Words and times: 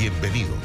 Bienvenidos. 0.00 0.56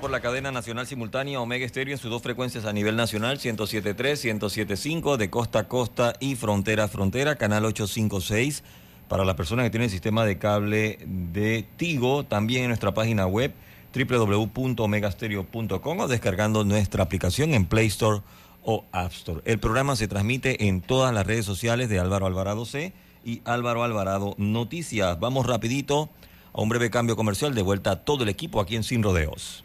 por 0.00 0.10
la 0.10 0.20
cadena 0.20 0.50
nacional 0.50 0.86
simultánea 0.86 1.40
Omega 1.40 1.64
Estéreo 1.64 1.94
en 1.94 1.98
sus 1.98 2.10
dos 2.10 2.22
frecuencias 2.22 2.64
a 2.64 2.72
nivel 2.72 2.96
nacional, 2.96 3.38
107.3, 3.38 4.40
107.5, 4.40 5.16
de 5.16 5.30
costa 5.30 5.60
a 5.60 5.68
costa 5.68 6.14
y 6.18 6.34
frontera 6.34 6.84
a 6.84 6.88
frontera, 6.88 7.36
canal 7.36 7.66
856 7.66 8.64
para 9.12 9.26
las 9.26 9.34
personas 9.34 9.66
que 9.66 9.70
tienen 9.70 9.90
sistema 9.90 10.24
de 10.24 10.38
cable 10.38 10.98
de 11.04 11.66
Tigo, 11.76 12.24
también 12.24 12.62
en 12.62 12.68
nuestra 12.68 12.94
página 12.94 13.26
web 13.26 13.52
www.omegastereo.com 13.94 16.00
o 16.00 16.08
descargando 16.08 16.64
nuestra 16.64 17.02
aplicación 17.02 17.52
en 17.52 17.66
Play 17.66 17.88
Store 17.88 18.22
o 18.62 18.86
App 18.90 19.12
Store. 19.12 19.42
El 19.44 19.58
programa 19.58 19.96
se 19.96 20.08
transmite 20.08 20.66
en 20.66 20.80
todas 20.80 21.12
las 21.12 21.26
redes 21.26 21.44
sociales 21.44 21.90
de 21.90 21.98
Álvaro 21.98 22.24
Alvarado 22.24 22.64
C 22.64 22.94
y 23.22 23.42
Álvaro 23.44 23.84
Alvarado 23.84 24.34
Noticias. 24.38 25.20
Vamos 25.20 25.44
rapidito 25.44 26.08
a 26.54 26.62
un 26.62 26.70
breve 26.70 26.88
cambio 26.88 27.14
comercial 27.14 27.54
de 27.54 27.60
vuelta 27.60 27.90
a 27.90 28.04
todo 28.06 28.22
el 28.22 28.30
equipo 28.30 28.62
aquí 28.62 28.76
en 28.76 28.82
Sin 28.82 29.02
Rodeos. 29.02 29.62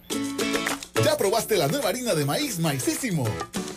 ¿Ya 1.05 1.15
probaste 1.15 1.55
la 1.55 1.69
nueva 1.69 1.87
harina 1.87 2.15
de 2.15 2.25
maíz 2.25 2.59
Maicísimo? 2.59 3.23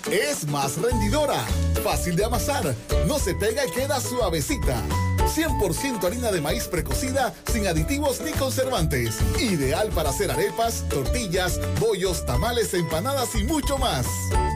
Es 0.09 0.47
más 0.47 0.77
rendidora, 0.79 1.45
fácil 1.85 2.17
de 2.17 2.25
amasar, 2.25 2.75
no 3.07 3.19
se 3.19 3.35
pega 3.35 3.67
y 3.67 3.71
queda 3.71 4.01
suavecita. 4.01 4.83
100% 5.19 6.03
harina 6.03 6.33
de 6.33 6.41
maíz 6.41 6.67
precocida, 6.67 7.35
sin 7.53 7.67
aditivos 7.67 8.21
ni 8.21 8.33
conservantes. 8.33 9.19
Ideal 9.39 9.91
para 9.91 10.11
hacer 10.11 10.31
arepas, 10.31 10.89
tortillas, 10.89 11.61
bollos, 11.79 12.25
tamales, 12.27 12.75
empanadas 12.75 13.35
y 13.35 13.45
mucho 13.45 13.79
más. 13.79 14.07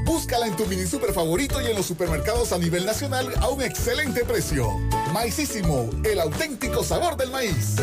Búscala 0.05 0.47
en 0.47 0.56
tu 0.56 0.67
mini 0.67 0.86
super 0.86 1.12
favorito 1.12 1.61
y 1.61 1.67
en 1.67 1.77
los 1.77 1.86
supermercados 1.86 2.53
a 2.53 2.58
nivel 2.58 2.84
nacional 2.86 3.33
a 3.41 3.48
un 3.48 3.62
excelente 3.62 4.25
precio. 4.25 4.70
Maicísimo, 5.12 5.91
el 6.05 6.20
auténtico 6.20 6.83
sabor 6.83 7.17
del 7.17 7.31
maíz. 7.31 7.77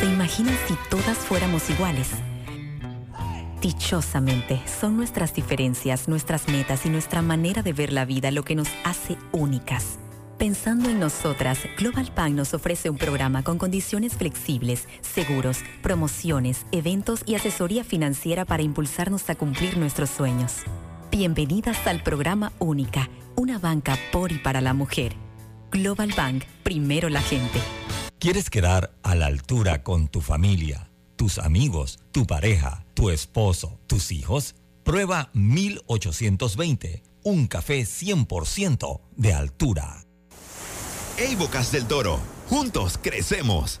¿Se 0.00 0.06
imaginan 0.06 0.58
si 0.66 0.76
todas 0.90 1.18
fuéramos 1.18 1.70
iguales? 1.70 2.08
Dichosamente, 3.62 4.60
son 4.66 4.96
nuestras 4.96 5.34
diferencias, 5.34 6.08
nuestras 6.08 6.48
metas 6.48 6.84
y 6.84 6.88
nuestra 6.88 7.22
manera 7.22 7.62
de 7.62 7.72
ver 7.72 7.92
la 7.92 8.04
vida 8.04 8.32
lo 8.32 8.42
que 8.42 8.56
nos 8.56 8.66
hace 8.82 9.16
únicas. 9.30 10.00
Pensando 10.36 10.90
en 10.90 10.98
nosotras, 10.98 11.60
Global 11.78 12.10
Bank 12.12 12.34
nos 12.34 12.54
ofrece 12.54 12.90
un 12.90 12.98
programa 12.98 13.44
con 13.44 13.58
condiciones 13.58 14.14
flexibles, 14.14 14.88
seguros, 15.00 15.58
promociones, 15.80 16.66
eventos 16.72 17.22
y 17.24 17.36
asesoría 17.36 17.84
financiera 17.84 18.44
para 18.44 18.64
impulsarnos 18.64 19.30
a 19.30 19.36
cumplir 19.36 19.78
nuestros 19.78 20.10
sueños. 20.10 20.64
Bienvenidas 21.12 21.86
al 21.86 22.02
programa 22.02 22.52
Única, 22.58 23.10
una 23.36 23.60
banca 23.60 23.96
por 24.10 24.32
y 24.32 24.38
para 24.38 24.60
la 24.60 24.74
mujer. 24.74 25.14
Global 25.70 26.12
Bank, 26.16 26.42
primero 26.64 27.08
la 27.08 27.20
gente. 27.20 27.60
¿Quieres 28.18 28.50
quedar 28.50 28.90
a 29.04 29.14
la 29.14 29.26
altura 29.26 29.84
con 29.84 30.08
tu 30.08 30.20
familia, 30.20 30.91
tus 31.22 31.38
amigos, 31.38 32.00
tu 32.10 32.26
pareja, 32.26 32.84
tu 32.94 33.08
esposo, 33.08 33.78
tus 33.86 34.10
hijos? 34.10 34.56
Prueba 34.82 35.30
1820, 35.34 37.04
un 37.22 37.46
café 37.46 37.82
100% 37.82 39.00
de 39.14 39.32
altura. 39.32 40.04
Hey 41.16 41.36
Bocas 41.36 41.70
del 41.70 41.86
Toro, 41.86 42.18
juntos 42.50 42.98
crecemos. 43.00 43.80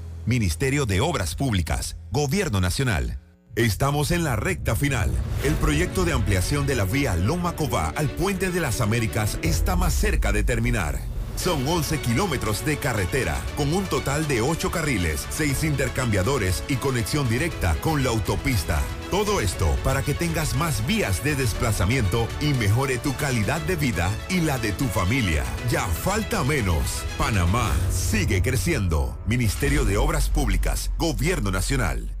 Ministerio 0.31 0.85
de 0.85 1.01
Obras 1.01 1.35
Públicas, 1.35 1.97
Gobierno 2.09 2.61
Nacional. 2.61 3.19
Estamos 3.57 4.11
en 4.11 4.23
la 4.23 4.37
recta 4.37 4.77
final. 4.77 5.11
El 5.43 5.55
proyecto 5.55 6.05
de 6.05 6.13
ampliación 6.13 6.65
de 6.65 6.75
la 6.75 6.85
vía 6.85 7.17
Loma 7.17 7.57
Cová 7.57 7.89
al 7.97 8.09
Puente 8.09 8.49
de 8.49 8.61
las 8.61 8.79
Américas 8.79 9.39
está 9.41 9.75
más 9.75 9.93
cerca 9.93 10.31
de 10.31 10.45
terminar. 10.45 11.10
Son 11.41 11.67
11 11.67 12.01
kilómetros 12.01 12.63
de 12.65 12.77
carretera, 12.77 13.35
con 13.57 13.73
un 13.73 13.83
total 13.85 14.27
de 14.27 14.41
8 14.41 14.69
carriles, 14.69 15.25
6 15.31 15.63
intercambiadores 15.63 16.63
y 16.67 16.75
conexión 16.75 17.27
directa 17.27 17.75
con 17.81 18.03
la 18.03 18.11
autopista. 18.11 18.79
Todo 19.09 19.41
esto 19.41 19.75
para 19.83 20.03
que 20.03 20.13
tengas 20.13 20.55
más 20.55 20.85
vías 20.85 21.23
de 21.23 21.35
desplazamiento 21.35 22.27
y 22.41 22.53
mejore 22.53 22.99
tu 22.99 23.15
calidad 23.15 23.59
de 23.61 23.75
vida 23.75 24.11
y 24.29 24.41
la 24.41 24.59
de 24.59 24.71
tu 24.71 24.85
familia. 24.85 25.43
Ya 25.71 25.87
falta 25.87 26.43
menos. 26.43 27.03
Panamá 27.17 27.73
sigue 27.89 28.43
creciendo. 28.43 29.17
Ministerio 29.25 29.83
de 29.83 29.97
Obras 29.97 30.29
Públicas, 30.29 30.91
Gobierno 30.99 31.49
Nacional. 31.49 32.20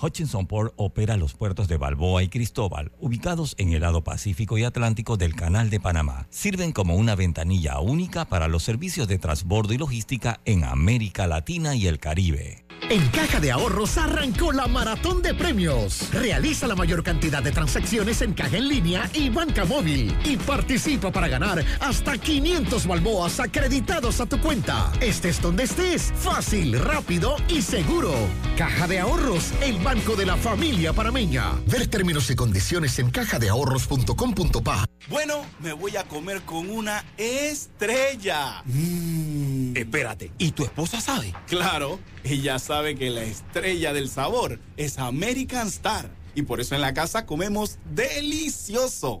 Hutchinson 0.00 0.46
Port 0.46 0.74
opera 0.76 1.16
los 1.16 1.34
puertos 1.34 1.68
de 1.68 1.76
Balboa 1.76 2.22
y 2.22 2.28
Cristóbal, 2.28 2.92
ubicados 3.00 3.54
en 3.58 3.72
el 3.72 3.82
lado 3.82 4.04
Pacífico 4.04 4.58
y 4.58 4.64
Atlántico 4.64 5.16
del 5.16 5.34
Canal 5.34 5.70
de 5.70 5.80
Panamá. 5.80 6.26
Sirven 6.30 6.72
como 6.72 6.96
una 6.96 7.14
ventanilla 7.14 7.80
única 7.80 8.26
para 8.26 8.48
los 8.48 8.62
servicios 8.62 9.08
de 9.08 9.18
transbordo 9.18 9.72
y 9.72 9.78
logística 9.78 10.40
en 10.44 10.64
América 10.64 11.26
Latina 11.26 11.74
y 11.74 11.86
el 11.86 11.98
Caribe. 11.98 12.66
En 12.88 13.08
Caja 13.08 13.40
de 13.40 13.50
Ahorros 13.50 13.98
arrancó 13.98 14.52
la 14.52 14.68
maratón 14.68 15.20
de 15.20 15.34
premios. 15.34 16.08
Realiza 16.12 16.68
la 16.68 16.76
mayor 16.76 17.02
cantidad 17.02 17.42
de 17.42 17.50
transacciones 17.50 18.22
en 18.22 18.32
caja 18.32 18.58
en 18.58 18.68
línea 18.68 19.10
y 19.12 19.28
banca 19.28 19.64
móvil 19.64 20.16
y 20.24 20.36
participa 20.36 21.10
para 21.10 21.26
ganar 21.26 21.64
hasta 21.80 22.16
500 22.16 22.86
balboas 22.86 23.40
acreditados 23.40 24.20
a 24.20 24.26
tu 24.26 24.40
cuenta. 24.40 24.92
Estés 25.00 25.42
donde 25.42 25.64
estés, 25.64 26.12
fácil, 26.16 26.78
rápido 26.78 27.36
y 27.48 27.60
seguro. 27.60 28.12
Caja 28.56 28.86
de 28.86 29.00
Ahorros, 29.00 29.52
el 29.62 29.78
banco 29.86 30.16
de 30.16 30.26
la 30.26 30.36
familia 30.36 30.92
parameña. 30.92 31.52
Ver 31.64 31.86
términos 31.86 32.28
y 32.28 32.34
condiciones 32.34 32.98
en 32.98 33.08
cajadeahorros.com.pa. 33.08 34.84
Bueno, 35.08 35.46
me 35.60 35.72
voy 35.74 35.96
a 35.96 36.02
comer 36.02 36.42
con 36.42 36.68
una 36.70 37.04
estrella. 37.16 38.64
Mm. 38.64 39.76
Espérate, 39.76 40.32
¿y 40.38 40.50
tu 40.50 40.64
esposa 40.64 41.00
sabe? 41.00 41.32
Claro, 41.46 42.00
ella 42.24 42.58
sabe 42.58 42.96
que 42.96 43.10
la 43.10 43.22
estrella 43.22 43.92
del 43.92 44.08
sabor 44.08 44.58
es 44.76 44.98
American 44.98 45.68
Star. 45.68 46.10
Y 46.34 46.42
por 46.42 46.60
eso 46.60 46.74
en 46.74 46.80
la 46.80 46.92
casa 46.92 47.24
comemos 47.24 47.78
delicioso. 47.94 49.20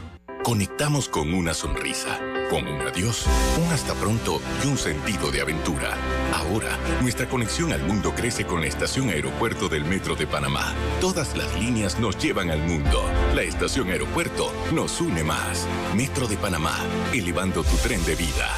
Conectamos 0.43 1.07
con 1.07 1.33
una 1.33 1.53
sonrisa, 1.53 2.19
con 2.49 2.67
un 2.67 2.81
adiós, 2.81 3.25
un 3.63 3.71
hasta 3.71 3.93
pronto 3.93 4.41
y 4.63 4.67
un 4.67 4.77
sentido 4.77 5.31
de 5.31 5.41
aventura. 5.41 5.95
Ahora, 6.33 6.77
nuestra 7.01 7.27
conexión 7.27 7.71
al 7.73 7.83
mundo 7.83 8.13
crece 8.15 8.45
con 8.45 8.61
la 8.61 8.67
estación 8.67 9.09
aeropuerto 9.09 9.69
del 9.69 9.85
Metro 9.85 10.15
de 10.15 10.27
Panamá. 10.27 10.73
Todas 10.99 11.35
las 11.37 11.53
líneas 11.59 11.99
nos 11.99 12.17
llevan 12.17 12.49
al 12.49 12.59
mundo. 12.59 13.03
La 13.35 13.43
estación 13.43 13.89
aeropuerto 13.89 14.51
nos 14.73 14.99
une 15.01 15.23
más. 15.23 15.67
Metro 15.95 16.27
de 16.27 16.37
Panamá, 16.37 16.77
elevando 17.13 17.63
tu 17.63 17.75
tren 17.77 18.03
de 18.05 18.15
vida. 18.15 18.49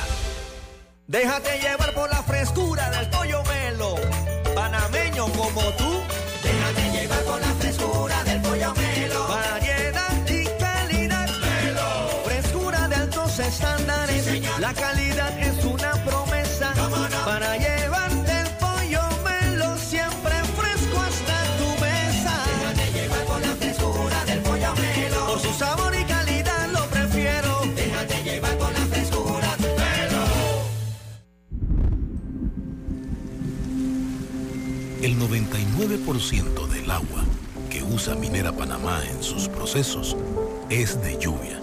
Déjate 1.08 1.60
llevar 1.60 1.94
por 1.94 2.10
la 2.10 2.24
frescura 2.24 2.90
del 2.90 3.10
pollo 3.10 3.44
melo, 3.44 3.96
panameño 4.56 5.26
como 5.34 5.62
tú. 5.78 6.13
Estándares. 13.54 14.26
la 14.60 14.74
calidad 14.74 15.38
es 15.40 15.64
una 15.66 15.92
promesa 16.06 16.74
para 17.26 17.56
llevarte 17.58 18.32
el 18.42 18.50
pollo 18.64 19.02
melo 19.24 19.78
siempre 19.78 20.36
fresco 20.58 20.98
hasta 21.00 21.38
tu 21.60 21.70
mesa. 21.82 22.36
Déjate 22.50 22.92
llevar 22.94 23.26
por 23.26 23.42
la 23.42 23.56
frescura 23.56 24.26
del 24.26 24.40
pollo 24.40 24.74
melo. 24.76 25.28
Por 25.28 25.40
su 25.40 25.54
sabor 25.54 25.94
y 25.96 26.04
calidad 26.06 26.68
lo 26.72 26.86
prefiero. 26.88 27.62
Déjate 27.76 28.24
llevar 28.24 28.58
por 28.58 28.72
la 28.74 28.86
frescura 28.88 29.50
melo. 29.60 30.24
El 35.02 35.20
99% 35.20 36.68
del 36.70 36.90
agua 36.90 37.24
que 37.70 37.84
usa 37.84 38.16
Minera 38.16 38.52
Panamá 38.52 39.02
en 39.12 39.22
sus 39.22 39.48
procesos 39.48 40.16
es 40.70 41.02
de 41.02 41.18
lluvia. 41.20 41.63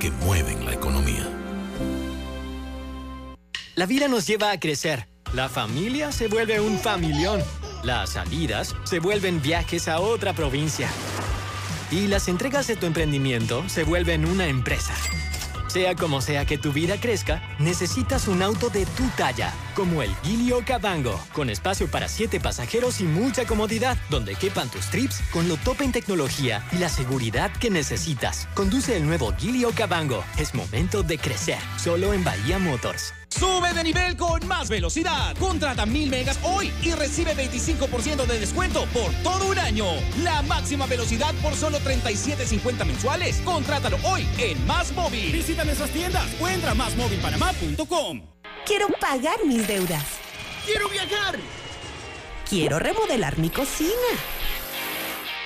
Que 0.00 0.10
mueven 0.10 0.66
la 0.66 0.72
economía. 0.72 1.24
La 3.76 3.86
vida 3.86 4.08
nos 4.08 4.26
lleva 4.26 4.50
a 4.50 4.58
crecer. 4.58 5.06
La 5.32 5.48
familia 5.48 6.10
se 6.10 6.26
vuelve 6.26 6.60
un 6.60 6.76
familión. 6.76 7.40
Las 7.84 8.10
salidas 8.10 8.74
se 8.82 8.98
vuelven 8.98 9.40
viajes 9.40 9.86
a 9.86 10.00
otra 10.00 10.32
provincia. 10.32 10.90
Y 11.92 12.08
las 12.08 12.26
entregas 12.26 12.66
de 12.66 12.74
tu 12.74 12.86
emprendimiento 12.86 13.62
se 13.68 13.84
vuelven 13.84 14.26
una 14.26 14.48
empresa. 14.48 14.92
Sea 15.72 15.94
como 15.94 16.20
sea 16.20 16.44
que 16.44 16.58
tu 16.58 16.70
vida 16.70 17.00
crezca, 17.00 17.42
necesitas 17.58 18.28
un 18.28 18.42
auto 18.42 18.68
de 18.68 18.84
tu 18.84 19.08
talla, 19.16 19.54
como 19.74 20.02
el 20.02 20.14
Gilio 20.16 20.62
Cabango, 20.66 21.18
con 21.32 21.48
espacio 21.48 21.90
para 21.90 22.08
siete 22.08 22.40
pasajeros 22.40 23.00
y 23.00 23.04
mucha 23.04 23.46
comodidad, 23.46 23.96
donde 24.10 24.34
quepan 24.34 24.68
tus 24.68 24.90
trips 24.90 25.22
con 25.32 25.48
lo 25.48 25.56
top 25.56 25.80
en 25.80 25.92
tecnología 25.92 26.62
y 26.72 26.76
la 26.76 26.90
seguridad 26.90 27.50
que 27.52 27.70
necesitas. 27.70 28.48
Conduce 28.52 28.98
el 28.98 29.06
nuevo 29.06 29.32
Gilio 29.38 29.70
Cabango. 29.74 30.22
Es 30.36 30.54
momento 30.54 31.02
de 31.02 31.16
crecer, 31.16 31.58
solo 31.78 32.12
en 32.12 32.22
Bahía 32.22 32.58
Motors. 32.58 33.14
Sube 33.38 33.72
de 33.72 33.82
nivel 33.82 34.16
con 34.16 34.46
más 34.46 34.68
velocidad. 34.68 35.34
Contrata 35.38 35.86
mil 35.86 36.10
megas 36.10 36.38
hoy 36.42 36.70
y 36.82 36.92
recibe 36.92 37.34
25% 37.34 38.26
de 38.26 38.38
descuento 38.38 38.84
por 38.92 39.10
todo 39.22 39.50
un 39.50 39.58
año. 39.58 39.86
La 40.22 40.42
máxima 40.42 40.86
velocidad 40.86 41.34
por 41.42 41.54
solo 41.54 41.78
37.50 41.78 42.84
mensuales. 42.84 43.40
Contrátalo 43.44 43.96
hoy 44.04 44.28
en 44.38 44.64
Más 44.66 44.92
Móvil. 44.92 45.32
Visita 45.32 45.64
nuestras 45.64 45.90
tiendas 45.90 46.26
o 46.40 46.48
entra 46.48 46.72
a 46.72 46.74
másmóvilpanamá.com. 46.74 48.22
Quiero 48.66 48.88
pagar 49.00 49.38
mis 49.46 49.66
deudas. 49.66 50.04
Quiero 50.66 50.88
viajar. 50.90 51.38
Quiero 52.48 52.78
remodelar 52.78 53.38
mi 53.38 53.48
cocina. 53.48 53.90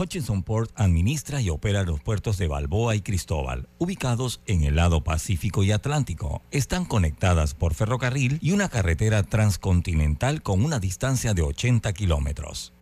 Hutchinson 0.00 0.42
Port 0.42 0.70
administra 0.76 1.42
y 1.42 1.50
opera 1.50 1.82
los 1.82 2.00
puertos 2.00 2.38
de 2.38 2.48
Balboa 2.48 2.96
y 2.96 3.02
Cristóbal, 3.02 3.68
ubicados 3.76 4.40
en 4.46 4.64
el 4.64 4.76
lado 4.76 5.04
Pacífico 5.04 5.62
y 5.62 5.72
Atlántico. 5.72 6.40
Están 6.50 6.86
conectadas 6.86 7.52
por 7.52 7.74
ferrocarril 7.74 8.38
y 8.40 8.52
una 8.52 8.70
carretera 8.70 9.22
transcontinental 9.22 10.42
con 10.42 10.64
una 10.64 10.78
distancia 10.78 11.34
de 11.34 11.42
80 11.42 11.92
kilómetros. 11.92 12.72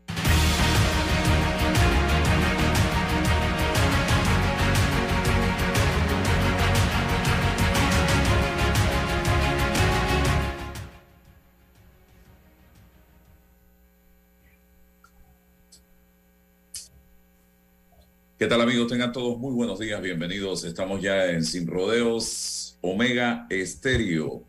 ¿Qué 18.38 18.46
tal 18.46 18.60
amigos? 18.60 18.86
Tengan 18.86 19.10
todos 19.10 19.36
muy 19.36 19.52
buenos 19.52 19.80
días, 19.80 20.00
bienvenidos. 20.00 20.62
Estamos 20.62 21.02
ya 21.02 21.26
en 21.26 21.42
Sin 21.42 21.66
Rodeos 21.66 22.78
Omega 22.80 23.48
Estéreo 23.50 24.44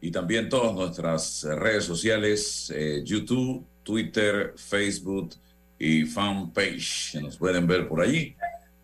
y 0.00 0.10
también 0.10 0.48
todas 0.48 0.74
nuestras 0.74 1.42
redes 1.42 1.84
sociales, 1.84 2.72
eh, 2.74 3.02
YouTube, 3.04 3.66
Twitter, 3.82 4.54
Facebook 4.56 5.34
y 5.78 6.04
fanpage. 6.06 7.16
Nos 7.20 7.36
pueden 7.36 7.66
ver 7.66 7.86
por 7.86 8.00
allí. 8.00 8.34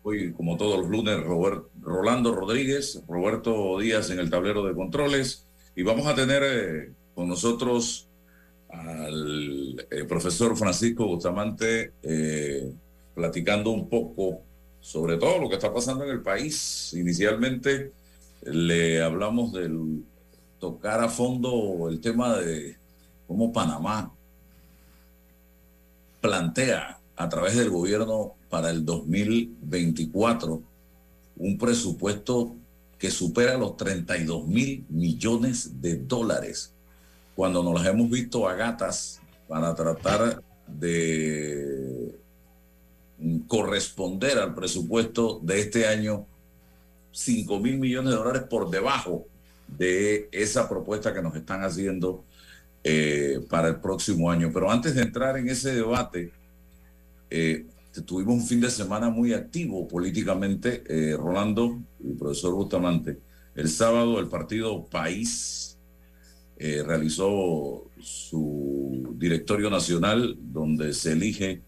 Hoy, 0.03 0.31
como 0.31 0.57
todos 0.57 0.81
los 0.81 0.89
lunes, 0.91 1.19
Robert, 1.23 1.63
Rolando 1.81 2.35
Rodríguez, 2.35 3.01
Roberto 3.07 3.79
Díaz 3.79 4.11
en 4.11 4.19
el 4.19 4.29
tablero 4.29 4.63
de 4.63 4.75
controles 4.75 5.47
y 5.75 5.81
vamos 5.81 6.05
a 6.05 6.13
tener 6.13 6.43
eh, 6.45 6.91
con 7.15 7.27
nosotros 7.27 8.07
al 8.69 9.87
eh, 9.89 10.03
profesor 10.03 10.55
Francisco 10.55 11.07
Bustamante. 11.07 11.93
Platicando 13.15 13.71
un 13.71 13.89
poco 13.89 14.41
sobre 14.83 15.17
todo 15.17 15.39
lo 15.39 15.49
que 15.49 15.55
está 15.55 15.73
pasando 15.73 16.03
en 16.03 16.11
el 16.11 16.21
país. 16.21 16.93
Inicialmente 16.93 17.93
le 18.41 19.01
hablamos 19.01 19.53
del 19.53 20.03
tocar 20.59 21.01
a 21.01 21.09
fondo 21.09 21.87
el 21.89 22.01
tema 22.01 22.37
de 22.37 22.77
cómo 23.27 23.53
Panamá 23.53 24.13
plantea 26.19 26.99
a 27.15 27.29
través 27.29 27.55
del 27.55 27.69
gobierno 27.69 28.33
para 28.49 28.69
el 28.69 28.85
2024 28.85 30.61
un 31.37 31.57
presupuesto 31.57 32.55
que 32.99 33.11
supera 33.11 33.57
los 33.57 33.75
32 33.75 34.47
mil 34.47 34.85
millones 34.89 35.81
de 35.81 35.97
dólares, 35.97 36.73
cuando 37.35 37.63
nos 37.63 37.73
las 37.73 37.87
hemos 37.87 38.09
visto 38.09 38.47
a 38.47 38.53
gatas 38.55 39.19
para 39.47 39.75
tratar 39.75 40.41
de 40.67 42.22
corresponder 43.47 44.37
al 44.37 44.53
presupuesto 44.53 45.39
de 45.43 45.59
este 45.59 45.87
año 45.87 46.25
5 47.11 47.59
mil 47.59 47.77
millones 47.77 48.11
de 48.11 48.17
dólares 48.17 48.43
por 48.49 48.69
debajo 48.69 49.27
de 49.67 50.27
esa 50.31 50.67
propuesta 50.67 51.13
que 51.13 51.21
nos 51.21 51.35
están 51.35 51.63
haciendo 51.63 52.25
eh, 52.83 53.39
para 53.49 53.69
el 53.69 53.75
próximo 53.77 54.29
año. 54.29 54.51
Pero 54.53 54.69
antes 54.69 54.95
de 54.95 55.03
entrar 55.03 55.37
en 55.37 55.49
ese 55.49 55.73
debate, 55.73 56.31
eh, 57.29 57.65
tuvimos 58.05 58.35
un 58.35 58.45
fin 58.45 58.61
de 58.61 58.69
semana 58.69 59.09
muy 59.09 59.33
activo 59.33 59.87
políticamente, 59.87 60.83
eh, 60.87 61.15
Rolando 61.15 61.79
el 62.03 62.15
profesor 62.17 62.53
Bustamante. 62.53 63.19
El 63.55 63.69
sábado 63.69 64.19
el 64.19 64.27
partido 64.27 64.85
País 64.85 65.77
realizó 66.57 67.89
su 67.99 69.15
directorio 69.17 69.69
nacional 69.69 70.37
donde 70.39 70.93
se 70.93 71.11
elige 71.11 71.61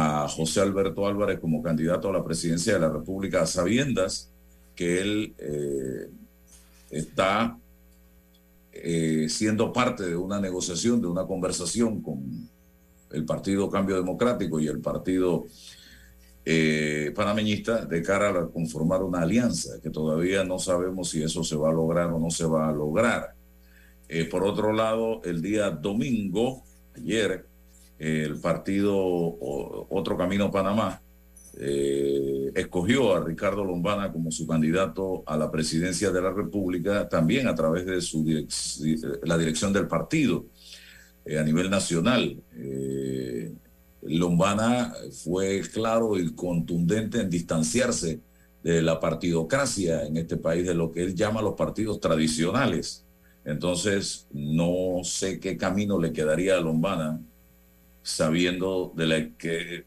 a 0.00 0.28
José 0.28 0.60
Alberto 0.60 1.08
Álvarez 1.08 1.40
como 1.40 1.60
candidato 1.60 2.08
a 2.08 2.12
la 2.12 2.22
presidencia 2.22 2.74
de 2.74 2.78
la 2.78 2.88
República, 2.88 3.42
a 3.42 3.46
sabiendas 3.46 4.30
que 4.76 5.00
él 5.00 5.34
eh, 5.38 6.08
está 6.88 7.58
eh, 8.70 9.26
siendo 9.28 9.72
parte 9.72 10.04
de 10.04 10.14
una 10.14 10.40
negociación, 10.40 11.00
de 11.00 11.08
una 11.08 11.26
conversación 11.26 12.00
con 12.00 12.48
el 13.10 13.24
Partido 13.24 13.68
Cambio 13.68 13.96
Democrático 13.96 14.60
y 14.60 14.68
el 14.68 14.78
Partido 14.78 15.46
eh, 16.44 17.12
Panameñista 17.16 17.84
de 17.84 18.00
cara 18.00 18.28
a 18.28 18.46
conformar 18.46 19.02
una 19.02 19.22
alianza, 19.22 19.80
que 19.82 19.90
todavía 19.90 20.44
no 20.44 20.60
sabemos 20.60 21.10
si 21.10 21.24
eso 21.24 21.42
se 21.42 21.56
va 21.56 21.70
a 21.70 21.72
lograr 21.72 22.12
o 22.12 22.20
no 22.20 22.30
se 22.30 22.46
va 22.46 22.68
a 22.68 22.72
lograr. 22.72 23.34
Por 24.30 24.44
otro 24.44 24.72
lado, 24.72 25.20
el 25.24 25.42
día 25.42 25.70
domingo, 25.70 26.62
ayer, 26.94 27.47
el 27.98 28.36
partido 28.40 28.96
Otro 28.96 30.16
Camino 30.16 30.50
Panamá 30.50 31.02
eh, 31.60 32.52
escogió 32.54 33.14
a 33.14 33.24
Ricardo 33.24 33.64
Lombana 33.64 34.12
como 34.12 34.30
su 34.30 34.46
candidato 34.46 35.24
a 35.26 35.36
la 35.36 35.50
presidencia 35.50 36.10
de 36.10 36.22
la 36.22 36.30
República, 36.30 37.08
también 37.08 37.48
a 37.48 37.54
través 37.54 37.84
de 37.86 38.00
su 38.00 38.24
la 39.24 39.36
dirección 39.36 39.72
del 39.72 39.88
partido 39.88 40.46
a 41.38 41.42
nivel 41.42 41.68
nacional. 41.68 42.40
Lombana 44.02 44.94
fue 45.24 45.60
claro 45.72 46.18
y 46.18 46.32
contundente 46.34 47.20
en 47.20 47.30
distanciarse 47.30 48.20
de 48.62 48.82
la 48.82 49.00
partidocracia 49.00 50.04
en 50.04 50.16
este 50.16 50.36
país, 50.36 50.66
de 50.66 50.74
lo 50.74 50.90
que 50.90 51.02
él 51.02 51.14
llama 51.14 51.42
los 51.42 51.54
partidos 51.54 52.00
tradicionales. 52.00 53.04
Entonces, 53.44 54.26
no 54.30 55.00
sé 55.04 55.40
qué 55.40 55.56
camino 55.56 55.98
le 55.98 56.12
quedaría 56.12 56.56
a 56.56 56.60
Lombana, 56.60 57.20
sabiendo 58.08 58.92
de 58.96 59.06
la 59.06 59.28
que 59.36 59.84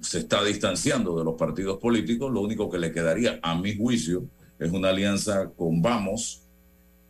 se 0.00 0.18
está 0.18 0.44
distanciando 0.44 1.18
de 1.18 1.24
los 1.24 1.34
partidos 1.34 1.78
políticos, 1.78 2.32
lo 2.32 2.40
único 2.40 2.70
que 2.70 2.78
le 2.78 2.92
quedaría, 2.92 3.40
a 3.42 3.58
mi 3.58 3.76
juicio, 3.76 4.24
es 4.58 4.70
una 4.70 4.90
alianza 4.90 5.50
con 5.56 5.82
Vamos 5.82 6.42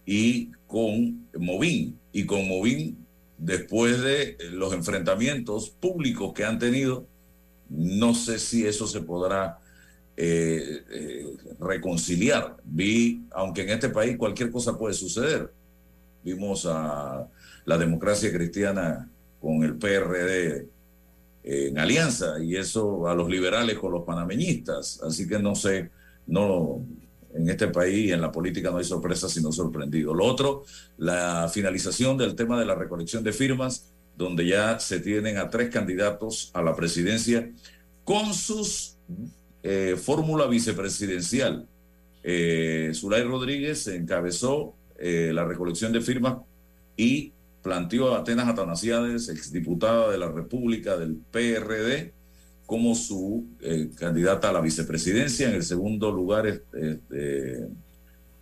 y 0.07 0.51
con 0.67 1.29
Movín. 1.39 1.99
Y 2.11 2.25
con 2.25 2.49
Movín 2.49 3.05
después 3.37 4.01
de 4.01 4.39
los 4.53 4.73
enfrentamientos 4.73 5.69
públicos 5.69 6.33
que 6.33 6.45
han 6.45 6.59
tenido, 6.59 7.07
no 7.69 8.15
sé 8.15 8.39
si 8.39 8.67
eso 8.67 8.87
se 8.87 9.03
podrá 9.03 9.59
eh, 10.17 10.85
eh, 10.91 11.37
reconciliar. 11.61 12.57
Vi, 12.65 13.25
aunque 13.31 13.63
en 13.63 13.71
este 13.71 13.91
país 13.91 14.17
cualquier 14.17 14.51
cosa 14.51 14.79
puede 14.79 14.95
suceder, 14.95 15.53
vimos 16.23 16.65
a 16.65 17.29
la 17.67 17.77
democracia 17.77 18.33
cristiana 18.33 19.11
con 19.45 19.63
el 19.63 19.77
PRD 19.77 20.67
en 21.43 21.79
alianza 21.79 22.43
y 22.43 22.57
eso 22.57 23.07
a 23.07 23.15
los 23.15 23.29
liberales 23.29 23.79
con 23.79 23.93
los 23.93 24.05
panameñistas. 24.05 25.03
Así 25.03 25.29
que 25.29 25.39
no 25.39 25.55
sé, 25.55 25.91
no, 26.27 26.81
en 27.35 27.49
este 27.51 27.69
país 27.69 28.11
en 28.11 28.23
la 28.23 28.33
política 28.33 28.71
no 28.71 28.79
hay 28.79 28.85
sorpresas 28.85 29.31
sino 29.31 29.53
sorprendido. 29.53 30.15
Lo 30.15 30.25
otro, 30.25 30.65
la 30.97 31.51
finalización 31.53 32.17
del 32.17 32.35
tema 32.35 32.59
de 32.59 32.65
la 32.65 32.75
recolección 32.75 33.23
de 33.23 33.35
firmas, 33.35 33.93
donde 34.17 34.47
ya 34.47 34.81
se 34.81 35.01
tienen 35.01 35.37
a 35.37 35.51
tres 35.51 35.69
candidatos 35.69 36.51
a 36.55 36.63
la 36.63 36.75
presidencia 36.75 37.51
con 38.05 38.33
sus 38.33 38.97
eh, 39.63 39.97
fórmula 40.03 40.47
vicepresidencial. 40.47 41.69
Eh, 42.23 42.93
Zulay 42.95 43.25
Rodríguez 43.25 43.87
encabezó 43.89 44.75
eh, 44.99 45.31
la 45.35 45.45
recolección 45.45 45.93
de 45.93 46.01
firmas 46.01 46.39
y 46.97 47.34
planteó 47.65 48.15
a 48.15 48.19
Atenas 48.19 48.47
Atanasiades, 48.47 49.31
exdiputada 49.31 50.13
de 50.13 50.19
la 50.19 50.31
República 50.31 50.99
del 50.99 51.17
PRD, 51.17 52.13
como 52.67 52.95
su 52.95 53.47
eh, 53.61 53.91
candidata 53.97 54.51
a 54.51 54.53
la 54.53 54.61
vicepresidencia. 54.61 55.49
En 55.49 55.55
el 55.55 55.63
segundo 55.63 56.13
lugar, 56.13 56.47
este, 56.47 57.67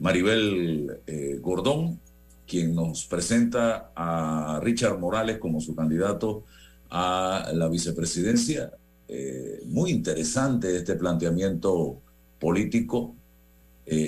Maribel 0.00 0.98
eh, 1.06 1.38
Gordón, 1.40 2.00
quien 2.48 2.74
nos 2.74 3.06
presenta 3.06 3.92
a 3.94 4.58
Richard 4.60 4.98
Morales 4.98 5.38
como 5.38 5.60
su 5.60 5.76
candidato 5.76 6.42
a 6.90 7.52
la 7.54 7.68
vicepresidencia. 7.68 8.72
Eh, 9.06 9.62
muy 9.66 9.92
interesante 9.92 10.76
este 10.76 10.96
planteamiento 10.96 12.02
político. 12.40 13.14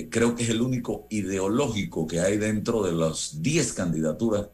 creo 0.09 0.35
que 0.35 0.43
es 0.43 0.49
el 0.49 0.61
único 0.61 1.05
ideológico 1.09 2.05
que 2.05 2.19
hay 2.19 2.37
dentro 2.37 2.83
de 2.83 2.91
las 2.91 3.41
10 3.41 3.73
candidaturas. 3.73 4.47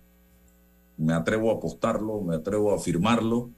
Me 0.98 1.14
atrevo 1.14 1.52
a 1.52 1.56
apostarlo, 1.56 2.22
me 2.22 2.36
atrevo 2.36 2.72
a 2.72 2.76
afirmarlo 2.76 3.52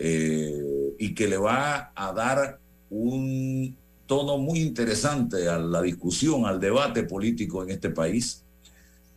eh, 0.00 0.94
y 0.96 1.12
que 1.12 1.26
le 1.26 1.36
va 1.36 1.92
a 1.92 2.12
dar 2.12 2.60
un 2.88 3.76
tono 4.06 4.38
muy 4.38 4.60
interesante 4.60 5.48
a 5.48 5.58
la 5.58 5.82
discusión, 5.82 6.46
al 6.46 6.60
debate 6.60 7.02
político 7.02 7.64
en 7.64 7.70
este 7.70 7.90
país. 7.90 8.44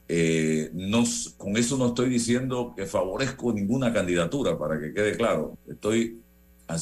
Eh, 0.08 0.72
con 1.38 1.56
eso 1.56 1.78
no 1.78 1.90
estoy 1.90 2.10
diciendo 2.10 2.74
que 2.76 2.88
favorezco 2.88 3.54
ninguna 3.54 3.94
candidatura, 3.94 4.58
para 4.58 4.80
que 4.80 4.92
quede 4.92 5.16
claro. 5.16 5.56
Estoy 5.70 6.20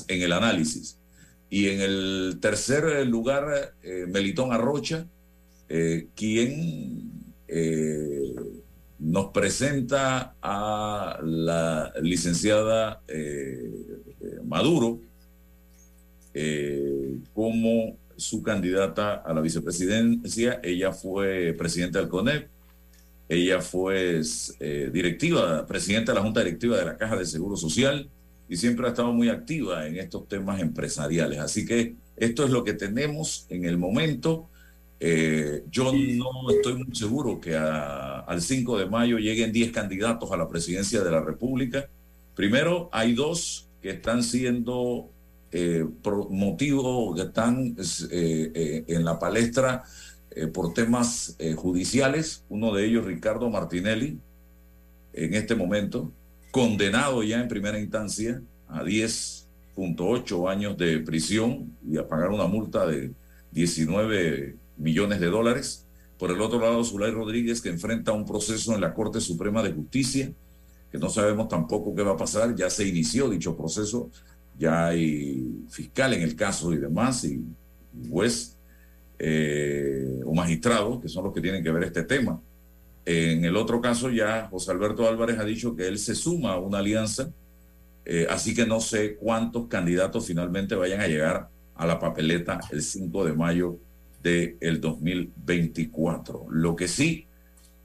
en 0.07 0.21
el 0.21 0.31
análisis. 0.31 0.97
Y 1.49 1.67
en 1.67 1.81
el 1.81 2.38
tercer 2.39 3.05
lugar, 3.05 3.75
eh, 3.83 4.05
Melitón 4.07 4.53
Arrocha, 4.53 5.05
quien 6.15 7.11
nos 8.99 9.31
presenta 9.31 10.35
a 10.41 11.19
la 11.23 11.93
licenciada 12.01 13.01
eh, 13.07 13.71
eh, 14.21 14.39
Maduro 14.45 14.99
eh, 16.33 17.17
como 17.33 17.97
su 18.17 18.43
candidata 18.43 19.15
a 19.15 19.33
la 19.33 19.41
vicepresidencia. 19.41 20.59
Ella 20.61 20.91
fue 20.91 21.55
presidenta 21.57 21.99
del 21.99 22.09
CONEP, 22.09 22.49
ella 23.29 23.61
fue 23.61 24.21
directiva, 24.91 25.65
presidenta 25.65 26.11
de 26.11 26.15
la 26.17 26.23
Junta 26.23 26.43
Directiva 26.43 26.77
de 26.77 26.85
la 26.85 26.97
Caja 26.97 27.15
de 27.15 27.25
Seguro 27.25 27.55
Social 27.55 28.09
y 28.49 28.57
siempre 28.57 28.87
ha 28.87 28.89
estado 28.89 29.13
muy 29.13 29.29
activa 29.29 29.87
en 29.87 29.97
estos 29.97 30.27
temas 30.27 30.59
empresariales. 30.59 31.39
Así 31.39 31.65
que 31.65 31.95
esto 32.17 32.43
es 32.43 32.49
lo 32.49 32.63
que 32.63 32.73
tenemos 32.73 33.45
en 33.49 33.63
el 33.63 33.77
momento. 33.77 34.49
Eh, 34.99 35.63
yo 35.71 35.93
no 35.93 36.49
estoy 36.49 36.83
muy 36.83 36.93
seguro 36.93 37.39
que 37.39 37.55
al 37.55 38.41
5 38.41 38.77
de 38.77 38.85
mayo 38.85 39.17
lleguen 39.17 39.51
10 39.51 39.71
candidatos 39.71 40.31
a 40.31 40.37
la 40.37 40.47
presidencia 40.47 41.01
de 41.01 41.11
la 41.11 41.21
República. 41.21 41.89
Primero, 42.35 42.89
hay 42.91 43.13
dos 43.13 43.69
que 43.81 43.91
están 43.91 44.23
siendo 44.23 45.09
eh, 45.51 45.83
motivos, 46.29 47.15
que 47.15 47.23
están 47.23 47.75
eh, 48.11 48.51
eh, 48.53 48.83
en 48.87 49.03
la 49.03 49.17
palestra 49.17 49.83
por 50.53 50.73
temas 50.73 51.35
judiciales. 51.55 52.45
Uno 52.49 52.71
de 52.73 52.85
ellos, 52.85 53.05
Ricardo 53.05 53.49
Martinelli, 53.49 54.19
en 55.11 55.33
este 55.33 55.55
momento, 55.55 56.13
condenado 56.51 57.23
ya 57.23 57.41
en 57.41 57.47
primera 57.47 57.79
instancia 57.79 58.39
a 58.67 58.83
10.8 58.83 60.49
años 60.49 60.77
de 60.77 60.99
prisión 60.99 61.75
y 61.85 61.97
a 61.97 62.07
pagar 62.07 62.29
una 62.29 62.45
multa 62.45 62.85
de 62.85 63.11
19 63.51 64.55
millones 64.79 65.19
de 65.19 65.27
dólares. 65.27 65.86
Por 66.17 66.31
el 66.31 66.41
otro 66.41 66.59
lado, 66.59 66.83
Zulay 66.83 67.12
Rodríguez, 67.12 67.62
que 67.62 67.69
enfrenta 67.69 68.12
un 68.12 68.25
proceso 68.25 68.74
en 68.74 68.81
la 68.81 68.93
Corte 68.93 69.21
Suprema 69.21 69.62
de 69.62 69.71
Justicia, 69.71 70.31
que 70.91 70.98
no 70.98 71.09
sabemos 71.09 71.48
tampoco 71.48 71.93
qué 71.93 72.01
va 72.01 72.13
a 72.13 72.17
pasar. 72.17 72.55
Ya 72.55 72.69
se 72.69 72.88
inició 72.88 73.29
dicho 73.29 73.55
proceso, 73.55 74.09
ya 74.57 74.88
hay 74.88 75.65
fiscal 75.69 76.13
en 76.13 76.24
el 76.24 76.36
caso 76.36 76.74
y 76.74 76.77
demás, 76.77 77.24
y, 77.24 77.41
juez 78.09 78.57
eh, 79.17 80.21
o 80.25 80.33
magistrado, 80.33 81.00
que 81.00 81.09
son 81.09 81.24
los 81.24 81.33
que 81.33 81.41
tienen 81.41 81.63
que 81.63 81.71
ver 81.71 81.83
este 81.83 82.03
tema. 82.03 82.41
En 83.05 83.43
el 83.43 83.55
otro 83.55 83.81
caso, 83.81 84.09
ya 84.09 84.48
José 84.50 84.71
Alberto 84.71 85.07
Álvarez 85.07 85.39
ha 85.39 85.45
dicho 85.45 85.75
que 85.75 85.88
él 85.88 85.98
se 85.98 86.15
suma 86.15 86.53
a 86.53 86.59
una 86.59 86.79
alianza, 86.79 87.31
eh, 88.05 88.27
así 88.29 88.53
que 88.53 88.65
no 88.65 88.79
sé 88.79 89.15
cuántos 89.15 89.67
candidatos 89.67 90.27
finalmente 90.27 90.75
vayan 90.75 91.01
a 91.01 91.07
llegar 91.07 91.50
a 91.75 91.86
la 91.86 92.00
papeleta 92.00 92.59
el 92.71 92.81
5 92.81 93.25
de 93.25 93.33
mayo 93.33 93.79
del 94.21 94.81
2024. 94.81 96.47
Lo 96.49 96.75
que 96.75 96.88
sí 96.88 97.27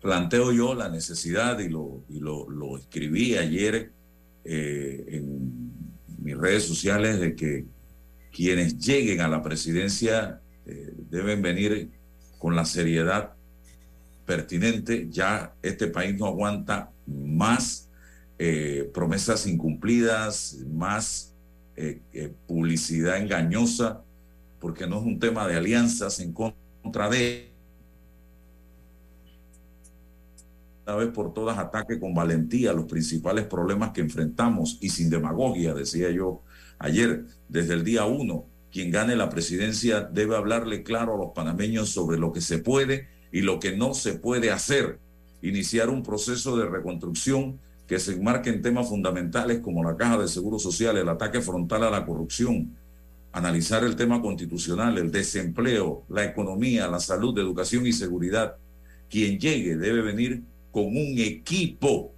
planteo 0.01 0.53
yo 0.53 0.75
la 0.75 0.89
necesidad, 0.89 1.59
y 1.61 1.69
lo, 1.69 2.05
y 2.11 2.21
lo, 2.21 2.49
lo 2.51 2.77
escribí 2.77 3.37
ayer 3.37 3.91
eh, 4.45 5.05
en 5.09 5.73
mis 6.19 6.37
redes 6.37 6.65
sociales, 6.65 7.21
de 7.21 7.35
que 7.35 7.65
quienes 8.33 8.79
lleguen 8.79 9.21
a 9.21 9.29
la 9.29 9.43
presidencia 9.43 10.41
eh, 10.67 10.93
deben 11.11 11.41
venir 11.41 11.91
con 12.39 12.55
la 12.55 12.65
seriedad 12.65 13.33
pertinente. 14.27 15.09
Ya 15.11 15.55
este 15.63 15.87
país 15.87 16.19
no 16.19 16.27
aguanta 16.27 16.91
más 17.07 17.89
eh, 18.39 18.91
promesas 18.93 19.47
incumplidas, 19.47 20.59
más 20.67 21.31
publicidad 22.47 23.19
engañosa 23.19 24.05
porque 24.65 24.87
no 24.87 24.99
es 24.99 25.05
un 25.05 25.19
tema 25.19 25.47
de 25.47 25.57
alianzas 25.57 26.21
en 26.21 26.33
contra 26.33 27.11
de 27.11 27.53
una 30.87 30.97
vez 30.97 31.09
por 31.11 31.35
todas 31.35 31.59
ataque 31.59 32.01
con 32.01 32.15
valentía 32.15 32.73
los 32.73 32.87
principales 32.87 33.45
problemas 33.45 33.91
que 33.91 34.01
enfrentamos 34.01 34.79
y 34.81 34.89
sin 34.89 35.11
demagogia, 35.11 35.75
decía 35.75 36.11
yo 36.11 36.41
ayer, 36.79 37.27
desde 37.47 37.75
el 37.75 37.85
día 37.85 38.07
uno, 38.07 38.47
quien 38.73 38.91
gane 38.91 39.17
la 39.17 39.29
presidencia 39.29 40.01
debe 40.01 40.35
hablarle 40.35 40.83
claro 40.83 41.17
a 41.17 41.19
los 41.19 41.33
panameños 41.35 41.91
sobre 41.91 42.17
lo 42.17 42.33
que 42.33 42.41
se 42.41 42.57
puede 42.57 43.09
y 43.33 43.43
lo 43.43 43.61
que 43.61 43.77
no 43.77 43.93
se 43.93 44.15
puede 44.15 44.51
hacer, 44.51 44.99
iniciar 45.43 45.91
un 45.91 46.03
proceso 46.03 46.57
de 46.57 46.65
reconstrucción 46.65 47.61
que 47.87 47.99
se 47.99 48.15
enmarque 48.15 48.49
en 48.49 48.63
temas 48.63 48.89
fundamentales 48.89 49.59
como 49.59 49.85
la 49.85 49.95
caja 49.95 50.17
de 50.17 50.27
seguro 50.27 50.59
social, 50.59 50.97
el 50.97 51.11
ataque 51.11 51.43
frontal 51.43 51.83
a 51.85 51.91
la 51.91 52.07
corrupción, 52.07 52.79
analizar 53.35 53.83
el 53.83 53.97
tema 53.97 54.23
constitucional, 54.23 54.97
el 54.97 55.11
desempleo, 55.11 56.05
la 56.09 56.25
economía, 56.25 56.87
la 56.87 57.01
salud, 57.01 57.37
educación 57.37 57.85
y 57.85 57.93
seguridad. 57.93 58.55
Quien 59.11 59.41
llegue 59.41 59.77
debe 59.77 60.03
venir 60.03 60.45
con 60.71 60.87
un 60.87 61.19
equipo 61.19 62.13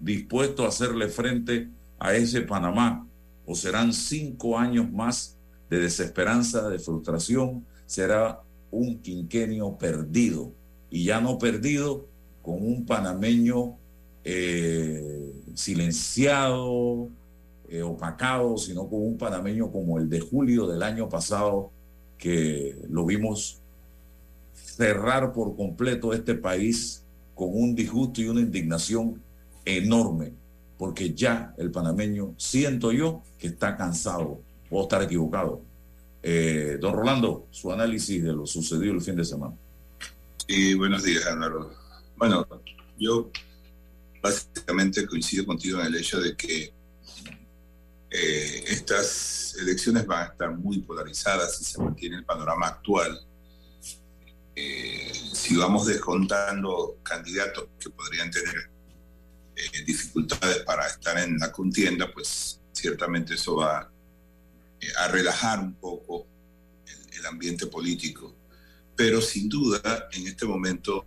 dispuesto 0.00 0.64
a 0.64 0.68
hacerle 0.68 1.08
frente 1.08 1.68
a 1.98 2.14
ese 2.14 2.40
Panamá, 2.40 3.06
o 3.44 3.54
serán 3.54 3.92
cinco 3.92 4.58
años 4.58 4.90
más 4.90 5.36
de 5.68 5.80
desesperanza, 5.80 6.70
de 6.70 6.78
frustración, 6.78 7.66
será 7.84 8.40
un 8.70 9.00
quinquenio 9.00 9.76
perdido, 9.76 10.50
y 10.90 11.04
ya 11.04 11.20
no 11.20 11.38
perdido 11.38 12.06
con 12.40 12.66
un 12.66 12.86
panameño 12.86 13.76
eh, 14.24 15.42
silenciado, 15.54 17.10
eh, 17.68 17.82
opacado, 17.82 18.56
sino 18.58 18.88
con 18.88 19.02
un 19.02 19.18
panameño 19.18 19.70
como 19.70 19.98
el 19.98 20.08
de 20.08 20.20
julio 20.20 20.66
del 20.66 20.82
año 20.82 21.08
pasado, 21.08 21.70
que 22.18 22.76
lo 22.88 23.04
vimos 23.06 23.60
cerrar 24.52 25.32
por 25.32 25.56
completo 25.56 26.12
este 26.12 26.34
país 26.34 27.04
con 27.34 27.48
un 27.52 27.74
disgusto 27.74 28.20
y 28.20 28.28
una 28.28 28.40
indignación 28.40 29.20
enorme, 29.64 30.32
porque 30.78 31.14
ya 31.14 31.54
el 31.56 31.70
panameño, 31.70 32.34
siento 32.36 32.92
yo, 32.92 33.22
que 33.38 33.48
está 33.48 33.76
cansado, 33.76 34.40
puedo 34.68 34.84
estar 34.84 35.02
equivocado. 35.02 35.62
Eh, 36.22 36.78
don 36.80 36.94
Rolando, 36.94 37.46
su 37.50 37.72
análisis 37.72 38.22
de 38.22 38.32
lo 38.32 38.46
sucedido 38.46 38.94
el 38.94 39.00
fin 39.00 39.16
de 39.16 39.24
semana. 39.24 39.54
Sí, 40.46 40.74
buenos 40.74 41.02
días, 41.02 41.26
Álvaro. 41.26 41.70
Bueno, 42.16 42.46
yo 42.98 43.30
básicamente 44.22 45.06
coincido 45.06 45.46
contigo 45.46 45.80
en 45.80 45.86
el 45.86 45.94
hecho 45.96 46.20
de 46.20 46.36
que 46.36 46.73
eh, 48.16 48.64
estas 48.68 49.56
elecciones 49.58 50.06
van 50.06 50.22
a 50.22 50.30
estar 50.30 50.56
muy 50.56 50.78
polarizadas 50.78 51.58
si 51.58 51.64
se 51.64 51.82
mantiene 51.82 52.18
el 52.18 52.24
panorama 52.24 52.68
actual. 52.68 53.20
Eh, 54.54 55.12
si 55.32 55.56
vamos 55.56 55.88
descontando 55.88 57.00
candidatos 57.02 57.70
que 57.76 57.90
podrían 57.90 58.30
tener 58.30 58.70
eh, 59.56 59.82
dificultades 59.84 60.58
para 60.58 60.86
estar 60.86 61.18
en 61.18 61.38
la 61.38 61.50
contienda, 61.50 62.08
pues 62.12 62.60
ciertamente 62.70 63.34
eso 63.34 63.56
va 63.56 63.90
a 64.98 65.08
relajar 65.08 65.58
un 65.58 65.74
poco 65.74 66.24
el, 67.16 67.26
ambiente 67.26 67.66
político. 67.66 68.32
Pero 68.94 69.20
sin 69.20 69.48
duda, 69.48 70.08
en 70.12 70.28
este 70.28 70.46
momento, 70.46 71.06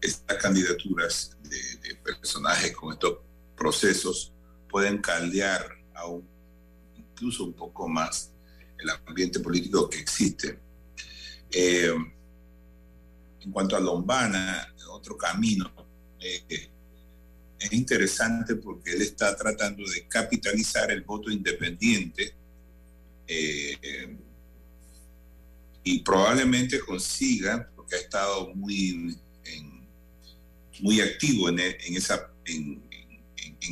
estas 0.00 0.38
candidaturas 0.38 1.36
de, 1.42 1.88
de 1.88 1.94
personajes 1.96 2.74
con 2.74 2.94
estos 2.94 3.18
procesos 3.54 4.32
pueden 4.68 4.98
caldear 4.98 5.78
aún 5.94 6.26
incluso 7.18 7.44
un 7.44 7.52
poco 7.52 7.88
más 7.88 8.32
el 8.78 8.88
ambiente 9.06 9.40
político 9.40 9.90
que 9.90 9.98
existe. 9.98 10.58
Eh, 11.50 11.92
en 13.40 13.50
cuanto 13.50 13.76
a 13.76 13.80
Lombana, 13.80 14.72
otro 14.90 15.16
camino, 15.16 15.72
eh, 16.20 16.70
es 17.58 17.72
interesante 17.72 18.54
porque 18.54 18.92
él 18.92 19.02
está 19.02 19.34
tratando 19.34 19.82
de 19.88 20.06
capitalizar 20.06 20.92
el 20.92 21.02
voto 21.02 21.28
independiente 21.30 22.34
eh, 23.26 24.16
y 25.82 25.98
probablemente 26.00 26.78
consiga, 26.80 27.68
porque 27.74 27.96
ha 27.96 27.98
estado 27.98 28.54
muy, 28.54 29.18
muy 30.80 31.00
activo 31.00 31.48
en, 31.48 31.58
en 31.58 31.96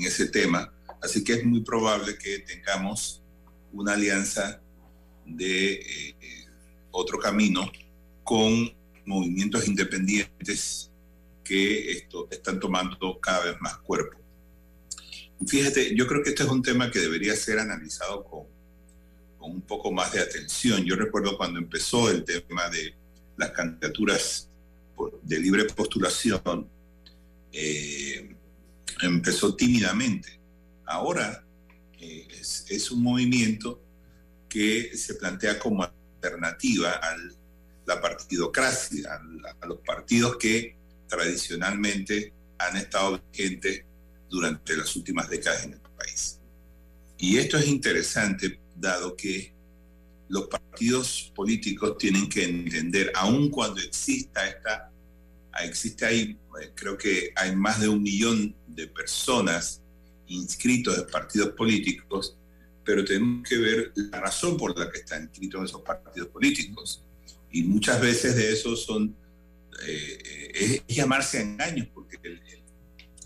ese 0.05 0.26
tema, 0.26 0.73
así 1.00 1.23
que 1.23 1.35
es 1.35 1.45
muy 1.45 1.61
probable 1.61 2.19
que 2.19 2.41
tengamos 2.41 3.23
una 3.76 3.92
alianza 3.92 4.61
de 5.25 5.75
eh, 5.75 6.47
otro 6.90 7.18
camino 7.18 7.71
con 8.24 8.72
movimientos 9.05 9.68
independientes 9.68 10.90
que 11.44 11.92
esto, 11.92 12.27
están 12.31 12.59
tomando 12.59 13.20
cada 13.20 13.44
vez 13.44 13.61
más 13.61 13.79
cuerpo. 13.79 14.18
Fíjate, 15.46 15.94
yo 15.94 16.07
creo 16.07 16.22
que 16.22 16.31
este 16.31 16.42
es 16.42 16.48
un 16.48 16.62
tema 16.62 16.90
que 16.90 16.98
debería 16.98 17.37
ser 17.37 17.59
analizado 17.59 18.24
con, 18.24 18.44
con 19.38 19.53
un 19.53 19.61
poco 19.62 19.92
más 19.92 20.12
de 20.12 20.20
atención. 20.20 20.85
Yo 20.85 20.96
recuerdo 20.96 21.37
cuando 21.37 21.59
empezó 21.59 22.11
el 22.11 22.24
tema 22.24 22.68
de 22.70 22.94
las 23.37 23.51
candidaturas 23.51 24.48
de 25.22 25.38
libre 25.38 25.64
postulación, 25.64 26.68
eh, 27.53 28.35
empezó 29.03 29.55
tímidamente. 29.55 30.40
Ahora 30.87 31.45
es, 31.98 32.90
un 32.90 33.02
movimiento 33.02 33.82
que 34.48 34.96
se 34.96 35.14
plantea 35.14 35.59
como 35.59 35.82
alternativa 35.82 36.92
a 36.92 37.16
la 37.87 38.00
partidocracia, 38.00 39.20
a, 39.61 39.66
los 39.66 39.78
partidos 39.80 40.37
que 40.37 40.76
tradicionalmente 41.09 42.32
han 42.59 42.76
estado 42.76 43.20
vigentes 43.32 43.85
durante 44.28 44.76
las 44.76 44.94
últimas 44.96 45.28
décadas 45.28 45.64
en 45.64 45.74
el 45.74 45.80
país. 45.80 46.40
Y 47.18 47.38
esto 47.38 47.59
es 47.59 47.66
interesante 47.66 48.61
dado 48.74 49.16
que 49.16 49.54
los 50.28 50.48
partidos 50.48 51.32
políticos 51.35 51.96
tienen 51.98 52.28
que 52.28 52.44
entender, 52.44 53.12
aun 53.14 53.50
cuando 53.50 53.80
exista 53.80 54.46
esta, 54.48 54.90
existe 55.62 56.04
ahí, 56.04 56.37
eh, 56.61 56.72
creo 56.74 56.98
que 56.98 57.32
hay 57.37 57.54
más 57.54 57.80
de 57.80 57.88
un 57.88 58.02
millón 58.02 58.54
de 58.66 58.88
personas 58.88 59.82
inscritos 60.29 60.99
en 60.99 61.07
partidos 61.07 61.51
políticos, 61.51 62.37
pero 62.85 63.05
tenemos 63.05 63.49
que 63.49 63.57
ver 63.57 63.93
la 63.95 64.21
razón 64.21 64.57
por 64.57 64.79
la 64.79 64.91
que 64.91 64.99
están 64.99 65.25
inscritos 65.25 65.59
en 65.59 65.65
esos 65.67 65.83
partidos 65.83 66.29
políticos. 66.29 67.03
Y 67.51 67.62
muchas 67.62 68.01
veces 68.01 68.37
de 68.37 68.53
eso 68.53 68.77
son, 68.77 69.17
eh, 69.87 70.53
es, 70.55 70.87
llamarse 70.87 71.39
a 71.39 71.43
engaños, 71.43 71.89
porque 71.93 72.19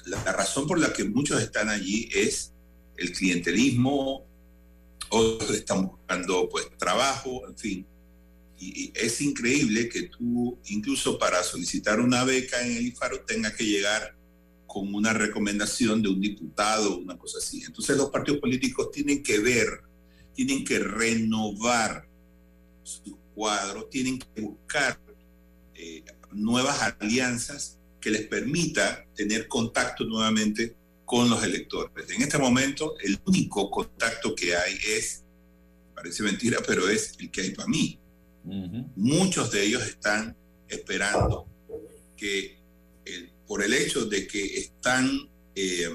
la 0.07 0.33
razón 0.33 0.67
por 0.67 0.79
la 0.79 0.93
que 0.93 1.05
muchos 1.05 1.43
están 1.43 1.69
allí 1.69 2.09
es 2.13 2.53
el 2.97 3.13
clientelismo, 3.13 4.27
otros 5.11 5.51
están 5.51 5.87
buscando 5.87 6.49
pues 6.49 6.69
trabajo, 6.79 7.47
en 7.49 7.57
fin. 7.57 7.87
Y, 8.59 8.93
es 8.95 9.21
increíble 9.21 9.89
que 9.89 10.03
tú, 10.05 10.59
incluso 10.67 11.19
para 11.19 11.43
solicitar 11.43 12.01
una 12.01 12.25
beca 12.25 12.65
en 12.65 12.77
el 12.77 12.87
IFARO, 12.89 13.23
tengas 13.23 13.55
que 13.55 13.65
llegar 13.65 14.15
con 14.71 14.95
una 14.95 15.13
recomendación 15.13 16.01
de 16.01 16.11
un 16.11 16.21
diputado, 16.21 16.99
una 16.99 17.19
cosa 17.19 17.39
así. 17.39 17.61
Entonces 17.67 17.97
los 17.97 18.09
partidos 18.09 18.39
políticos 18.39 18.93
tienen 18.93 19.21
que 19.21 19.41
ver, 19.41 19.67
tienen 20.33 20.65
que 20.65 20.79
renovar 20.79 22.09
sus 22.85 23.17
cuadros, 23.35 23.91
tienen 23.91 24.21
que 24.21 24.41
buscar 24.41 24.97
eh, 25.75 26.05
nuevas 26.31 26.95
alianzas 27.01 27.79
que 28.01 28.11
les 28.11 28.29
permita 28.29 29.05
tener 29.17 29.49
contacto 29.49 30.05
nuevamente 30.05 30.77
con 31.05 31.29
los 31.29 31.43
electores. 31.43 32.09
En 32.11 32.23
este 32.23 32.39
momento 32.39 32.95
el 33.01 33.19
único 33.27 33.73
contacto 33.73 34.37
que 34.37 34.55
hay 34.55 34.79
es, 34.87 35.25
parece 35.97 36.23
mentira, 36.23 36.59
pero 36.65 36.89
es 36.89 37.15
el 37.19 37.29
que 37.29 37.41
hay 37.41 37.51
para 37.51 37.67
mí. 37.67 37.99
Muchos 38.95 39.51
de 39.51 39.67
ellos 39.67 39.83
están 39.83 40.37
esperando 40.69 41.49
que 42.17 42.60
por 43.51 43.65
el 43.65 43.75
hecho 43.75 44.05
de 44.05 44.29
que 44.29 44.59
están, 44.59 45.29
eh, 45.57 45.91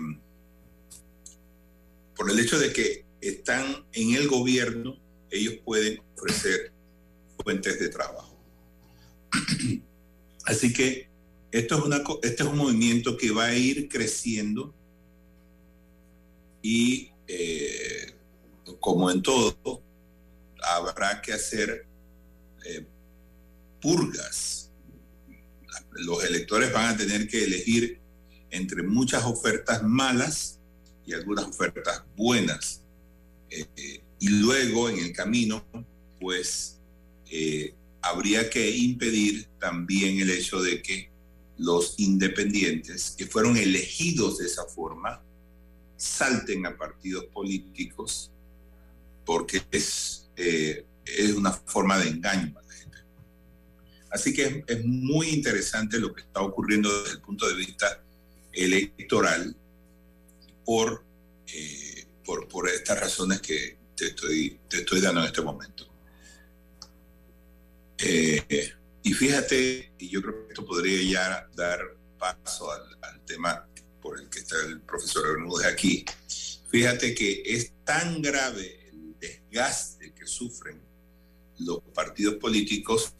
por 2.13 2.29
el 2.29 2.37
hecho 2.37 2.59
de 2.59 2.73
que 2.73 3.05
están 3.21 3.87
en 3.93 4.13
el 4.13 4.27
gobierno, 4.27 4.99
ellos 5.31 5.53
pueden 5.63 6.01
ofrecer 6.17 6.73
fuentes 7.41 7.79
de 7.79 7.87
trabajo. 7.87 8.37
Así 10.45 10.73
que 10.73 11.07
esto 11.49 11.77
es, 11.77 11.85
una, 11.85 12.03
este 12.23 12.43
es 12.43 12.49
un 12.49 12.57
movimiento 12.57 13.15
que 13.15 13.31
va 13.31 13.45
a 13.45 13.55
ir 13.55 13.87
creciendo 13.87 14.75
y 16.61 17.09
eh, 17.25 18.15
como 18.81 19.09
en 19.09 19.21
todo, 19.21 19.81
habrá 20.61 21.21
que 21.21 21.31
hacer 21.31 21.87
eh, 22.65 22.85
purgas 23.79 24.64
los 25.95 26.23
electores 26.23 26.71
van 26.73 26.93
a 26.93 26.97
tener 26.97 27.27
que 27.27 27.43
elegir 27.43 27.99
entre 28.51 28.83
muchas 28.83 29.23
ofertas 29.23 29.83
malas 29.83 30.59
y 31.05 31.13
algunas 31.13 31.45
ofertas 31.45 32.03
buenas. 32.15 32.81
Eh, 33.49 34.01
y 34.19 34.29
luego 34.29 34.89
en 34.89 34.99
el 34.99 35.13
camino, 35.13 35.65
pues 36.19 36.79
eh, 37.29 37.73
habría 38.01 38.49
que 38.49 38.69
impedir 38.69 39.47
también 39.59 40.19
el 40.19 40.29
hecho 40.29 40.61
de 40.61 40.81
que 40.81 41.09
los 41.57 41.95
independientes 41.97 43.15
que 43.17 43.25
fueron 43.25 43.57
elegidos 43.57 44.39
de 44.39 44.45
esa 44.45 44.65
forma 44.65 45.21
salten 45.95 46.65
a 46.65 46.77
partidos 46.77 47.25
políticos 47.25 48.31
porque 49.25 49.61
es, 49.71 50.29
eh, 50.35 50.85
es 51.05 51.31
una 51.33 51.51
forma 51.51 51.97
de 51.97 52.09
engaño 52.09 52.53
Así 54.15 54.33
que 54.33 54.63
es, 54.65 54.85
muy 54.85 55.27
interesante 55.27 55.99
lo 55.99 56.13
que 56.13 56.21
está 56.21 56.39
ocurriendo 56.39 57.01
desde 57.01 57.15
el 57.15 57.21
punto 57.21 57.49
de 57.49 57.55
vista 57.55 58.01
electoral 58.53 59.53
por, 60.63 61.03
eh, 61.53 62.05
por, 62.23 62.69
estas 62.69 62.97
razones 62.97 63.41
que 63.41 63.77
te 63.93 64.05
estoy, 64.07 64.57
te 64.69 64.77
estoy 64.77 65.01
dando 65.01 65.19
en 65.19 65.27
este 65.27 65.41
momento. 65.41 65.85
Eh, 67.97 68.71
y 69.03 69.11
fíjate, 69.11 69.91
y 69.99 70.07
yo 70.07 70.21
creo 70.21 70.47
que 70.47 70.53
esto 70.53 70.65
podría 70.65 71.11
ya 71.11 71.49
dar 71.53 71.81
paso 72.17 72.71
al, 72.71 72.97
al 73.01 73.19
tema 73.25 73.67
por 74.01 74.17
el 74.17 74.29
que 74.29 74.39
está 74.39 74.55
el 74.65 74.79
profesor 74.79 75.27
Bermúdez 75.27 75.67
aquí. 75.67 76.05
Fíjate 76.69 77.13
que 77.13 77.43
es 77.45 77.73
tan 77.83 78.21
grave 78.21 78.79
el 78.93 79.19
desgaste 79.19 80.13
que 80.13 80.25
sufren 80.25 80.81
los 81.57 81.81
partidos 81.93 82.35
políticos 82.35 83.13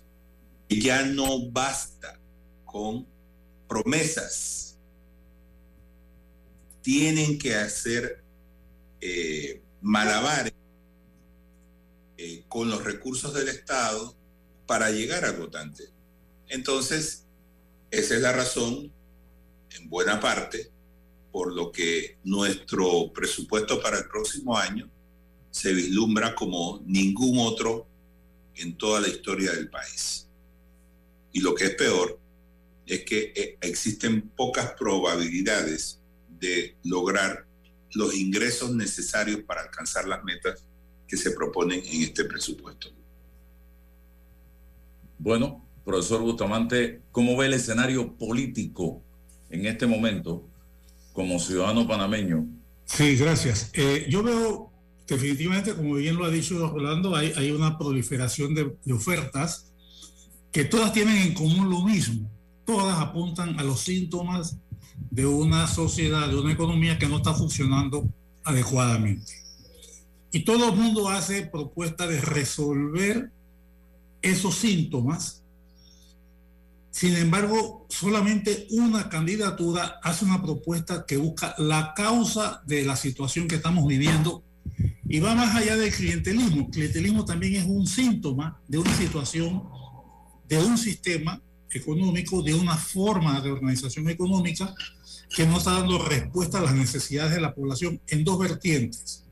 ya 0.70 1.04
no 1.04 1.50
basta 1.50 2.20
con 2.66 3.08
promesas. 3.68 4.78
Tienen 6.82 7.38
que 7.38 7.56
hacer 7.56 8.24
eh, 9.02 9.62
malabares 9.82 10.54
eh, 12.18 12.44
con 12.48 12.70
los 12.70 12.84
recursos 12.84 13.34
del 13.34 13.50
Estado 13.50 14.16
para 14.66 14.90
llegar 14.92 15.26
al 15.26 15.38
votante. 15.38 15.84
Entonces, 16.48 17.26
esa 17.92 18.16
es 18.16 18.22
la 18.22 18.32
razón, 18.32 18.92
en 19.72 19.90
buena 19.90 20.20
parte, 20.20 20.72
por 21.32 21.54
lo 21.54 21.72
que 21.72 22.18
nuestro 22.24 23.12
presupuesto 23.14 23.82
para 23.82 23.98
el 23.98 24.08
próximo 24.08 24.58
año 24.58 24.90
se 25.52 25.74
vislumbra 25.74 26.34
como 26.36 26.82
ningún 26.86 27.40
otro 27.40 27.88
en 28.56 28.78
toda 28.78 29.02
la 29.02 29.08
historia 29.08 29.52
del 29.52 29.70
país. 29.70 30.25
Y 31.36 31.42
lo 31.42 31.54
que 31.54 31.66
es 31.66 31.76
peor 31.76 32.18
es 32.88 33.04
que 33.04 33.34
eh, 33.36 33.58
existen 33.60 34.30
pocas 34.38 34.72
probabilidades 34.80 36.00
de 36.40 36.78
lograr 36.86 37.46
los 37.94 38.16
ingresos 38.16 38.74
necesarios 38.74 39.42
para 39.42 39.64
alcanzar 39.64 40.08
las 40.08 40.24
metas 40.24 40.64
que 41.06 41.18
se 41.18 41.32
proponen 41.32 41.84
en 41.86 42.04
este 42.04 42.24
presupuesto. 42.24 42.88
Bueno, 45.20 45.68
profesor 45.84 46.22
Bustamante, 46.22 47.02
¿cómo 47.12 47.36
ve 47.36 47.48
el 47.48 47.56
escenario 47.56 48.16
político 48.16 49.04
en 49.50 49.66
este 49.66 49.88
momento 49.88 50.48
como 51.12 51.38
ciudadano 51.38 51.86
panameño? 51.86 52.48
Sí, 52.86 53.18
gracias. 53.18 53.72
Eh, 53.74 54.06
yo 54.10 54.24
veo 54.24 54.72
definitivamente, 55.06 55.76
como 55.76 55.96
bien 55.96 56.16
lo 56.16 56.24
ha 56.24 56.30
dicho 56.30 56.70
Rolando, 56.70 57.14
hay, 57.14 57.34
hay 57.36 57.52
una 57.52 57.78
proliferación 57.78 58.56
de, 58.56 58.74
de, 58.86 58.94
ofertas 58.94 59.74
que 60.56 60.64
todas 60.64 60.94
tienen 60.94 61.18
en 61.18 61.34
común 61.34 61.70
lo 61.70 61.82
mismo. 61.82 62.32
Todas 62.64 62.98
apuntan 62.98 63.60
a 63.60 63.64
los 63.64 63.82
síntomas 63.82 64.56
de 65.12 65.26
una 65.26 65.68
sociedad, 65.68 66.30
de 66.30 66.38
una 66.38 66.54
economía 66.54 66.98
que 66.98 67.10
no 67.10 67.18
está 67.18 67.34
funcionando 67.34 68.08
adecuadamente. 68.42 69.34
Y 70.32 70.46
todo 70.46 70.70
el 70.70 70.78
mundo 70.78 71.10
hace 71.10 71.46
propuesta 71.46 72.08
de 72.08 72.22
resolver 72.22 73.34
esos 74.22 74.56
síntomas. 74.56 75.44
Sin 76.90 77.18
embargo, 77.18 77.86
solamente 77.90 78.66
una 78.70 79.10
candidatura 79.10 80.00
hace 80.02 80.24
una 80.24 80.42
propuesta 80.42 81.06
que 81.06 81.18
busca 81.18 81.54
la 81.58 81.94
causa 81.94 82.64
de 82.66 82.86
la 82.86 82.96
situación 82.96 83.50
que 83.50 83.56
estamos 83.56 83.86
viviendo 83.86 84.42
y 85.04 85.20
va 85.20 85.36
más 85.36 85.54
allá 85.54 85.76
del 85.76 85.94
clientelismo. 85.94 86.62
El 86.62 86.72
clientelismo 86.72 87.26
también 87.26 87.56
es 87.56 87.66
un 87.66 87.86
síntoma 87.86 88.62
de 88.70 88.78
una 88.78 88.96
situación, 88.96 89.64
de 90.48 90.58
un 90.58 90.78
sistema 90.78 91.42
económico, 91.72 92.42
de 92.42 92.54
una 92.54 92.78
forma 92.78 93.42
de 93.42 93.52
organización 93.52 94.10
económica 94.10 94.74
que 95.36 95.46
no 95.46 95.58
está 95.58 95.74
dando 95.74 95.98
respuesta 96.00 96.60
a 96.60 96.64
las 96.64 96.76
necesidades 96.76 97.36
de 97.36 97.42
la 97.42 97.54
población 97.54 98.00
en 98.08 98.24
dos 98.24 98.40
vertientes. 98.40 99.24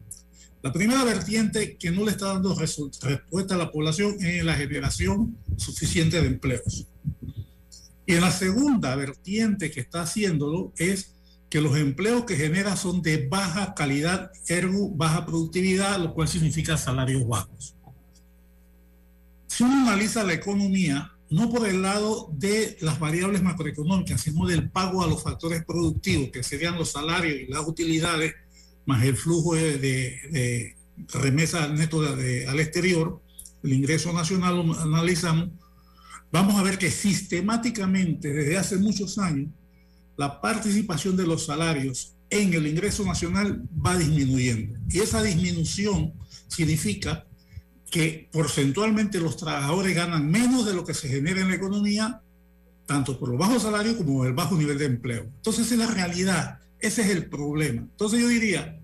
La 0.62 0.72
primera 0.72 1.04
vertiente 1.04 1.78
que 1.78 1.92
no 1.92 2.06
le 2.06 2.12
está 2.12 2.28
dando 2.28 2.56
respuesta 2.56 3.56
a 3.56 3.58
la 3.58 3.72
población 3.72 4.16
es 4.22 4.44
la 4.44 4.56
generación 4.56 5.38
suficiente 5.58 6.22
de 6.22 6.28
empleos. 6.28 6.88
Y 8.06 8.14
en 8.14 8.22
la 8.22 8.32
segunda 8.32 8.96
vertiente 8.96 9.72
que 9.72 9.82
está 9.82 10.04
haciéndolo 10.04 10.74
es 10.78 11.16
que 11.50 11.62
los 11.62 11.78
empleos 11.78 12.26
que 12.26 12.36
genera 12.36 12.76
son 12.76 13.02
de 13.02 13.28
baja 13.28 13.74
calidad, 13.76 14.32
ergo 14.48 14.90
baja 14.90 15.26
productividad, 15.26 16.00
lo 16.00 16.14
cual 16.14 16.28
significa 16.28 16.78
salarios 16.78 17.28
bajos. 17.28 17.76
Si 19.56 19.64
uno 19.64 19.88
analiza 19.88 20.24
la 20.24 20.34
economía, 20.34 21.12
no 21.30 21.48
por 21.48 21.68
el 21.68 21.84
lado 21.84 22.28
de 22.34 22.76
las 22.82 22.98
variables 22.98 23.44
macroeconómicas, 23.44 24.22
sino 24.22 24.48
del 24.48 24.72
pago 24.72 25.04
a 25.04 25.08
los 25.08 25.22
factores 25.22 25.64
productivos, 25.64 26.32
que 26.32 26.42
serían 26.42 26.76
los 26.76 26.90
salarios 26.90 27.40
y 27.40 27.52
las 27.52 27.68
utilidades, 27.68 28.34
más 28.88 29.04
el 29.04 29.16
flujo 29.16 29.54
de, 29.54 29.78
de, 29.78 30.20
de 30.32 30.76
remesas 31.10 31.70
neto 31.70 32.02
de, 32.02 32.48
al 32.48 32.60
exterior, 32.60 33.22
el 33.62 33.74
ingreso 33.74 34.12
nacional 34.12 34.56
lo 34.56 34.82
analizamos, 34.82 35.50
vamos 36.32 36.56
a 36.56 36.64
ver 36.64 36.80
que 36.80 36.90
sistemáticamente 36.90 38.34
desde 38.34 38.58
hace 38.58 38.78
muchos 38.78 39.20
años 39.20 39.52
la 40.18 40.42
participación 40.42 41.16
de 41.16 41.28
los 41.28 41.46
salarios 41.46 42.16
en 42.32 42.56
el 42.56 42.66
ingreso 42.66 43.06
nacional 43.06 43.62
va 43.86 43.96
disminuyendo. 43.98 44.80
Y 44.90 44.98
esa 44.98 45.22
disminución 45.22 46.12
significa 46.48 47.28
que 47.94 48.28
porcentualmente 48.32 49.20
los 49.20 49.38
trabajadores 49.38 49.96
ganan 49.96 50.28
menos 50.28 50.66
de 50.66 50.74
lo 50.74 50.84
que 50.84 50.96
se 50.96 51.08
genera 51.08 51.42
en 51.42 51.50
la 51.50 51.54
economía, 51.54 52.24
tanto 52.88 53.20
por 53.20 53.30
los 53.30 53.38
bajos 53.38 53.62
salarios 53.62 53.98
como 53.98 54.26
el 54.26 54.34
bajo 54.34 54.58
nivel 54.58 54.80
de 54.80 54.86
empleo. 54.86 55.26
Entonces, 55.26 55.72
es 55.72 55.78
la 55.78 55.86
realidad. 55.86 56.58
Ese 56.80 57.04
es 57.04 57.10
el 57.10 57.28
problema. 57.30 57.82
Entonces 57.82 58.20
yo 58.20 58.28
diría, 58.30 58.80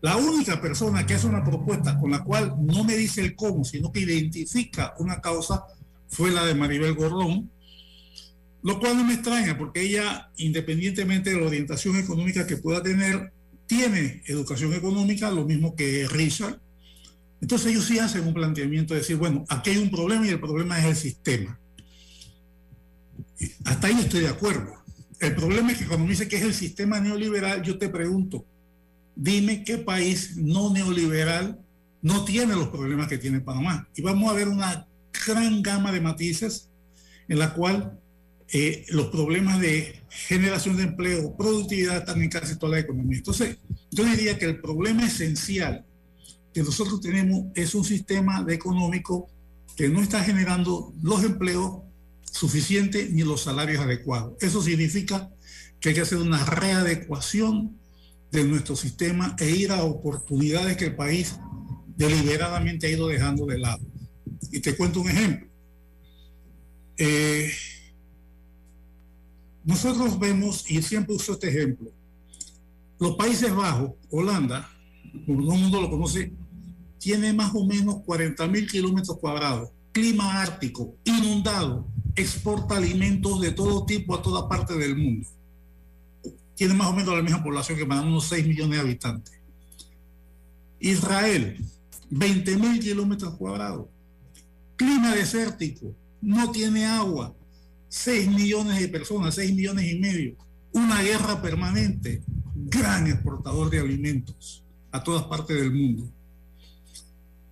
la 0.00 0.16
única 0.16 0.60
persona 0.60 1.06
que 1.06 1.14
hace 1.14 1.28
una 1.28 1.44
propuesta 1.44 1.96
con 1.96 2.10
la 2.10 2.24
cual 2.24 2.56
no 2.58 2.82
me 2.82 2.96
dice 2.96 3.20
el 3.20 3.36
cómo, 3.36 3.64
sino 3.64 3.92
que 3.92 4.00
identifica 4.00 4.94
una 4.98 5.20
causa, 5.20 5.62
fue 6.08 6.32
la 6.32 6.44
de 6.44 6.56
Maribel 6.56 6.94
Gordón, 6.94 7.48
lo 8.64 8.80
cual 8.80 8.96
no 8.96 9.04
me 9.04 9.14
extraña 9.14 9.56
porque 9.56 9.82
ella, 9.82 10.32
independientemente 10.38 11.30
de 11.30 11.40
la 11.40 11.46
orientación 11.46 11.94
económica 11.94 12.48
que 12.48 12.56
pueda 12.56 12.82
tener, 12.82 13.32
tiene 13.68 14.24
educación 14.26 14.74
económica, 14.74 15.30
lo 15.30 15.44
mismo 15.44 15.76
que 15.76 16.08
Richard. 16.08 16.58
Entonces 17.40 17.70
ellos 17.70 17.84
sí 17.84 17.98
hacen 17.98 18.26
un 18.26 18.34
planteamiento 18.34 18.94
de 18.94 19.00
decir, 19.00 19.16
bueno, 19.16 19.44
aquí 19.48 19.70
hay 19.70 19.78
un 19.78 19.90
problema 19.90 20.26
y 20.26 20.30
el 20.30 20.40
problema 20.40 20.78
es 20.78 20.84
el 20.86 20.96
sistema. 20.96 21.58
Hasta 23.64 23.86
ahí 23.86 23.96
estoy 24.00 24.20
de 24.20 24.28
acuerdo. 24.28 24.74
El 25.20 25.34
problema 25.34 25.72
es 25.72 25.78
que 25.78 25.86
cuando 25.86 26.04
me 26.04 26.12
dice 26.12 26.28
que 26.28 26.36
es 26.36 26.42
el 26.42 26.54
sistema 26.54 27.00
neoliberal, 27.00 27.62
yo 27.62 27.78
te 27.78 27.88
pregunto, 27.88 28.44
dime 29.14 29.64
qué 29.64 29.78
país 29.78 30.36
no 30.36 30.72
neoliberal 30.72 31.58
no 32.02 32.24
tiene 32.24 32.54
los 32.54 32.68
problemas 32.68 33.08
que 33.08 33.18
tiene 33.18 33.40
Panamá. 33.40 33.88
Y 33.94 34.02
vamos 34.02 34.30
a 34.30 34.34
ver 34.34 34.48
una 34.48 34.86
gran 35.26 35.62
gama 35.62 35.92
de 35.92 36.00
matices 36.00 36.70
en 37.28 37.38
la 37.38 37.54
cual 37.54 37.98
eh, 38.52 38.86
los 38.88 39.08
problemas 39.08 39.60
de 39.60 40.02
generación 40.08 40.76
de 40.76 40.84
empleo, 40.84 41.36
productividad 41.36 41.98
están 41.98 42.22
en 42.22 42.30
casi 42.30 42.56
toda 42.56 42.72
la 42.72 42.78
economía. 42.80 43.18
Entonces, 43.18 43.58
yo 43.90 44.04
diría 44.04 44.38
que 44.38 44.46
el 44.46 44.60
problema 44.60 45.06
esencial 45.06 45.84
que 46.58 46.64
nosotros 46.64 47.00
tenemos 47.00 47.44
es 47.54 47.72
un 47.76 47.84
sistema 47.84 48.42
de 48.42 48.54
económico 48.54 49.30
que 49.76 49.88
no 49.88 50.02
está 50.02 50.24
generando 50.24 50.92
los 51.00 51.22
empleos 51.22 51.82
suficientes 52.32 53.12
ni 53.12 53.22
los 53.22 53.42
salarios 53.42 53.80
adecuados. 53.80 54.32
Eso 54.40 54.60
significa 54.60 55.30
que 55.78 55.90
hay 55.90 55.94
que 55.94 56.00
hacer 56.00 56.18
una 56.18 56.44
readecuación 56.44 57.78
de 58.32 58.42
nuestro 58.42 58.74
sistema 58.74 59.36
e 59.38 59.50
ir 59.50 59.70
a 59.70 59.84
oportunidades 59.84 60.76
que 60.76 60.86
el 60.86 60.96
país 60.96 61.36
deliberadamente 61.96 62.88
ha 62.88 62.90
ido 62.90 63.06
dejando 63.06 63.46
de 63.46 63.58
lado. 63.58 63.86
Y 64.50 64.58
te 64.58 64.74
cuento 64.74 65.00
un 65.00 65.10
ejemplo. 65.10 65.46
Eh, 66.96 67.52
nosotros 69.64 70.18
vemos, 70.18 70.68
y 70.68 70.82
siempre 70.82 71.14
uso 71.14 71.34
este 71.34 71.50
ejemplo, 71.50 71.92
los 72.98 73.14
Países 73.14 73.54
Bajos, 73.54 73.92
Holanda, 74.10 74.68
como 75.24 75.42
todo 75.42 75.54
el 75.54 75.60
mundo 75.60 75.80
lo 75.80 75.90
conoce, 75.90 76.32
tiene 76.98 77.32
más 77.32 77.54
o 77.54 77.64
menos 77.64 78.02
40 78.04 78.46
mil 78.48 78.68
kilómetros 78.68 79.18
cuadrados, 79.18 79.70
clima 79.92 80.40
ártico, 80.42 80.94
inundado, 81.04 81.86
exporta 82.14 82.76
alimentos 82.76 83.40
de 83.40 83.52
todo 83.52 83.86
tipo 83.86 84.14
a 84.14 84.22
toda 84.22 84.48
parte 84.48 84.74
del 84.74 84.96
mundo. 84.96 85.26
Tiene 86.54 86.74
más 86.74 86.88
o 86.88 86.92
menos 86.92 87.14
la 87.14 87.22
misma 87.22 87.42
población 87.42 87.78
que 87.78 87.86
para 87.86 88.00
unos 88.00 88.24
6 88.28 88.46
millones 88.46 88.78
de 88.78 88.80
habitantes. 88.80 89.34
Israel, 90.80 91.64
20 92.10 92.56
mil 92.56 92.80
kilómetros 92.80 93.34
cuadrados, 93.34 93.86
clima 94.76 95.14
desértico, 95.14 95.94
no 96.20 96.50
tiene 96.50 96.86
agua, 96.86 97.34
6 97.88 98.28
millones 98.28 98.80
de 98.80 98.88
personas, 98.88 99.34
6 99.36 99.54
millones 99.54 99.92
y 99.92 99.98
medio, 99.98 100.36
una 100.72 101.02
guerra 101.02 101.40
permanente, 101.40 102.22
gran 102.54 103.06
exportador 103.06 103.70
de 103.70 103.80
alimentos 103.80 104.64
a 104.90 105.02
todas 105.02 105.24
partes 105.24 105.56
del 105.56 105.72
mundo. 105.72 106.10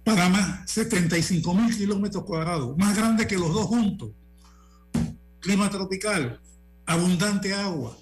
Panamá, 0.07 0.62
75 0.69 1.53
mil 1.53 1.77
kilómetros 1.77 2.23
cuadrados, 2.23 2.79
más 2.79 2.97
grande 2.97 3.27
que 3.27 3.37
los 3.37 3.53
dos 3.53 3.66
juntos. 3.66 4.12
Clima 5.40 5.69
tropical, 5.69 6.40
abundante 6.87 7.53
agua, 7.53 7.99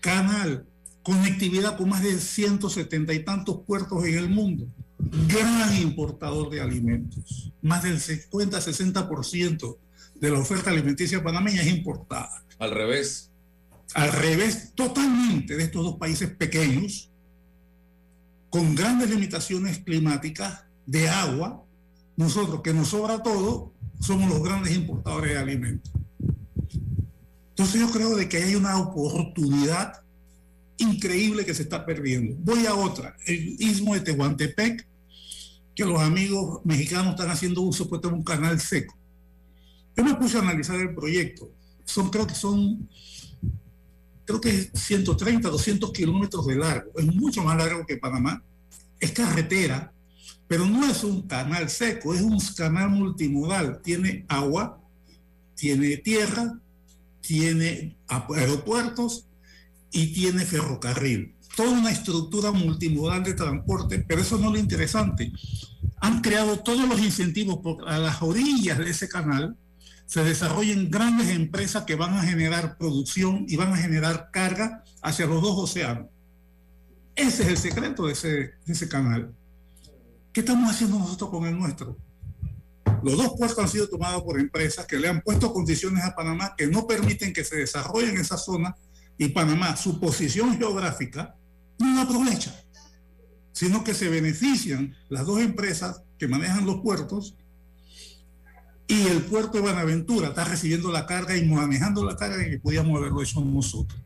canal, 0.00 0.66
conectividad 1.02 1.78
con 1.78 1.88
más 1.88 2.02
de 2.02 2.20
170 2.20 3.14
y 3.14 3.24
tantos 3.24 3.62
puertos 3.66 4.04
en 4.04 4.18
el 4.18 4.28
mundo, 4.28 4.68
gran 5.26 5.74
importador 5.78 6.50
de 6.50 6.60
alimentos. 6.60 7.50
Más 7.62 7.82
del 7.82 7.98
50-60% 7.98 9.78
de 10.16 10.30
la 10.30 10.40
oferta 10.40 10.68
alimenticia 10.68 11.22
panameña 11.22 11.62
es 11.62 11.68
importada. 11.68 12.44
Al 12.58 12.72
revés. 12.72 13.30
Al 13.94 14.12
revés 14.12 14.74
totalmente 14.74 15.56
de 15.56 15.64
estos 15.64 15.82
dos 15.82 15.96
países 15.96 16.28
pequeños, 16.28 17.10
con 18.50 18.74
grandes 18.74 19.08
limitaciones 19.08 19.78
climáticas 19.78 20.67
de 20.88 21.06
agua, 21.06 21.62
nosotros 22.16 22.62
que 22.62 22.72
nos 22.72 22.88
sobra 22.88 23.22
todo, 23.22 23.74
somos 24.00 24.30
los 24.30 24.42
grandes 24.42 24.74
importadores 24.74 25.32
de 25.32 25.38
alimentos. 25.38 25.92
Entonces 27.50 27.80
yo 27.80 27.90
creo 27.90 28.16
de 28.16 28.26
que 28.26 28.38
hay 28.38 28.54
una 28.54 28.78
oportunidad 28.78 30.02
increíble 30.78 31.44
que 31.44 31.54
se 31.54 31.64
está 31.64 31.84
perdiendo. 31.84 32.36
Voy 32.40 32.64
a 32.64 32.74
otra, 32.74 33.14
el 33.26 33.56
istmo 33.60 33.94
de 33.94 34.00
Tehuantepec, 34.00 34.86
que 35.74 35.84
los 35.84 36.00
amigos 36.00 36.60
mexicanos 36.64 37.10
están 37.10 37.30
haciendo 37.30 37.60
uso, 37.60 37.86
pues 37.86 38.00
tengo 38.00 38.16
un 38.16 38.24
canal 38.24 38.58
seco. 38.58 38.96
Yo 39.94 40.04
me 40.04 40.14
puse 40.14 40.38
a 40.38 40.40
analizar 40.40 40.80
el 40.80 40.94
proyecto. 40.94 41.50
Son, 41.84 42.08
creo 42.08 42.26
que 42.26 42.34
son, 42.34 42.88
creo 44.24 44.40
que 44.40 44.70
130, 44.72 45.50
200 45.50 45.92
kilómetros 45.92 46.46
de 46.46 46.56
largo. 46.56 46.92
Es 46.96 47.04
mucho 47.04 47.42
más 47.42 47.58
largo 47.58 47.84
que 47.84 47.98
Panamá. 47.98 48.42
Es 48.98 49.12
carretera, 49.12 49.92
pero 50.48 50.66
no 50.66 50.84
es 50.90 51.04
un 51.04 51.22
canal 51.22 51.68
seco, 51.68 52.14
es 52.14 52.22
un 52.22 52.40
canal 52.56 52.90
multimodal. 52.90 53.80
Tiene 53.82 54.24
agua, 54.28 54.80
tiene 55.54 55.98
tierra, 55.98 56.58
tiene 57.20 57.96
aeropuertos 58.08 59.26
y 59.92 60.14
tiene 60.14 60.44
ferrocarril. 60.44 61.34
Toda 61.54 61.78
una 61.78 61.90
estructura 61.90 62.50
multimodal 62.50 63.22
de 63.22 63.34
transporte, 63.34 64.04
pero 64.08 64.22
eso 64.22 64.38
no 64.38 64.46
es 64.46 64.52
lo 64.54 64.58
interesante. 64.58 65.30
Han 66.00 66.22
creado 66.22 66.58
todos 66.60 66.88
los 66.88 67.00
incentivos 67.00 67.60
a 67.86 67.98
las 67.98 68.22
orillas 68.22 68.78
de 68.78 68.90
ese 68.90 69.08
canal 69.08 69.56
se 70.08 70.24
desarrollen 70.24 70.90
grandes 70.90 71.28
empresas 71.28 71.84
que 71.84 71.94
van 71.94 72.14
a 72.14 72.22
generar 72.22 72.78
producción 72.78 73.44
y 73.46 73.56
van 73.56 73.74
a 73.74 73.76
generar 73.76 74.30
carga 74.32 74.82
hacia 75.02 75.26
los 75.26 75.42
dos 75.42 75.58
océanos. 75.58 76.06
Ese 77.14 77.42
es 77.42 77.48
el 77.50 77.58
secreto 77.58 78.06
de 78.06 78.12
ese 78.12 78.88
canal. 78.88 79.34
¿Qué 80.32 80.40
estamos 80.40 80.70
haciendo 80.70 80.98
nosotros 80.98 81.30
con 81.30 81.46
el 81.46 81.58
nuestro? 81.58 81.96
Los 83.02 83.16
dos 83.16 83.34
puertos 83.36 83.58
han 83.58 83.68
sido 83.68 83.88
tomados 83.88 84.22
por 84.22 84.38
empresas 84.38 84.86
que 84.86 84.98
le 84.98 85.08
han 85.08 85.20
puesto 85.20 85.52
condiciones 85.52 86.04
a 86.04 86.14
Panamá 86.14 86.54
que 86.56 86.66
no 86.66 86.86
permiten 86.86 87.32
que 87.32 87.44
se 87.44 87.56
desarrolle 87.56 88.10
en 88.10 88.18
esa 88.18 88.36
zona 88.36 88.74
y 89.16 89.28
Panamá, 89.28 89.76
su 89.76 89.98
posición 89.98 90.56
geográfica, 90.58 91.36
no 91.78 91.94
la 91.94 92.02
aprovecha, 92.02 92.54
sino 93.52 93.82
que 93.84 93.94
se 93.94 94.08
benefician 94.08 94.96
las 95.08 95.26
dos 95.26 95.40
empresas 95.40 96.02
que 96.18 96.28
manejan 96.28 96.66
los 96.66 96.80
puertos 96.80 97.36
y 98.86 99.06
el 99.06 99.22
puerto 99.22 99.58
de 99.58 99.60
Buenaventura 99.60 100.28
está 100.28 100.44
recibiendo 100.44 100.90
la 100.90 101.06
carga 101.06 101.36
y 101.36 101.46
manejando 101.46 102.04
la 102.04 102.16
carga 102.16 102.44
que 102.44 102.58
podíamos 102.58 102.96
haberlo 102.96 103.22
hecho 103.22 103.40
nosotros. 103.40 104.00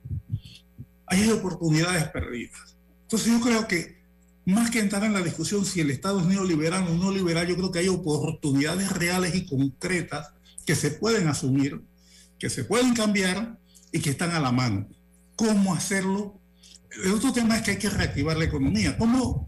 Hay 1.06 1.30
oportunidades 1.30 2.08
perdidas. 2.08 2.76
Entonces 3.02 3.32
yo 3.32 3.40
creo 3.40 3.68
que 3.68 4.01
más 4.44 4.70
que 4.70 4.80
entrar 4.80 5.04
en 5.04 5.12
la 5.12 5.20
discusión 5.20 5.64
si 5.64 5.80
el 5.80 5.90
Estado 5.90 6.20
es 6.20 6.26
neoliberal 6.26 6.86
o 6.88 6.94
no 6.94 7.12
liberal, 7.12 7.46
yo 7.46 7.56
creo 7.56 7.70
que 7.70 7.80
hay 7.80 7.88
oportunidades 7.88 8.90
reales 8.90 9.34
y 9.34 9.46
concretas 9.46 10.32
que 10.66 10.74
se 10.74 10.90
pueden 10.90 11.28
asumir, 11.28 11.80
que 12.38 12.50
se 12.50 12.64
pueden 12.64 12.94
cambiar 12.94 13.58
y 13.92 14.00
que 14.00 14.10
están 14.10 14.30
a 14.32 14.40
la 14.40 14.52
mano. 14.52 14.88
¿Cómo 15.36 15.74
hacerlo? 15.74 16.40
El 17.04 17.12
otro 17.12 17.32
tema 17.32 17.56
es 17.56 17.62
que 17.62 17.72
hay 17.72 17.78
que 17.78 17.90
reactivar 17.90 18.36
la 18.36 18.44
economía. 18.44 18.96
¿Cómo 18.98 19.46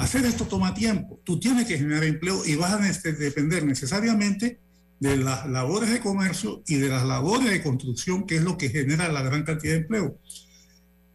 Hacer 0.00 0.24
esto 0.24 0.46
toma 0.46 0.72
tiempo. 0.72 1.20
Tú 1.24 1.38
tienes 1.38 1.66
que 1.66 1.76
generar 1.76 2.04
empleo 2.04 2.42
y 2.46 2.54
vas 2.54 2.72
a 2.72 3.10
depender 3.12 3.66
necesariamente 3.66 4.58
de 4.98 5.18
las 5.18 5.46
labores 5.46 5.90
de 5.90 6.00
comercio 6.00 6.62
y 6.66 6.76
de 6.76 6.88
las 6.88 7.04
labores 7.04 7.50
de 7.50 7.62
construcción, 7.62 8.26
que 8.26 8.36
es 8.36 8.42
lo 8.42 8.56
que 8.56 8.70
genera 8.70 9.12
la 9.12 9.20
gran 9.20 9.42
cantidad 9.42 9.74
de 9.74 9.80
empleo. 9.80 10.18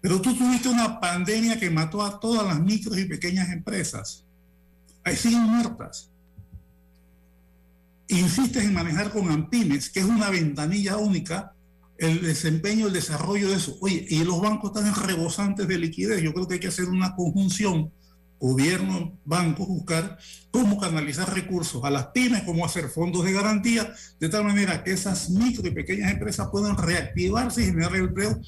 Pero 0.06 0.22
tú 0.22 0.36
tuviste 0.36 0.70
una 0.70 1.00
pandemia 1.00 1.60
que 1.60 1.72
mató 1.72 2.04
a 2.04 2.20
todas 2.20 2.46
las 2.46 2.60
micros 2.60 2.96
y 3.00 3.06
pequeñas 3.06 3.50
empresas. 3.50 4.24
Ahí 5.04 5.16
siguen 5.16 5.42
muertas. 5.42 6.12
Insistes 8.08 8.66
en 8.66 8.76
manejar 8.76 9.10
con 9.10 9.32
AMPIMES, 9.32 9.90
que 9.90 10.02
es 10.02 10.06
una 10.06 10.30
ventanilla 10.30 10.98
única, 10.98 11.56
el 11.98 12.22
desempeño, 12.22 12.86
el 12.86 12.94
desarrollo 12.94 13.50
de 13.50 13.56
eso. 13.56 13.80
Oye, 13.82 14.06
y 14.08 14.24
los 14.24 14.40
bancos 14.40 14.76
están 14.76 14.94
rebosantes 15.08 15.68
de 15.68 15.80
liquidez. 15.80 16.22
Yo 16.22 16.36
creo 16.36 16.48
que 16.48 16.54
hay 16.54 16.60
que 16.60 16.68
hacer 16.68 16.86
una 16.86 17.16
conjunción 17.16 17.92
gobierno, 18.40 19.18
bancos, 19.26 19.68
buscar 19.68 20.20
cómo 20.52 20.80
canalizar 20.80 21.34
recursos 21.34 21.84
a 21.84 21.90
las 21.90 22.08
pymes, 22.08 22.44
cómo 22.44 22.64
hacer 22.64 22.90
fondos 22.90 23.26
de 23.26 23.32
garantía, 23.32 23.92
de 24.20 24.30
tal 24.30 24.44
manera 24.44 24.84
que 24.84 24.92
esas 24.92 25.32
micro 25.32 25.68
y 25.68 25.72
pequeñas 25.72 26.12
empresas 26.12 26.50
puedan 26.52 26.78
reactivarse 26.78 27.64
y 27.64 27.66
generar 27.66 27.96
empleo 27.96 28.40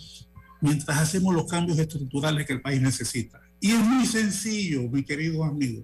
mientras 0.61 0.97
hacemos 0.97 1.33
los 1.33 1.47
cambios 1.47 1.79
estructurales 1.79 2.45
que 2.45 2.53
el 2.53 2.61
país 2.61 2.81
necesita. 2.81 3.41
Y 3.59 3.71
es 3.71 3.79
muy 3.79 4.05
sencillo, 4.05 4.83
mi 4.89 5.03
querido 5.03 5.43
amigo. 5.43 5.83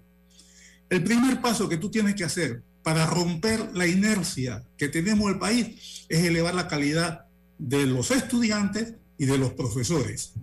El 0.89 1.03
primer 1.03 1.41
paso 1.41 1.67
que 1.67 1.77
tú 1.77 1.89
tienes 1.89 2.15
que 2.15 2.23
hacer 2.23 2.63
para 2.83 3.05
romper 3.05 3.71
la 3.73 3.87
inercia 3.87 4.63
que 4.77 4.89
tenemos 4.89 5.31
el 5.31 5.39
país 5.39 6.05
es 6.09 6.23
elevar 6.23 6.53
la 6.53 6.67
calidad 6.67 7.25
de 7.57 7.85
los 7.85 8.11
estudiantes 8.11 8.95
y 9.17 9.25
de 9.25 9.37
los 9.37 9.53
profesores. 9.53 10.33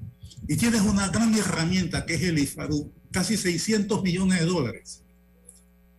Y 0.49 0.57
tienes 0.57 0.81
una 0.81 1.09
gran 1.09 1.35
herramienta 1.35 2.07
que 2.07 2.15
es 2.15 2.23
el 2.23 2.39
IFARU, 2.39 2.91
casi 3.13 3.37
600 3.37 4.03
millones 4.03 4.41
de 4.41 4.47
dólares. 4.47 5.03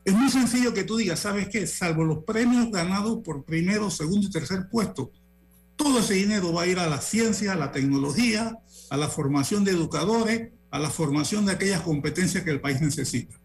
Es 0.03 0.13
muy 0.13 0.29
sencillo 0.31 0.73
que 0.73 0.83
tú 0.83 0.97
digas, 0.97 1.19
¿sabes 1.19 1.47
qué? 1.47 1.67
Salvo 1.67 2.03
los 2.03 2.23
premios 2.23 2.71
ganados 2.71 3.19
por 3.23 3.45
primero, 3.45 3.91
segundo 3.91 4.27
y 4.27 4.31
tercer 4.31 4.67
puesto, 4.69 5.11
todo 5.81 5.99
ese 5.99 6.13
dinero 6.13 6.53
va 6.53 6.63
a 6.63 6.67
ir 6.67 6.79
a 6.79 6.87
la 6.87 7.01
ciencia, 7.01 7.53
a 7.53 7.55
la 7.55 7.71
tecnología, 7.71 8.59
a 8.89 8.97
la 8.97 9.07
formación 9.07 9.63
de 9.63 9.71
educadores, 9.71 10.51
a 10.69 10.79
la 10.79 10.89
formación 10.89 11.45
de 11.45 11.53
aquellas 11.53 11.81
competencias 11.81 12.43
que 12.43 12.51
el 12.51 12.61
país 12.61 12.81
necesita. 12.81 13.35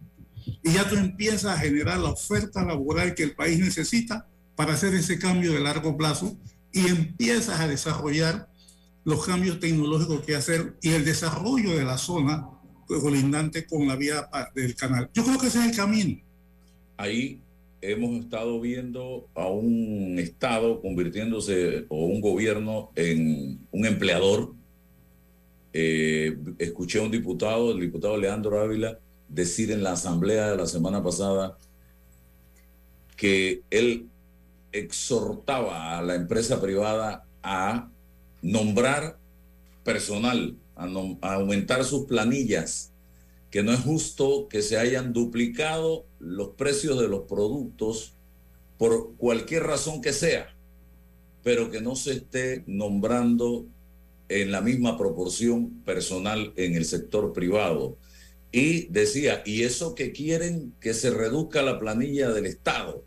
Y 0.62 0.72
ya 0.72 0.88
tú 0.88 0.96
empiezas 0.96 1.57
a 1.57 1.59
generar 1.59 1.99
la 1.99 2.11
oferta 2.11 2.62
laboral 2.62 3.14
que 3.14 3.22
el 3.22 3.35
país 3.35 3.59
necesita 3.59 4.29
para 4.55 4.75
hacer 4.75 4.94
ese 4.94 5.18
cambio 5.18 5.53
de 5.53 5.61
largo 5.61 5.96
plazo 5.96 6.37
y 6.72 6.87
empiezas 6.87 7.59
a 7.59 7.68
desarrollar 7.68 8.51
los 9.05 9.25
cambios 9.25 9.59
tecnológicos 9.59 10.20
que 10.20 10.37
hacer 10.37 10.77
y 10.83 10.90
el 10.90 11.05
desarrollo 11.05 11.75
de 11.77 11.85
la 11.85 11.96
zona 11.96 12.49
colindante 12.87 13.66
con 13.66 13.88
la 13.88 13.96
vía 13.96 14.29
del 14.55 14.75
canal. 14.77 15.11
Yo 15.14 15.25
creo 15.25 15.38
que 15.38 15.46
ese 15.46 15.61
es 15.61 15.70
el 15.70 15.77
camino. 15.77 16.20
Ahí 16.99 17.42
hemos 17.81 18.25
estado 18.25 18.61
viendo 18.61 19.29
a 19.35 19.49
un 19.49 20.19
Estado 20.19 20.81
convirtiéndose 20.81 21.87
o 21.89 22.07
un 22.07 22.21
gobierno 22.21 22.91
en 22.95 23.61
un 23.71 23.87
empleador. 23.87 24.55
Eh, 25.73 26.37
escuché 26.59 26.99
a 26.99 27.03
un 27.03 27.11
diputado, 27.11 27.73
el 27.73 27.81
diputado 27.81 28.17
Leandro 28.17 28.61
Ávila, 28.61 28.99
decir 29.29 29.71
en 29.71 29.83
la 29.83 29.93
asamblea 29.93 30.51
de 30.51 30.57
la 30.57 30.67
semana 30.67 31.03
pasada 31.03 31.59
que 33.17 33.62
él 33.71 34.07
exhortaba 34.73 35.99
a 35.99 36.03
la 36.03 36.15
empresa 36.15 36.61
privada 36.61 37.27
a 37.43 37.91
nombrar 38.43 39.19
personal 39.85 40.57
a, 40.77 41.35
aumentar 41.35 41.85
sus 41.85 42.07
planillas, 42.07 42.93
que 43.51 43.62
no 43.62 43.73
es 43.73 43.81
justo 43.81 44.49
que 44.49 44.62
se 44.62 44.77
hayan 44.77 45.12
duplicado 45.12 46.05
los 46.27 46.51
precios 46.51 46.99
de 46.99 47.09
los 47.09 47.23
productos 47.23 48.15
por 48.79 49.15
cualquier 49.17 49.62
razón 49.62 50.01
que 50.01 50.12
sea, 50.12 50.55
pero 51.43 51.71
que 51.71 51.81
no 51.81 51.95
se 51.95 52.15
esté 52.15 52.65
nombrando 52.67 53.67
en 54.29 54.51
la 54.51 54.61
misma 54.61 54.99
proporción 54.99 55.83
personal 55.85 56.53
en 56.57 56.75
el 56.75 56.85
sector 56.85 57.33
privado. 57.33 57.97
Y 58.51 58.89
decía, 58.89 59.43
y 59.47 59.62
eso 59.62 59.95
que 59.95 60.12
quieren 60.12 60.75
que 60.81 60.95
se 60.95 61.11
reduzca 61.11 61.62
la 61.62 61.79
planilla 61.79 62.31
del 62.31 62.47
Estado. 62.47 63.05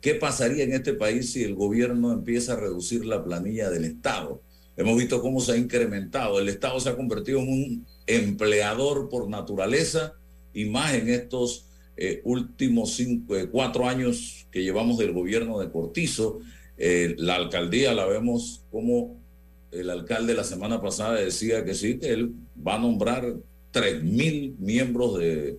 ¿Qué 0.00 0.14
pasaría 0.14 0.64
en 0.64 0.72
este 0.72 0.94
país 0.94 1.32
si 1.32 1.44
el 1.44 1.54
gobierno 1.54 2.12
empieza 2.12 2.54
a 2.54 2.60
reducir 2.60 3.04
la 3.04 3.22
planilla 3.22 3.70
del 3.70 3.84
Estado? 3.84 4.42
Hemos 4.76 4.96
visto 4.96 5.20
cómo 5.20 5.40
se 5.40 5.52
ha 5.52 5.56
incrementado. 5.56 6.40
El 6.40 6.48
Estado 6.48 6.80
se 6.80 6.88
ha 6.88 6.96
convertido 6.96 7.40
en 7.40 7.48
un 7.48 7.86
empleador 8.06 9.08
por 9.08 9.28
naturaleza 9.28 10.14
y 10.52 10.64
más 10.66 10.94
en 10.94 11.08
estos 11.08 11.67
eh, 12.00 12.20
últimos 12.22 12.94
cinco, 12.94 13.36
eh, 13.36 13.48
cuatro 13.50 13.88
años 13.88 14.46
que 14.52 14.62
llevamos 14.62 14.98
del 14.98 15.12
gobierno 15.12 15.58
de 15.58 15.68
Cortizo. 15.68 16.38
Eh, 16.76 17.16
la 17.18 17.34
alcaldía 17.34 17.92
la 17.92 18.06
vemos 18.06 18.62
como 18.70 19.16
el 19.72 19.90
alcalde 19.90 20.34
la 20.34 20.44
semana 20.44 20.80
pasada 20.80 21.20
decía 21.20 21.64
que 21.64 21.74
sí, 21.74 21.98
que 21.98 22.12
él 22.12 22.32
va 22.66 22.76
a 22.76 22.78
nombrar 22.78 23.34
tres 23.72 24.02
mil 24.02 24.54
miembros 24.58 25.18
de 25.18 25.58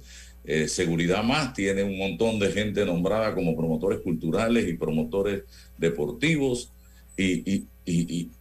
seguridad 0.68 1.22
más, 1.22 1.54
tiene 1.54 1.84
un 1.84 1.96
montón 1.96 2.40
de 2.40 2.52
gente 2.52 2.84
nombrada 2.84 3.36
como 3.36 3.56
promotores 3.56 4.00
culturales 4.00 4.68
y 4.68 4.74
promotores 4.74 5.44
deportivos 5.78 6.72
y, 7.16 7.48
y, 7.54 7.68
y, 7.86 8.32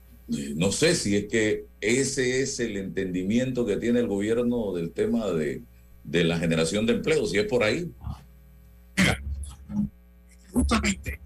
no 0.55 0.73
sé 0.73 0.95
si 0.95 1.17
es 1.17 1.27
que 1.27 1.67
ese 1.83 2.41
es 2.41 2.61
el 2.61 2.79
entendimiento 2.79 3.67
que 3.67 3.77
tiene 3.77 4.01
el 4.01 4.07
gobierno 4.07 4.73
del 4.73 4.91
tema 4.91 5.31
de, 5.33 5.63
de 6.09 6.25
la 6.25 6.38
generación 6.38 6.87
de 6.87 6.94
empleos, 6.94 7.35
y 7.35 7.38
es 7.38 7.47
por 7.47 7.62
ahí. 7.62 7.90
Justamente, 10.53 11.21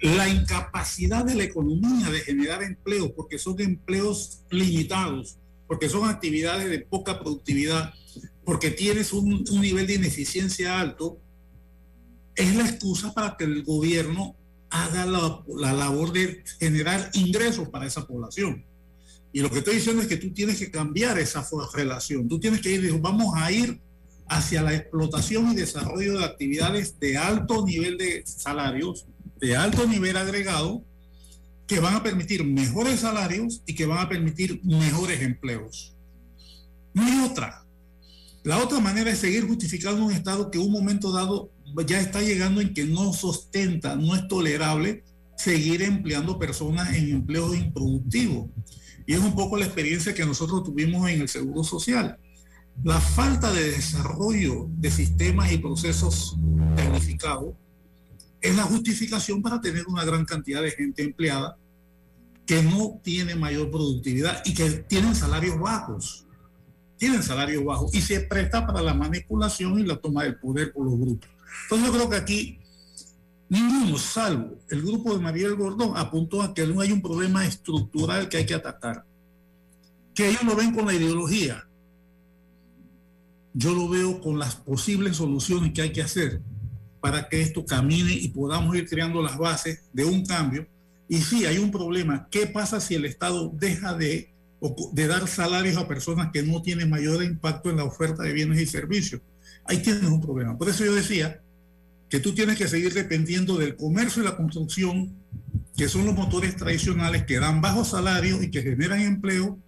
la 0.00 0.28
incapacidad 0.28 1.24
de 1.24 1.34
la 1.34 1.44
economía 1.44 2.08
de 2.10 2.20
generar 2.20 2.62
empleos, 2.62 3.10
porque 3.16 3.38
son 3.38 3.60
empleos 3.60 4.42
limitados, 4.50 5.38
porque 5.66 5.88
son 5.88 6.08
actividades 6.08 6.70
de 6.70 6.78
poca 6.80 7.18
productividad, 7.18 7.92
porque 8.44 8.70
tienes 8.70 9.12
un, 9.12 9.42
nivel 9.60 9.86
de 9.88 9.94
ineficiencia 9.94 10.80
alto, 10.80 11.18
es 12.36 12.54
la 12.54 12.68
excusa 12.68 13.12
para 13.12 13.36
que 13.36 13.44
el 13.44 13.64
gobierno 13.64 14.36
haga 14.70 15.04
la, 15.04 15.42
la, 15.48 15.72
labor 15.72 16.12
de 16.12 16.44
generar 16.60 17.10
ingresos 17.14 17.68
para 17.70 17.86
esa 17.86 18.06
población. 18.06 18.64
Y 19.32 19.40
lo 19.40 19.50
que 19.50 19.58
estoy 19.58 19.76
diciendo 19.76 20.02
es 20.02 20.08
que 20.08 20.16
tú 20.16 20.32
tienes 20.32 20.58
que 20.58 20.70
cambiar 20.70 21.18
esa 21.18 21.46
relación. 21.74 22.28
Tú 22.28 22.38
tienes 22.38 22.60
que 22.60 22.70
ir, 22.70 23.00
vamos 23.00 23.34
a 23.34 23.50
ir 23.50 23.80
hacia 24.28 24.62
la 24.62 24.74
explotación 24.74 25.52
y 25.52 25.56
desarrollo 25.56 26.18
de 26.18 26.24
actividades 26.24 26.98
de 26.98 27.16
alto 27.16 27.64
nivel 27.64 27.96
de 27.98 28.22
salarios, 28.26 29.06
de 29.40 29.56
alto 29.56 29.86
nivel 29.86 30.16
agregado, 30.16 30.84
que 31.66 31.80
van 31.80 31.94
a 31.94 32.02
permitir 32.02 32.44
mejores 32.44 33.00
salarios 33.00 33.62
y 33.66 33.74
que 33.74 33.86
van 33.86 33.98
a 33.98 34.08
permitir 34.08 34.60
mejores 34.64 35.20
empleos. 35.20 35.96
No 36.94 37.04
hay 37.04 37.28
otra. 37.28 37.64
La 38.44 38.58
otra 38.58 38.78
manera 38.78 39.10
es 39.10 39.18
seguir 39.18 39.46
justificando 39.46 40.04
un 40.04 40.12
Estado 40.12 40.50
que 40.50 40.58
un 40.58 40.70
momento 40.70 41.10
dado 41.10 41.50
ya 41.86 42.00
está 42.00 42.22
llegando 42.22 42.60
en 42.60 42.72
que 42.72 42.84
no 42.84 43.12
sustenta, 43.12 43.96
no 43.96 44.14
es 44.14 44.28
tolerable 44.28 45.02
seguir 45.36 45.82
empleando 45.82 46.38
personas 46.38 46.94
en 46.94 47.10
empleos 47.10 47.56
improductivos. 47.56 48.48
Y 49.06 49.14
es 49.14 49.20
un 49.20 49.34
poco 49.34 49.56
la 49.56 49.66
experiencia 49.66 50.14
que 50.14 50.24
nosotros 50.24 50.64
tuvimos 50.64 51.08
en 51.08 51.22
el 51.22 51.28
Seguro 51.28 51.62
Social. 51.62 52.18
La 52.84 53.00
falta 53.00 53.52
de 53.52 53.72
desarrollo 53.72 54.68
de 54.70 54.90
sistemas 54.90 55.50
y 55.50 55.58
procesos 55.58 56.36
tecnificados 56.76 57.54
es 58.40 58.56
la 58.56 58.62
justificación 58.62 59.42
para 59.42 59.60
tener 59.60 59.86
una 59.88 60.04
gran 60.04 60.24
cantidad 60.24 60.62
de 60.62 60.70
gente 60.70 61.02
empleada 61.02 61.56
que 62.46 62.62
no 62.62 63.00
tiene 63.02 63.34
mayor 63.34 63.70
productividad 63.70 64.40
y 64.44 64.54
que 64.54 64.70
tienen 64.70 65.14
salarios 65.14 65.58
bajos. 65.58 66.26
Tienen 66.96 67.22
salarios 67.22 67.64
bajos 67.64 67.92
y 67.94 68.00
se 68.00 68.20
presta 68.20 68.66
para 68.66 68.80
la 68.80 68.94
manipulación 68.94 69.78
y 69.80 69.84
la 69.84 69.96
toma 69.96 70.22
del 70.22 70.38
poder 70.38 70.72
por 70.72 70.86
los 70.86 70.98
grupos. 70.98 71.28
Entonces 71.64 71.86
yo 71.86 71.92
creo 71.92 72.08
que 72.08 72.16
aquí 72.16 72.58
ninguno, 73.48 73.98
salvo 73.98 74.58
el 74.70 74.82
grupo 74.82 75.12
de 75.12 75.20
Mariel 75.20 75.56
Gordón, 75.56 75.96
apuntó 75.96 76.42
a 76.42 76.54
que 76.54 76.66
no 76.66 76.80
hay 76.80 76.92
un 76.92 77.02
problema 77.02 77.44
estructural 77.44 78.28
que 78.28 78.38
hay 78.38 78.46
que 78.46 78.54
atacar. 78.54 79.04
Que 80.14 80.28
ellos 80.28 80.44
lo 80.44 80.54
ven 80.56 80.74
con 80.74 80.86
la 80.86 80.94
ideología. 80.94 81.65
Yo 83.58 83.74
lo 83.74 83.88
veo 83.88 84.20
con 84.20 84.38
las 84.38 84.54
posibles 84.54 85.16
soluciones 85.16 85.72
que 85.72 85.80
hay 85.80 85.90
que 85.90 86.02
hacer 86.02 86.42
para 87.00 87.26
que 87.26 87.40
esto 87.40 87.64
camine 87.64 88.12
y 88.12 88.28
podamos 88.28 88.76
ir 88.76 88.86
creando 88.86 89.22
las 89.22 89.38
bases 89.38 89.84
de 89.94 90.04
un 90.04 90.26
cambio. 90.26 90.66
Y 91.08 91.22
sí, 91.22 91.46
hay 91.46 91.56
un 91.56 91.70
problema. 91.70 92.28
¿Qué 92.30 92.46
pasa 92.46 92.80
si 92.80 92.96
el 92.96 93.06
Estado 93.06 93.50
deja 93.58 93.94
de, 93.94 94.34
dar 94.92 95.26
salarios 95.26 95.78
a 95.78 95.88
personas 95.88 96.28
que 96.34 96.42
no 96.42 96.60
tienen 96.60 96.90
mayor 96.90 97.22
impacto 97.22 97.70
en 97.70 97.78
la 97.78 97.84
oferta 97.84 98.24
de 98.24 98.34
bienes 98.34 98.60
y 98.60 98.66
servicios? 98.66 99.22
Ahí 99.64 99.78
tienes 99.78 100.02
un 100.02 100.20
problema. 100.20 100.58
Por 100.58 100.68
eso 100.68 100.84
yo 100.84 100.94
decía 100.94 101.40
que 102.10 102.20
tú 102.20 102.34
tienes 102.34 102.58
que 102.58 102.68
seguir 102.68 102.92
dependiendo 102.92 103.56
del 103.56 103.74
comercio 103.74 104.20
y 104.20 104.26
la 104.26 104.36
construcción, 104.36 105.14
que 105.78 105.88
son 105.88 106.04
los 106.04 106.14
motores 106.14 106.56
tradicionales 106.56 107.24
que 107.24 107.40
dan 107.40 107.62
bajos 107.62 107.88
salarios 107.88 108.42
y 108.42 108.50
que 108.50 108.60
generan 108.60 109.00
empleo. 109.00 109.58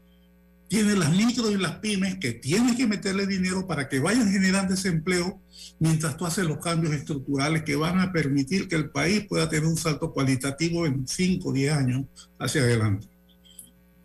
Tienes 0.68 0.98
las 0.98 1.10
micro 1.10 1.50
y 1.50 1.56
las 1.56 1.76
pymes 1.76 2.16
que 2.16 2.32
tienes 2.32 2.76
que 2.76 2.86
meterle 2.86 3.26
dinero 3.26 3.66
para 3.66 3.88
que 3.88 4.00
vayan 4.00 4.30
generando 4.30 4.74
ese 4.74 4.88
empleo 4.88 5.40
mientras 5.78 6.16
tú 6.16 6.26
haces 6.26 6.44
los 6.44 6.58
cambios 6.58 6.92
estructurales 6.92 7.62
que 7.62 7.74
van 7.74 8.00
a 8.00 8.12
permitir 8.12 8.68
que 8.68 8.76
el 8.76 8.90
país 8.90 9.26
pueda 9.26 9.48
tener 9.48 9.66
un 9.66 9.76
salto 9.76 10.12
cualitativo 10.12 10.84
en 10.86 11.08
5 11.08 11.48
o 11.48 11.52
10 11.52 11.72
años 11.72 12.04
hacia 12.38 12.62
adelante. 12.62 13.08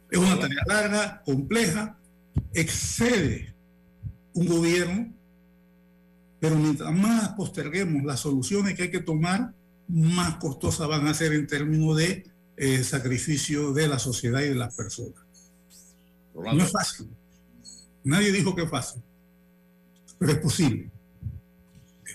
Es 0.09 0.19
una 0.19 0.39
tarea 0.39 0.63
larga, 0.67 1.21
compleja, 1.25 1.97
excede 2.53 3.53
un 4.33 4.47
gobierno 4.47 5.13
pero 6.43 6.57
mientras 6.57 6.91
más 6.91 7.29
posterguemos 7.29 8.03
las 8.03 8.19
soluciones 8.19 8.73
que 8.73 8.83
hay 8.83 8.91
que 8.91 8.99
tomar, 8.99 9.53
más 9.87 10.35
costosas 10.35 10.89
van 10.89 11.07
a 11.07 11.13
ser 11.13 11.31
en 11.31 11.47
términos 11.47 11.95
de 11.95 12.29
eh, 12.57 12.83
sacrificio 12.83 13.71
de 13.71 13.87
la 13.87 13.97
sociedad 13.97 14.41
y 14.41 14.49
de 14.49 14.55
las 14.55 14.75
personas. 14.75 15.23
No 16.33 16.63
es 16.63 16.71
fácil. 16.71 17.09
Nadie 18.03 18.31
dijo 18.31 18.55
que 18.55 18.63
es 18.63 18.69
fácil, 18.69 19.01
pero 20.19 20.33
es 20.33 20.39
posible. 20.39 20.91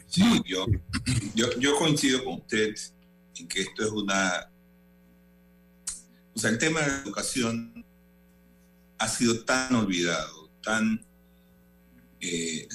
Sí, 0.07 0.42
yo, 0.46 0.66
yo, 1.35 1.59
yo 1.59 1.76
coincido 1.76 2.24
con 2.24 2.35
usted 2.35 2.74
en 3.37 3.48
que 3.48 3.62
esto 3.62 3.85
es 3.85 3.90
una... 3.90 4.50
O 6.35 6.38
sea, 6.38 6.50
el 6.50 6.59
tema 6.59 6.81
de 6.81 6.87
la 6.88 7.02
educación 7.02 7.85
ha 8.98 9.09
sido 9.09 9.44
tan 9.44 9.74
olvidado, 9.74 10.50
tan 10.62 11.04
eh, 12.20 12.68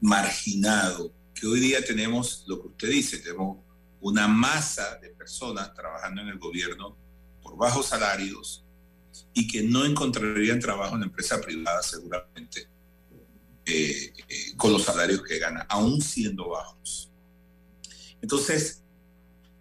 marginado, 0.00 1.12
que 1.34 1.46
hoy 1.46 1.60
día 1.60 1.84
tenemos 1.84 2.44
lo 2.46 2.60
que 2.60 2.68
usted 2.68 2.90
dice, 2.90 3.18
tenemos 3.18 3.58
una 4.00 4.28
masa 4.28 4.96
de 4.98 5.10
personas 5.10 5.72
trabajando 5.74 6.22
en 6.22 6.28
el 6.28 6.38
gobierno 6.38 6.96
por 7.42 7.56
bajos 7.56 7.86
salarios 7.86 8.61
y 9.34 9.46
que 9.46 9.62
no 9.62 9.84
encontrarían 9.84 10.60
trabajo 10.60 10.94
en 10.94 11.00
la 11.00 11.06
empresa 11.06 11.40
privada 11.40 11.82
seguramente 11.82 12.68
eh, 13.64 14.12
eh, 14.28 14.56
con 14.56 14.72
los 14.72 14.82
salarios 14.82 15.22
que 15.22 15.38
ganan, 15.38 15.66
aún 15.68 16.00
siendo 16.00 16.48
bajos. 16.48 17.10
Entonces, 18.20 18.82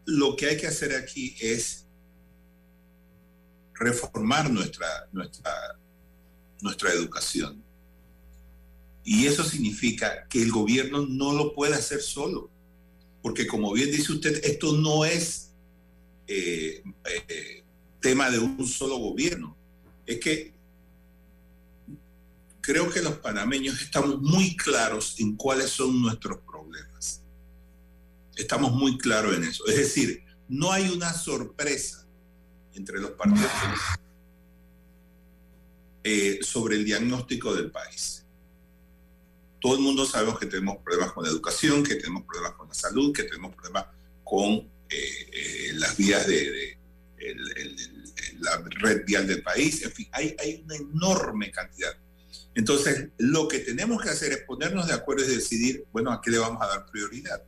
lo 0.05 0.35
que 0.35 0.47
hay 0.47 0.57
que 0.57 0.67
hacer 0.67 0.95
aquí 0.95 1.35
es 1.39 1.87
reformar 3.73 4.49
nuestra, 4.49 4.87
nuestra, 5.11 5.51
nuestra 6.61 6.91
educación 6.91 7.63
y 9.03 9.25
eso 9.25 9.43
significa 9.43 10.27
que 10.27 10.41
el 10.41 10.51
gobierno 10.51 11.05
no 11.07 11.33
lo 11.33 11.53
puede 11.53 11.75
hacer 11.75 12.01
solo, 12.01 12.51
porque 13.21 13.47
como 13.47 13.73
bien 13.73 13.91
dice 13.91 14.11
usted, 14.11 14.43
esto 14.43 14.77
no 14.77 15.05
es 15.05 15.53
eh, 16.27 16.83
tema 18.01 18.29
de 18.29 18.39
un 18.39 18.67
solo 18.67 18.97
gobierno. 18.97 19.55
Es 20.05 20.19
que 20.19 20.53
creo 22.59 22.89
que 22.89 23.01
los 23.01 23.13
panameños 23.15 23.81
estamos 23.81 24.21
muy 24.21 24.55
claros 24.55 25.15
en 25.19 25.35
cuáles 25.35 25.69
son 25.69 26.01
nuestros 26.01 26.39
problemas. 26.39 27.21
Estamos 28.35 28.73
muy 28.73 28.97
claros 28.97 29.35
en 29.35 29.43
eso. 29.43 29.65
Es 29.67 29.77
decir, 29.77 30.23
no 30.49 30.71
hay 30.71 30.89
una 30.89 31.13
sorpresa 31.13 32.05
entre 32.73 32.99
los 32.99 33.11
partidos 33.11 33.51
eh, 36.03 36.39
sobre 36.41 36.75
el 36.77 36.85
diagnóstico 36.85 37.53
del 37.53 37.71
país 37.71 38.21
todo 39.61 39.75
el 39.75 39.81
mundo 39.81 40.05
sabemos 40.05 40.39
que 40.39 40.47
tenemos 40.47 40.77
problemas 40.77 41.13
con 41.13 41.23
la 41.23 41.29
educación, 41.29 41.83
que 41.83 41.95
tenemos 41.95 42.23
problemas 42.23 42.53
con 42.53 42.67
la 42.67 42.73
salud, 42.73 43.13
que 43.13 43.23
tenemos 43.23 43.55
problemas 43.55 43.85
con 44.23 44.49
eh, 44.49 44.69
eh, 44.89 45.71
las 45.75 45.95
vías 45.95 46.25
de, 46.27 46.77
la 48.41 48.63
red 48.81 49.05
vial 49.05 49.27
del 49.27 49.43
país, 49.43 49.83
en 49.83 49.91
fin, 49.91 50.07
hay, 50.11 50.35
hay 50.39 50.61
una 50.63 50.75
enorme 50.75 51.51
cantidad. 51.51 51.95
Entonces, 52.53 53.09
lo 53.17 53.47
que 53.47 53.59
tenemos 53.59 54.01
que 54.01 54.09
hacer 54.09 54.31
es 54.33 54.41
ponernos 54.43 54.87
de 54.87 54.93
acuerdo 54.93 55.23
y 55.23 55.35
decidir, 55.35 55.85
bueno, 55.91 56.11
¿a 56.11 56.21
qué 56.21 56.31
le 56.31 56.37
vamos 56.37 56.61
a 56.61 56.67
dar 56.67 56.85
prioridad? 56.91 57.41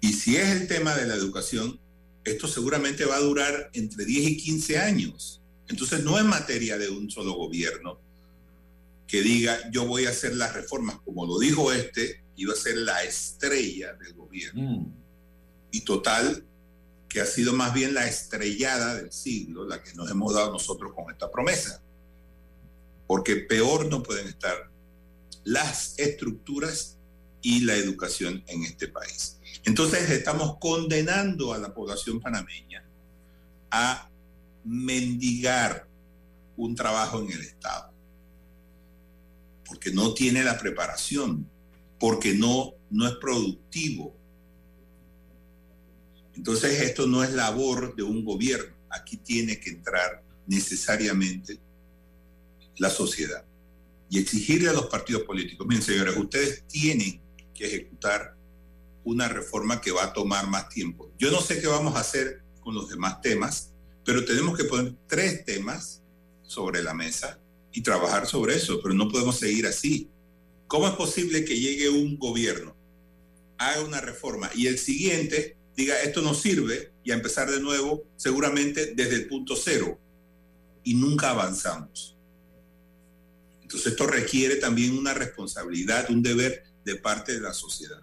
Y 0.00 0.12
si 0.12 0.36
es 0.36 0.48
el 0.48 0.68
tema 0.68 0.94
de 0.94 1.06
la 1.06 1.14
educación, 1.14 1.78
esto 2.24 2.46
seguramente 2.46 3.04
va 3.04 3.16
a 3.16 3.20
durar 3.20 3.70
entre 3.72 4.04
10 4.04 4.28
y 4.30 4.36
15 4.36 4.78
años. 4.78 5.42
Entonces, 5.68 6.04
no 6.04 6.18
es 6.18 6.24
materia 6.24 6.78
de 6.78 6.88
un 6.88 7.10
solo 7.10 7.32
gobierno, 7.32 7.98
que 9.10 9.22
diga 9.22 9.58
yo 9.72 9.86
voy 9.86 10.06
a 10.06 10.10
hacer 10.10 10.36
las 10.36 10.54
reformas, 10.54 11.00
como 11.04 11.26
lo 11.26 11.38
dijo 11.40 11.72
este, 11.72 12.22
iba 12.36 12.52
a 12.52 12.56
ser 12.56 12.76
la 12.76 13.02
estrella 13.02 13.92
del 13.94 14.14
gobierno. 14.14 14.62
Mm. 14.62 14.92
Y 15.72 15.80
total, 15.80 16.44
que 17.10 17.20
ha 17.20 17.26
sido 17.26 17.52
más 17.52 17.74
bien 17.74 17.92
la 17.92 18.06
estrellada 18.06 18.94
del 18.94 19.12
siglo, 19.12 19.66
la 19.66 19.82
que 19.82 19.92
nos 19.92 20.10
hemos 20.10 20.32
dado 20.32 20.50
nosotros 20.52 20.92
con 20.94 21.12
esta 21.12 21.30
promesa. 21.30 21.82
Porque 23.06 23.36
peor 23.36 23.86
no 23.86 24.02
pueden 24.02 24.28
estar 24.28 24.70
las 25.44 25.98
estructuras 25.98 26.96
y 27.42 27.60
la 27.60 27.74
educación 27.74 28.42
en 28.46 28.62
este 28.62 28.88
país. 28.88 29.38
Entonces 29.64 30.08
estamos 30.08 30.56
condenando 30.58 31.52
a 31.52 31.58
la 31.58 31.74
población 31.74 32.20
panameña 32.20 32.82
a 33.70 34.08
mendigar 34.64 35.86
un 36.56 36.74
trabajo 36.74 37.20
en 37.20 37.32
el 37.32 37.40
Estado 37.42 37.90
porque 39.70 39.92
no 39.92 40.14
tiene 40.14 40.42
la 40.42 40.58
preparación, 40.58 41.48
porque 42.00 42.34
no, 42.34 42.72
no 42.90 43.06
es 43.06 43.14
productivo. 43.20 44.16
Entonces 46.34 46.80
esto 46.80 47.06
no 47.06 47.22
es 47.22 47.32
labor 47.32 47.94
de 47.96 48.02
un 48.02 48.24
gobierno, 48.24 48.74
aquí 48.88 49.16
tiene 49.16 49.58
que 49.60 49.70
entrar 49.70 50.22
necesariamente 50.46 51.58
la 52.78 52.90
sociedad 52.90 53.44
y 54.10 54.18
exigirle 54.18 54.68
a 54.68 54.72
los 54.72 54.86
partidos 54.86 55.22
políticos, 55.22 55.66
miren 55.66 55.82
señores, 55.82 56.16
ustedes 56.16 56.66
tienen 56.66 57.20
que 57.54 57.66
ejecutar 57.66 58.36
una 59.04 59.28
reforma 59.28 59.80
que 59.80 59.92
va 59.92 60.04
a 60.04 60.12
tomar 60.12 60.48
más 60.48 60.68
tiempo. 60.68 61.12
Yo 61.18 61.30
no 61.30 61.40
sé 61.40 61.60
qué 61.60 61.68
vamos 61.68 61.94
a 61.94 62.00
hacer 62.00 62.42
con 62.60 62.74
los 62.74 62.88
demás 62.88 63.20
temas, 63.20 63.72
pero 64.04 64.24
tenemos 64.24 64.56
que 64.56 64.64
poner 64.64 64.94
tres 65.06 65.44
temas 65.44 66.02
sobre 66.42 66.82
la 66.82 66.92
mesa 66.92 67.38
y 67.72 67.82
trabajar 67.82 68.26
sobre 68.26 68.56
eso, 68.56 68.80
pero 68.82 68.94
no 68.94 69.08
podemos 69.08 69.38
seguir 69.38 69.66
así. 69.66 70.10
¿Cómo 70.66 70.88
es 70.88 70.94
posible 70.94 71.44
que 71.44 71.58
llegue 71.58 71.88
un 71.88 72.18
gobierno, 72.18 72.76
haga 73.58 73.82
una 73.82 74.00
reforma 74.00 74.50
y 74.54 74.66
el 74.66 74.78
siguiente 74.78 75.56
diga 75.80 76.00
esto 76.02 76.22
no 76.22 76.34
sirve 76.34 76.92
y 77.04 77.10
a 77.10 77.14
empezar 77.14 77.50
de 77.50 77.60
nuevo 77.60 78.04
seguramente 78.16 78.94
desde 78.94 79.16
el 79.16 79.28
punto 79.28 79.56
cero 79.56 79.98
y 80.84 80.94
nunca 80.94 81.30
avanzamos? 81.30 82.16
Entonces 83.62 83.92
esto 83.92 84.06
requiere 84.06 84.56
también 84.56 84.96
una 84.96 85.14
responsabilidad, 85.14 86.10
un 86.10 86.22
deber 86.22 86.64
de 86.84 86.96
parte 86.96 87.34
de 87.34 87.40
la 87.40 87.52
sociedad. 87.52 88.02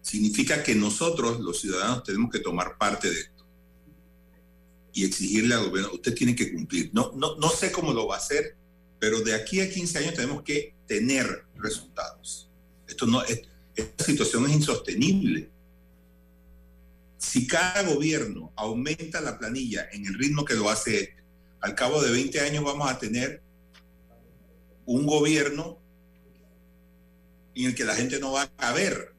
Significa 0.00 0.62
que 0.62 0.74
nosotros, 0.74 1.40
los 1.40 1.60
ciudadanos, 1.60 2.04
tenemos 2.04 2.30
que 2.30 2.38
tomar 2.38 2.78
parte 2.78 3.10
de 3.10 3.20
esto 3.20 3.36
y 4.92 5.04
exigirle 5.04 5.54
al 5.54 5.68
gobierno, 5.68 5.92
usted 5.92 6.14
tiene 6.14 6.34
que 6.34 6.52
cumplir. 6.52 6.90
No, 6.94 7.12
no, 7.16 7.36
no 7.36 7.50
sé 7.50 7.70
cómo 7.70 7.92
lo 7.92 8.06
va 8.06 8.14
a 8.14 8.18
hacer, 8.18 8.56
pero 8.98 9.20
de 9.20 9.34
aquí 9.34 9.60
a 9.60 9.70
15 9.70 9.98
años 9.98 10.14
tenemos 10.14 10.42
que 10.42 10.74
tener 10.86 11.44
resultados. 11.56 12.48
Esto 12.88 13.06
no, 13.06 13.22
esta 13.24 14.04
situación 14.04 14.46
es 14.46 14.52
insostenible. 14.52 15.50
Si 17.26 17.48
cada 17.48 17.82
gobierno 17.82 18.52
aumenta 18.54 19.20
la 19.20 19.36
planilla 19.36 19.88
en 19.90 20.06
el 20.06 20.14
ritmo 20.14 20.44
que 20.44 20.54
lo 20.54 20.70
hace 20.70 21.16
al 21.60 21.74
cabo 21.74 22.00
de 22.00 22.12
20 22.12 22.38
años 22.38 22.62
vamos 22.62 22.88
a 22.88 23.00
tener 23.00 23.42
un 24.84 25.04
gobierno 25.06 25.82
en 27.56 27.64
el 27.66 27.74
que 27.74 27.84
la 27.84 27.96
gente 27.96 28.20
no 28.20 28.30
va 28.30 28.48
a 28.58 28.72
ver. 28.72 29.12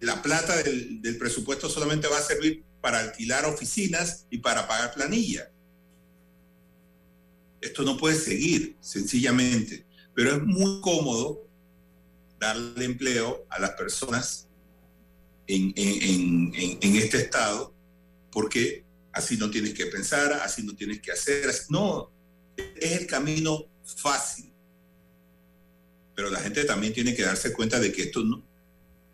la 0.00 0.20
plata 0.20 0.62
del, 0.62 1.00
del, 1.00 1.16
presupuesto 1.16 1.70
solamente 1.70 2.06
va 2.06 2.18
a 2.18 2.22
servir 2.22 2.62
para 2.82 2.98
alquilar 2.98 3.46
oficinas 3.46 4.26
y 4.28 4.38
para 4.38 4.68
pagar 4.68 4.92
planilla. 4.92 5.50
Esto 7.62 7.82
no 7.82 7.96
puede 7.96 8.16
seguir, 8.16 8.76
sencillamente. 8.80 9.86
Pero 10.14 10.36
es 10.36 10.42
muy 10.42 10.82
cómodo 10.82 11.48
darle 12.38 12.84
empleo 12.84 13.46
a 13.48 13.58
las 13.58 13.70
personas 13.70 14.48
en, 15.46 15.72
en, 15.76 16.52
en, 16.54 16.78
en 16.80 16.96
este 16.96 17.18
estado 17.18 17.74
porque 18.30 18.84
así 19.12 19.36
no 19.36 19.50
tienes 19.50 19.74
que 19.74 19.86
pensar, 19.86 20.32
así 20.32 20.62
no 20.62 20.74
tienes 20.74 21.00
que 21.00 21.12
hacer. 21.12 21.48
No, 21.68 22.10
es 22.56 22.92
el 23.00 23.06
camino 23.06 23.66
fácil. 23.84 24.52
Pero 26.14 26.30
la 26.30 26.40
gente 26.40 26.64
también 26.64 26.92
tiene 26.92 27.14
que 27.14 27.22
darse 27.22 27.52
cuenta 27.52 27.78
de 27.78 27.92
que 27.92 28.02
esto 28.02 28.22
no, 28.24 28.44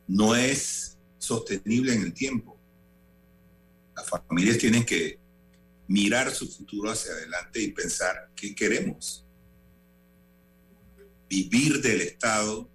no 0.06 0.34
es 0.34 0.96
sostenible 1.18 1.94
en 1.94 2.02
el 2.02 2.14
tiempo. 2.14 2.58
Las 3.94 4.08
familias 4.08 4.58
tienen 4.58 4.84
que 4.84 5.18
mirar 5.86 6.34
su 6.34 6.48
futuro 6.48 6.90
hacia 6.90 7.12
adelante 7.12 7.60
y 7.60 7.72
pensar 7.72 8.30
qué 8.34 8.54
queremos. 8.54 9.26
Vivir 11.28 11.80
del 11.82 12.00
Estado. 12.00 12.68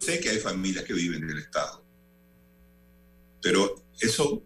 Sé 0.00 0.20
que 0.20 0.30
hay 0.30 0.38
familias 0.38 0.84
que 0.84 0.94
viven 0.94 1.26
del 1.26 1.38
Estado, 1.38 1.84
pero 3.40 3.82
eso 4.00 4.42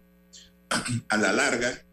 a 1.09 1.17
la 1.17 1.33
larga 1.33 1.83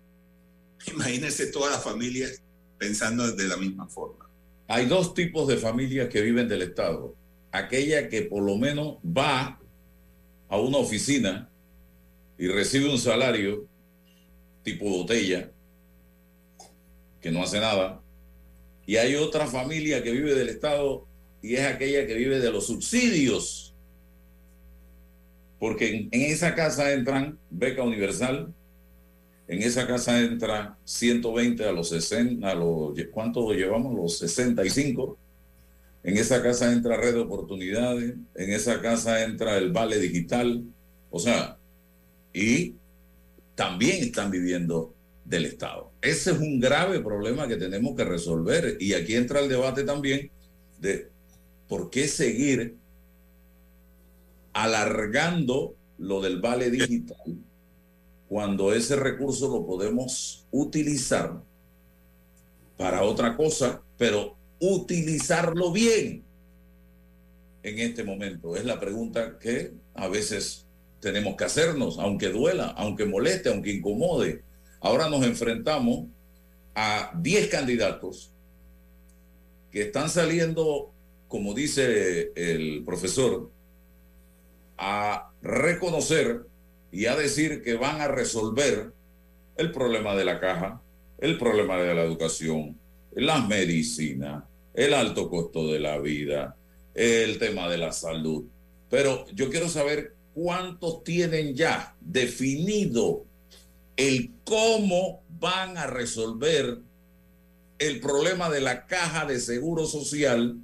Imagínense 0.92 1.46
todas 1.46 1.72
las 1.72 1.82
familias 1.82 2.42
pensando 2.78 3.30
de 3.30 3.48
la 3.48 3.56
misma 3.56 3.88
forma. 3.88 4.28
Hay 4.68 4.86
dos 4.86 5.14
tipos 5.14 5.46
de 5.48 5.56
familias 5.56 6.08
que 6.08 6.22
viven 6.22 6.48
del 6.48 6.62
Estado. 6.62 7.14
Aquella 7.52 8.08
que 8.08 8.22
por 8.22 8.42
lo 8.42 8.56
menos 8.56 8.96
va 9.04 9.60
a 10.48 10.58
una 10.58 10.78
oficina 10.78 11.50
y 12.36 12.48
recibe 12.48 12.90
un 12.90 12.98
salario 12.98 13.68
tipo 14.62 14.88
botella, 14.88 15.52
que 17.20 17.30
no 17.30 17.42
hace 17.42 17.60
nada. 17.60 18.02
Y 18.86 18.96
hay 18.96 19.14
otra 19.14 19.46
familia 19.46 20.02
que 20.02 20.10
vive 20.10 20.34
del 20.34 20.48
Estado 20.48 21.06
y 21.44 21.56
es 21.56 21.66
aquella 21.66 22.06
que 22.06 22.14
vive 22.14 22.40
de 22.40 22.50
los 22.50 22.68
subsidios. 22.68 23.74
Porque 25.58 26.08
en, 26.10 26.22
esa 26.22 26.54
casa 26.54 26.90
entran 26.94 27.38
beca 27.50 27.82
universal, 27.82 28.50
en 29.46 29.62
esa 29.62 29.86
casa 29.86 30.22
entra 30.22 30.78
120 30.84 31.66
a 31.66 31.72
los 31.72 31.90
60, 31.90 32.50
a 32.50 32.54
los, 32.54 32.98
¿cuánto 33.10 33.52
llevamos? 33.52 33.94
Los 33.94 34.18
65. 34.20 35.18
En 36.02 36.16
esa 36.16 36.42
casa 36.42 36.72
entra 36.72 36.96
Red 36.96 37.12
de 37.12 37.20
Oportunidades, 37.20 38.14
en 38.36 38.50
esa 38.50 38.80
casa 38.80 39.22
entra 39.22 39.58
el 39.58 39.70
Vale 39.70 39.98
Digital, 39.98 40.64
o 41.10 41.18
sea, 41.18 41.58
y 42.32 42.74
también 43.54 44.02
están 44.02 44.30
viviendo 44.30 44.94
del 45.26 45.44
Estado. 45.44 45.92
Ese 46.00 46.30
es 46.30 46.38
un 46.38 46.58
grave 46.58 47.00
problema 47.00 47.46
que 47.46 47.56
tenemos 47.56 47.94
que 47.94 48.04
resolver 48.04 48.78
y 48.80 48.94
aquí 48.94 49.14
entra 49.14 49.40
el 49.40 49.50
debate 49.50 49.84
también 49.84 50.30
de 50.78 51.13
por 51.68 51.90
qué 51.90 52.08
seguir 52.08 52.76
alargando 54.52 55.74
lo 55.98 56.20
del 56.20 56.40
Vale 56.40 56.70
Digital 56.70 57.38
cuando 58.28 58.72
ese 58.72 58.96
recurso 58.96 59.48
lo 59.48 59.66
podemos 59.66 60.46
utilizar 60.50 61.42
para 62.76 63.02
otra 63.02 63.36
cosa, 63.36 63.82
pero 63.96 64.36
utilizarlo 64.60 65.70
bien 65.70 66.24
en 67.62 67.78
este 67.78 68.04
momento. 68.04 68.56
Es 68.56 68.64
la 68.64 68.80
pregunta 68.80 69.38
que 69.38 69.74
a 69.94 70.08
veces 70.08 70.66
tenemos 71.00 71.36
que 71.36 71.44
hacernos, 71.44 71.98
aunque 71.98 72.30
duela, 72.30 72.68
aunque 72.76 73.04
moleste, 73.04 73.50
aunque 73.50 73.72
incomode. 73.72 74.42
Ahora 74.80 75.08
nos 75.08 75.24
enfrentamos 75.24 76.06
a 76.74 77.12
10 77.20 77.48
candidatos 77.48 78.32
que 79.70 79.82
están 79.82 80.08
saliendo, 80.08 80.93
como 81.28 81.54
dice 81.54 82.32
el 82.34 82.84
profesor, 82.84 83.50
a 84.76 85.30
reconocer 85.42 86.46
y 86.90 87.06
a 87.06 87.16
decir 87.16 87.62
que 87.62 87.74
van 87.74 88.00
a 88.00 88.08
resolver 88.08 88.92
el 89.56 89.72
problema 89.72 90.14
de 90.14 90.24
la 90.24 90.40
caja, 90.40 90.80
el 91.18 91.38
problema 91.38 91.76
de 91.76 91.94
la 91.94 92.02
educación, 92.02 92.78
las 93.14 93.46
medicinas, 93.48 94.44
el 94.74 94.94
alto 94.94 95.28
costo 95.30 95.68
de 95.68 95.80
la 95.80 95.98
vida, 95.98 96.56
el 96.94 97.38
tema 97.38 97.68
de 97.68 97.78
la 97.78 97.92
salud. 97.92 98.44
Pero 98.90 99.26
yo 99.32 99.50
quiero 99.50 99.68
saber 99.68 100.14
cuántos 100.34 101.04
tienen 101.04 101.54
ya 101.54 101.96
definido 102.00 103.24
el 103.96 104.32
cómo 104.44 105.22
van 105.40 105.78
a 105.78 105.86
resolver 105.86 106.78
el 107.78 108.00
problema 108.00 108.50
de 108.50 108.60
la 108.60 108.86
caja 108.86 109.24
de 109.26 109.38
seguro 109.40 109.86
social 109.86 110.58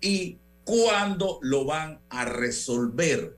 y 0.00 0.38
cuándo 0.64 1.38
lo 1.42 1.64
van 1.64 2.00
a 2.08 2.24
resolver 2.24 3.36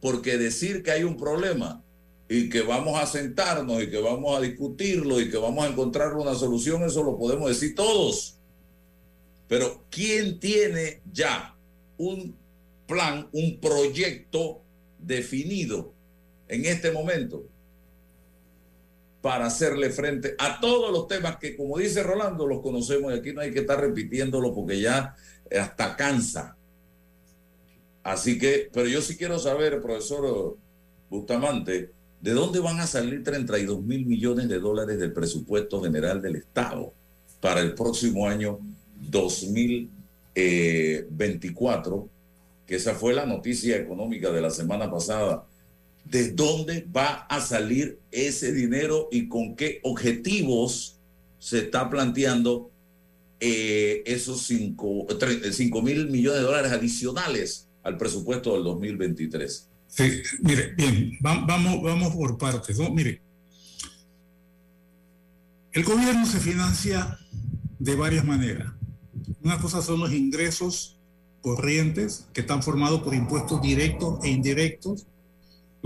porque 0.00 0.38
decir 0.38 0.82
que 0.82 0.90
hay 0.92 1.04
un 1.04 1.16
problema 1.16 1.82
y 2.28 2.48
que 2.48 2.62
vamos 2.62 3.00
a 3.00 3.06
sentarnos 3.06 3.82
y 3.82 3.90
que 3.90 3.98
vamos 3.98 4.36
a 4.36 4.40
discutirlo 4.40 5.20
y 5.20 5.30
que 5.30 5.36
vamos 5.36 5.64
a 5.64 5.68
encontrar 5.68 6.14
una 6.14 6.34
solución, 6.34 6.82
eso 6.82 7.02
lo 7.02 7.16
podemos 7.16 7.48
decir 7.48 7.74
todos. 7.74 8.38
Pero 9.48 9.84
¿quién 9.90 10.40
tiene 10.40 11.02
ya 11.12 11.56
un 11.96 12.36
plan, 12.86 13.28
un 13.32 13.58
proyecto 13.60 14.62
definido 14.98 15.92
en 16.48 16.64
este 16.66 16.90
momento 16.90 17.46
para 19.26 19.46
hacerle 19.46 19.90
frente 19.90 20.36
a 20.38 20.60
todos 20.60 20.92
los 20.92 21.08
temas 21.08 21.38
que, 21.38 21.56
como 21.56 21.78
dice 21.78 22.04
Rolando, 22.04 22.46
los 22.46 22.62
conocemos 22.62 23.12
y 23.12 23.16
aquí 23.16 23.32
no 23.32 23.40
hay 23.40 23.52
que 23.52 23.58
estar 23.58 23.80
repitiéndolo 23.80 24.54
porque 24.54 24.80
ya 24.80 25.16
hasta 25.50 25.96
cansa. 25.96 26.56
Así 28.04 28.38
que, 28.38 28.70
pero 28.72 28.86
yo 28.86 29.02
sí 29.02 29.16
quiero 29.16 29.40
saber, 29.40 29.82
profesor 29.82 30.56
Bustamante, 31.10 31.90
¿de 32.20 32.32
dónde 32.34 32.60
van 32.60 32.78
a 32.78 32.86
salir 32.86 33.24
32 33.24 33.82
mil 33.82 34.06
millones 34.06 34.48
de 34.48 34.60
dólares 34.60 35.00
del 35.00 35.12
presupuesto 35.12 35.82
general 35.82 36.22
del 36.22 36.36
Estado 36.36 36.94
para 37.40 37.62
el 37.62 37.74
próximo 37.74 38.28
año 38.28 38.60
2024? 39.10 42.08
Que 42.64 42.76
esa 42.76 42.94
fue 42.94 43.12
la 43.12 43.26
noticia 43.26 43.76
económica 43.76 44.30
de 44.30 44.40
la 44.40 44.50
semana 44.50 44.88
pasada. 44.88 45.44
¿De 46.10 46.30
dónde 46.30 46.86
va 46.94 47.26
a 47.28 47.40
salir 47.40 47.98
ese 48.10 48.52
dinero 48.52 49.08
y 49.10 49.28
con 49.28 49.56
qué 49.56 49.80
objetivos 49.82 51.00
se 51.38 51.58
está 51.58 51.90
planteando 51.90 52.70
eh, 53.38 54.02
esos 54.06 54.40
5 54.42 55.82
mil 55.82 56.08
millones 56.08 56.40
de 56.40 56.46
dólares 56.46 56.72
adicionales 56.72 57.68
al 57.82 57.98
presupuesto 57.98 58.54
del 58.54 58.64
2023. 58.64 59.68
Sí, 59.88 60.22
mire, 60.40 60.74
bien, 60.74 61.12
vamos, 61.20 61.82
vamos 61.82 62.14
por 62.14 62.38
partes. 62.38 62.78
¿no? 62.78 62.90
Mire, 62.90 63.20
el 65.72 65.84
gobierno 65.84 66.24
se 66.26 66.40
financia 66.40 67.18
de 67.78 67.94
varias 67.94 68.24
maneras. 68.24 68.72
Una 69.42 69.58
cosa 69.60 69.82
son 69.82 70.00
los 70.00 70.12
ingresos 70.12 70.98
corrientes 71.42 72.26
que 72.32 72.40
están 72.40 72.62
formados 72.62 73.02
por 73.02 73.14
impuestos 73.14 73.60
directos 73.60 74.18
e 74.24 74.30
indirectos, 74.30 75.06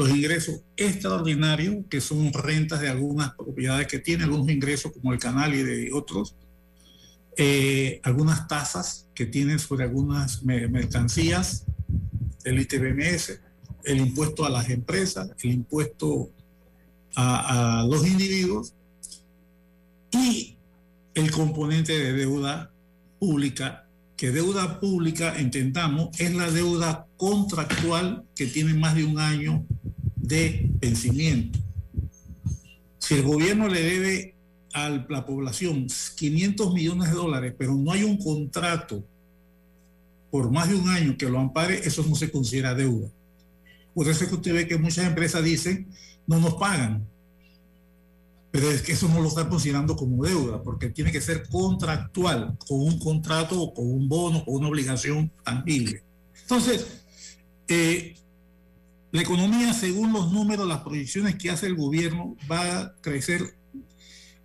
los 0.01 0.09
ingresos 0.09 0.63
extraordinarios, 0.79 1.85
que 1.91 2.01
son 2.01 2.33
rentas 2.33 2.81
de 2.81 2.89
algunas 2.89 3.35
propiedades 3.35 3.87
que 3.87 3.99
tiene 3.99 4.25
algunos 4.25 4.49
ingresos 4.49 4.93
como 4.93 5.13
el 5.13 5.19
canal 5.19 5.55
y 5.55 5.63
de 5.63 5.93
otros, 5.93 6.35
eh, 7.37 8.01
algunas 8.03 8.49
tasas 8.49 9.07
que 9.15 9.27
tienen 9.27 9.59
sobre 9.59 9.85
algunas 9.85 10.43
mercancías, 10.43 11.67
el 12.45 12.61
ITBMS, 12.61 13.41
el 13.85 13.99
impuesto 13.99 14.47
a 14.47 14.49
las 14.49 14.71
empresas, 14.71 15.33
el 15.43 15.51
impuesto 15.51 16.31
a, 17.15 17.81
a 17.81 17.85
los 17.85 18.07
individuos 18.07 18.73
y 20.13 20.57
el 21.13 21.31
componente 21.31 21.93
de 21.93 22.15
deuda 22.15 22.73
pública, 23.19 23.87
que 24.21 24.31
deuda 24.31 24.79
pública, 24.81 25.39
entendamos, 25.39 26.11
es 26.21 26.35
la 26.35 26.51
deuda 26.51 27.07
contractual 27.16 28.23
que 28.35 28.45
tiene 28.45 28.75
más 28.75 28.95
de 28.95 29.07
un 29.07 29.18
año 29.18 29.64
de 30.14 30.68
vencimiento. 30.75 31.59
Si 32.99 33.14
el 33.14 33.23
gobierno 33.23 33.66
le 33.66 33.81
debe 33.81 34.35
a 34.75 34.91
la 34.91 35.25
población 35.25 35.87
500 36.16 36.75
millones 36.75 37.09
de 37.09 37.14
dólares, 37.14 37.55
pero 37.57 37.75
no 37.75 37.93
hay 37.93 38.05
un 38.05 38.18
contrato 38.18 39.03
por 40.31 40.51
más 40.51 40.68
de 40.68 40.75
un 40.75 40.91
año 40.91 41.16
que 41.16 41.31
lo 41.31 41.41
ampare, 41.41 41.81
eso 41.83 42.05
no 42.07 42.14
se 42.14 42.31
considera 42.31 42.75
deuda. 42.75 43.09
Por 43.95 44.07
eso 44.07 44.25
es 44.25 44.29
que 44.29 44.37
usted 44.37 44.53
ve 44.53 44.68
que 44.68 44.77
muchas 44.77 45.07
empresas 45.07 45.43
dicen, 45.43 45.89
no 46.27 46.39
nos 46.39 46.57
pagan. 46.57 47.09
Pero 48.51 48.71
es 48.71 48.83
que 48.83 48.93
eso 48.93 49.09
no 49.09 49.21
lo 49.21 49.29
está 49.29 49.49
considerando 49.49 49.95
como 49.97 50.25
deuda, 50.25 50.63
porque 50.63 50.91
tiene 50.91 51.13
que 51.13 51.21
ser 51.21 51.49
contractual, 51.49 52.57
con 52.67 52.81
un 52.81 52.99
contrato 52.99 53.61
o 53.61 53.73
con 53.73 53.87
un 53.87 54.09
bono, 54.09 54.45
con 54.45 54.57
una 54.57 54.69
obligación 54.69 55.31
tangible. 55.45 56.03
Entonces, 56.43 57.05
eh, 57.69 58.17
la 59.13 59.23
economía, 59.23 59.73
según 59.73 60.13
los 60.13 60.33
números, 60.33 60.67
las 60.67 60.81
proyecciones 60.81 61.37
que 61.37 61.51
hace 61.51 61.67
el 61.67 61.77
gobierno, 61.77 62.37
va 62.51 62.79
a 62.79 62.95
crecer 63.01 63.55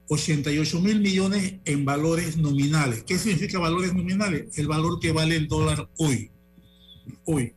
88 0.07 0.81
mil 0.81 0.99
millones 0.99 1.55
en 1.65 1.85
valores 1.85 2.37
nominales. 2.37 3.03
¿Qué 3.03 3.17
significa 3.17 3.59
valores 3.59 3.93
nominales? 3.93 4.57
El 4.57 4.67
valor 4.67 4.99
que 4.99 5.11
vale 5.11 5.35
el 5.35 5.47
dólar 5.47 5.89
hoy. 5.97 6.31
Hoy. 7.25 7.53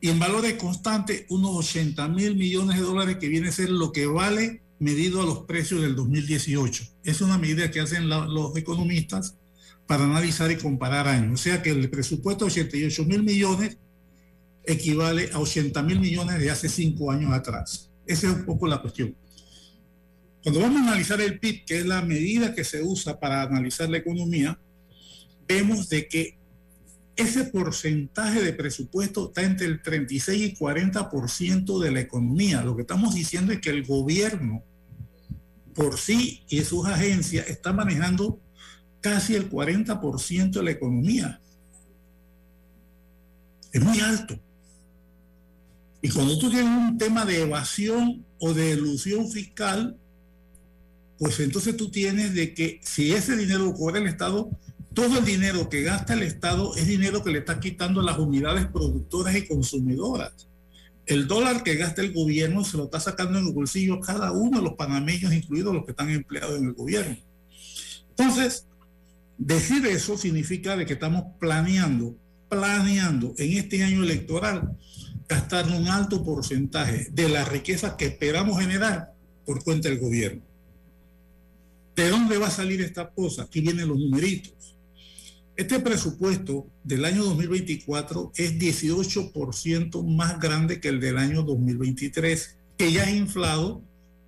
Y 0.00 0.08
en 0.08 0.18
valores 0.18 0.54
constantes, 0.54 1.26
unos 1.28 1.54
80 1.56 2.08
mil 2.08 2.36
millones 2.36 2.78
de 2.78 2.84
dólares 2.84 3.16
que 3.18 3.28
viene 3.28 3.48
a 3.48 3.52
ser 3.52 3.70
lo 3.70 3.92
que 3.92 4.06
vale 4.06 4.61
medido 4.82 5.22
a 5.22 5.24
los 5.24 5.44
precios 5.44 5.80
del 5.80 5.94
2018. 5.94 6.84
Es 7.04 7.20
una 7.20 7.38
medida 7.38 7.70
que 7.70 7.80
hacen 7.80 8.08
los 8.08 8.56
economistas 8.56 9.36
para 9.86 10.04
analizar 10.04 10.50
y 10.50 10.56
comparar 10.56 11.06
años. 11.06 11.40
O 11.40 11.42
sea 11.42 11.62
que 11.62 11.70
el 11.70 11.88
presupuesto 11.88 12.44
de 12.44 12.50
88 12.50 13.04
mil 13.04 13.22
millones 13.22 13.78
equivale 14.64 15.30
a 15.32 15.38
80 15.38 15.82
mil 15.82 16.00
millones 16.00 16.40
de 16.40 16.50
hace 16.50 16.68
cinco 16.68 17.12
años 17.12 17.32
atrás. 17.32 17.90
Esa 18.06 18.26
es 18.28 18.34
un 18.34 18.44
poco 18.44 18.66
la 18.66 18.82
cuestión. 18.82 19.16
Cuando 20.42 20.60
vamos 20.60 20.80
a 20.80 20.88
analizar 20.88 21.20
el 21.20 21.38
PIB, 21.38 21.64
que 21.64 21.78
es 21.78 21.86
la 21.86 22.02
medida 22.02 22.52
que 22.52 22.64
se 22.64 22.82
usa 22.82 23.20
para 23.20 23.42
analizar 23.42 23.88
la 23.88 23.98
economía, 23.98 24.58
vemos 25.46 25.88
de 25.88 26.08
que 26.08 26.38
ese 27.14 27.44
porcentaje 27.44 28.42
de 28.42 28.52
presupuesto 28.52 29.28
está 29.28 29.42
entre 29.42 29.66
el 29.66 29.80
36 29.80 30.42
y 30.42 30.56
40% 30.56 31.80
de 31.80 31.90
la 31.92 32.00
economía. 32.00 32.64
Lo 32.64 32.74
que 32.74 32.82
estamos 32.82 33.14
diciendo 33.14 33.52
es 33.52 33.60
que 33.60 33.70
el 33.70 33.84
gobierno 33.84 34.64
por 35.74 35.98
sí 35.98 36.44
y 36.48 36.62
sus 36.62 36.86
agencias 36.86 37.48
están 37.48 37.76
manejando 37.76 38.40
casi 39.00 39.34
el 39.34 39.50
40% 39.50 40.50
de 40.50 40.62
la 40.62 40.70
economía. 40.70 41.40
Es 43.72 43.82
muy 43.82 44.00
alto. 44.00 44.38
Y 46.02 46.08
cuando 46.10 46.38
tú 46.38 46.50
tienes 46.50 46.66
un 46.66 46.98
tema 46.98 47.24
de 47.24 47.42
evasión 47.42 48.24
o 48.38 48.52
de 48.52 48.70
ilusión 48.70 49.30
fiscal, 49.30 49.96
pues 51.18 51.38
entonces 51.40 51.76
tú 51.76 51.90
tienes 51.90 52.34
de 52.34 52.54
que 52.54 52.80
si 52.82 53.12
ese 53.12 53.36
dinero 53.36 53.66
lo 53.66 53.74
cobra 53.74 53.98
el 53.98 54.08
Estado, 54.08 54.50
todo 54.92 55.18
el 55.18 55.24
dinero 55.24 55.68
que 55.68 55.82
gasta 55.82 56.14
el 56.14 56.22
Estado 56.22 56.74
es 56.76 56.86
dinero 56.86 57.22
que 57.22 57.30
le 57.30 57.38
está 57.38 57.60
quitando 57.60 58.00
a 58.00 58.04
las 58.04 58.18
unidades 58.18 58.66
productoras 58.66 59.34
y 59.36 59.46
consumidoras. 59.46 60.48
El 61.06 61.26
dólar 61.26 61.62
que 61.64 61.76
gasta 61.76 62.00
el 62.02 62.12
gobierno 62.12 62.64
se 62.64 62.76
lo 62.76 62.84
está 62.84 63.00
sacando 63.00 63.38
en 63.38 63.46
el 63.46 63.52
bolsillo 63.52 64.00
cada 64.00 64.32
uno 64.32 64.58
de 64.58 64.64
los 64.64 64.74
panameños, 64.74 65.32
incluidos 65.32 65.74
los 65.74 65.84
que 65.84 65.90
están 65.90 66.10
empleados 66.10 66.58
en 66.58 66.66
el 66.66 66.72
gobierno. 66.74 67.16
Entonces, 68.10 68.66
decir 69.36 69.84
eso 69.86 70.16
significa 70.16 70.76
de 70.76 70.86
que 70.86 70.92
estamos 70.92 71.24
planeando, 71.40 72.16
planeando 72.48 73.34
en 73.38 73.58
este 73.58 73.82
año 73.82 74.04
electoral 74.04 74.76
gastar 75.28 75.66
un 75.68 75.88
alto 75.88 76.22
porcentaje 76.22 77.08
de 77.10 77.28
la 77.28 77.44
riqueza 77.44 77.96
que 77.96 78.06
esperamos 78.06 78.60
generar 78.60 79.12
por 79.44 79.64
cuenta 79.64 79.88
del 79.88 79.98
gobierno. 79.98 80.42
¿De 81.96 82.08
dónde 82.08 82.38
va 82.38 82.46
a 82.46 82.50
salir 82.50 82.80
esta 82.80 83.10
cosa? 83.10 83.42
Aquí 83.42 83.60
vienen 83.60 83.88
los 83.88 83.98
numeritos. 83.98 84.61
Este 85.54 85.78
presupuesto 85.80 86.66
del 86.82 87.04
año 87.04 87.24
2024 87.24 88.32
es 88.36 88.58
18% 88.58 90.02
más 90.02 90.40
grande 90.40 90.80
que 90.80 90.88
el 90.88 90.98
del 90.98 91.18
año 91.18 91.42
2023, 91.42 92.56
que 92.78 92.90
ya 92.90 93.04
es 93.04 93.14
inflado 93.14 93.82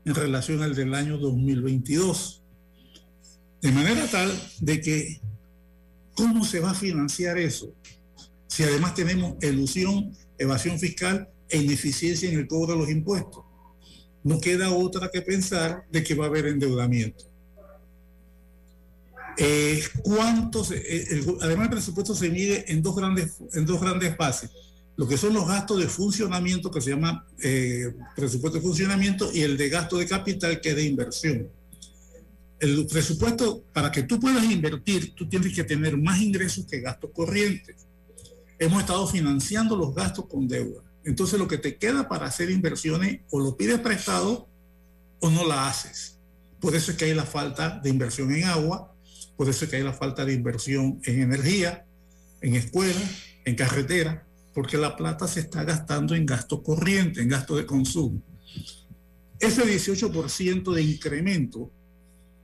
en 0.05 0.15
relación 0.15 0.63
al 0.63 0.75
del 0.75 0.95
año 0.95 1.17
2022. 1.17 2.43
De 3.63 3.73
manera 3.73 4.07
tal 4.07 4.31
de 4.61 4.83
que, 4.83 5.21
¿cómo 6.15 6.45
se 6.45 6.61
va 6.61 6.73
a 6.73 6.75
financiar 6.75 7.39
eso? 7.39 7.75
Si 8.47 8.63
además 8.63 8.95
tenemos 8.95 9.43
ilusión, 9.43 10.13
evasión 10.37 10.79
fiscal 10.79 11.31
e 11.49 11.57
ineficiencia 11.57 12.31
en 12.31 12.39
el 12.39 12.47
cobro 12.47 12.75
de 12.75 12.81
los 12.81 12.91
impuestos. 12.91 13.45
No 14.23 14.41
queda 14.41 14.71
otra 14.75 15.11
que 15.11 15.23
pensar 15.23 15.87
de 15.91 16.05
que 16.05 16.15
va 16.15 16.27
a 16.27 16.29
haber 16.29 16.49
endeudamiento. 16.49 17.34
Eh, 19.37 19.83
¿Cuántos? 20.03 20.71
Eh, 20.71 21.25
además, 21.41 21.65
el 21.65 21.71
presupuesto 21.71 22.15
se 22.15 22.29
mide 22.31 22.71
en 22.73 22.83
dos 22.83 22.97
grandes, 22.97 23.37
en 23.53 23.67
dos 23.67 23.81
grandes 23.81 24.17
fases. 24.17 24.51
Lo 24.97 25.09
que 25.09 25.17
son 25.17 25.35
los 25.35 25.49
gastos 25.49 25.81
de 25.81 25.89
funcionamiento, 25.89 26.71
que 26.71 26.81
se 26.81 26.91
llama 26.91 27.27
eh, 27.43 27.93
presupuesto 28.15 28.59
de 28.59 28.65
funcionamiento, 28.65 29.31
y 29.33 29.43
el 29.43 29.57
de 29.57 29.69
gasto 29.69 29.99
de 29.99 30.07
capital, 30.07 30.61
que 30.61 30.71
es 30.71 30.77
de 30.77 30.85
inversión. 30.85 31.49
El 32.61 32.87
presupuesto, 32.87 33.65
para 33.73 33.91
que 33.91 34.05
tú 34.05 34.21
puedas 34.21 34.45
invertir, 34.45 35.15
tú 35.15 35.29
tienes 35.29 35.55
que 35.55 35.65
tener 35.65 35.97
más 35.97 36.21
ingresos 36.21 36.65
que 36.67 36.81
gastos 36.81 37.11
corrientes. 37.13 37.87
Hemos 38.59 38.81
estado 38.81 39.07
financiando 39.09 39.77
los 39.77 39.95
gastos 39.95 40.27
con 40.27 40.47
deuda. 40.47 40.83
Entonces, 41.05 41.39
lo 41.39 41.49
que 41.49 41.59
te 41.59 41.77
queda 41.77 42.09
para 42.09 42.27
hacer 42.27 42.51
inversiones, 42.51 43.21
o 43.31 43.41
lo 43.41 43.57
pides 43.57 43.81
prestado 43.81 44.49
o 45.21 45.29
no 45.29 45.45
la 45.45 45.69
haces. 45.69 46.19
Por 46.61 46.75
eso 46.75 46.93
es 46.93 46.97
que 46.97 47.07
hay 47.07 47.15
la 47.15 47.27
falta 47.27 47.81
de 47.83 47.91
inversión 47.91 48.33
en 48.33 48.45
agua, 48.45 48.94
por 49.37 49.49
eso 49.49 49.65
es 49.65 49.71
que 49.71 49.77
hay 49.77 49.83
la 49.83 49.93
falta 49.93 50.25
de 50.25 50.33
inversión 50.33 51.01
en 51.05 51.23
energía, 51.23 51.87
en 52.41 52.55
escuelas, 52.55 53.23
en 53.45 53.57
carretera, 53.57 54.27
porque 54.53 54.77
la 54.77 54.97
plata 54.97 55.27
se 55.27 55.41
está 55.41 55.65
gastando 55.65 56.15
en 56.15 56.27
gasto 56.27 56.63
corriente, 56.63 57.21
en 57.21 57.29
gasto 57.29 57.57
de 57.57 57.67
consumo. 57.67 58.23
Ese 59.41 59.65
18% 59.65 60.73
de 60.73 60.83
incremento, 60.83 61.71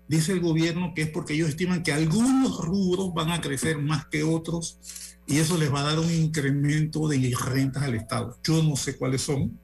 dice 0.09 0.33
el 0.33 0.41
gobierno 0.41 0.93
que 0.95 1.03
es 1.03 1.11
porque 1.11 1.35
ellos 1.35 1.51
estiman 1.51 1.85
que 1.85 1.93
algunos 1.93 2.59
rubros 2.65 3.15
van 3.15 3.31
a 3.31 3.41
crecer 3.41 3.79
más 3.79 4.07
que 4.07 4.25
otros 4.25 4.79
y 5.27 5.39
eso 5.39 5.57
les 5.57 5.73
va 5.73 5.81
a 5.81 5.95
dar 5.95 6.01
un 6.01 6.11
incremento 6.11 7.07
de 7.07 7.33
rentas 7.39 7.85
al 7.85 7.95
Estado. 7.95 8.37
Yo 8.43 8.63
no 8.65 8.75
sé 8.75 8.97
cuáles 8.97 9.23
son. 9.23 9.57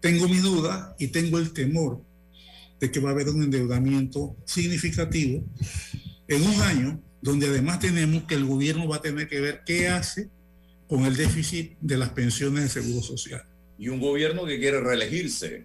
Tengo 0.00 0.26
mi 0.26 0.38
duda 0.38 0.96
y 0.98 1.08
tengo 1.08 1.38
el 1.38 1.52
temor 1.52 2.02
de 2.82 2.90
que 2.90 2.98
va 2.98 3.10
a 3.10 3.12
haber 3.12 3.28
un 3.28 3.44
endeudamiento 3.44 4.36
significativo 4.44 5.44
en 6.26 6.42
un 6.42 6.60
año 6.62 7.00
donde 7.20 7.46
además 7.46 7.78
tenemos 7.78 8.24
que 8.24 8.34
el 8.34 8.44
gobierno 8.44 8.88
va 8.88 8.96
a 8.96 9.00
tener 9.00 9.28
que 9.28 9.40
ver 9.40 9.62
qué 9.64 9.86
hace 9.86 10.28
con 10.88 11.04
el 11.04 11.14
déficit 11.14 11.78
de 11.80 11.96
las 11.96 12.08
pensiones 12.08 12.64
de 12.64 12.82
seguro 12.82 13.00
social. 13.00 13.44
Y 13.78 13.88
un 13.88 14.00
gobierno 14.00 14.44
que 14.44 14.58
quiere 14.58 14.80
reelegirse. 14.80 15.62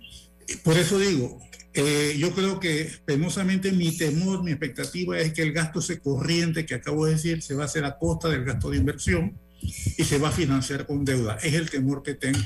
Por 0.63 0.77
eso 0.77 0.99
digo, 0.99 1.39
eh, 1.73 2.15
yo 2.19 2.35
creo 2.35 2.59
que 2.59 2.87
penosamente 3.03 3.71
mi 3.71 3.97
temor, 3.97 4.43
mi 4.43 4.51
expectativa 4.51 5.17
es 5.17 5.33
que 5.33 5.41
el 5.41 5.53
gasto 5.53 5.79
ese 5.79 5.99
corriente 5.99 6.67
que 6.67 6.75
acabo 6.75 7.07
de 7.07 7.13
decir 7.13 7.41
se 7.41 7.55
va 7.55 7.63
a 7.63 7.65
hacer 7.65 7.83
a 7.83 7.97
costa 7.97 8.29
del 8.29 8.45
gasto 8.45 8.69
de 8.69 8.77
inversión 8.77 9.35
y 9.59 10.03
se 10.03 10.19
va 10.19 10.29
a 10.29 10.31
financiar 10.31 10.85
con 10.85 11.03
deuda. 11.03 11.39
Es 11.41 11.55
el 11.55 11.67
temor 11.67 12.03
que 12.03 12.13
tengo, 12.13 12.37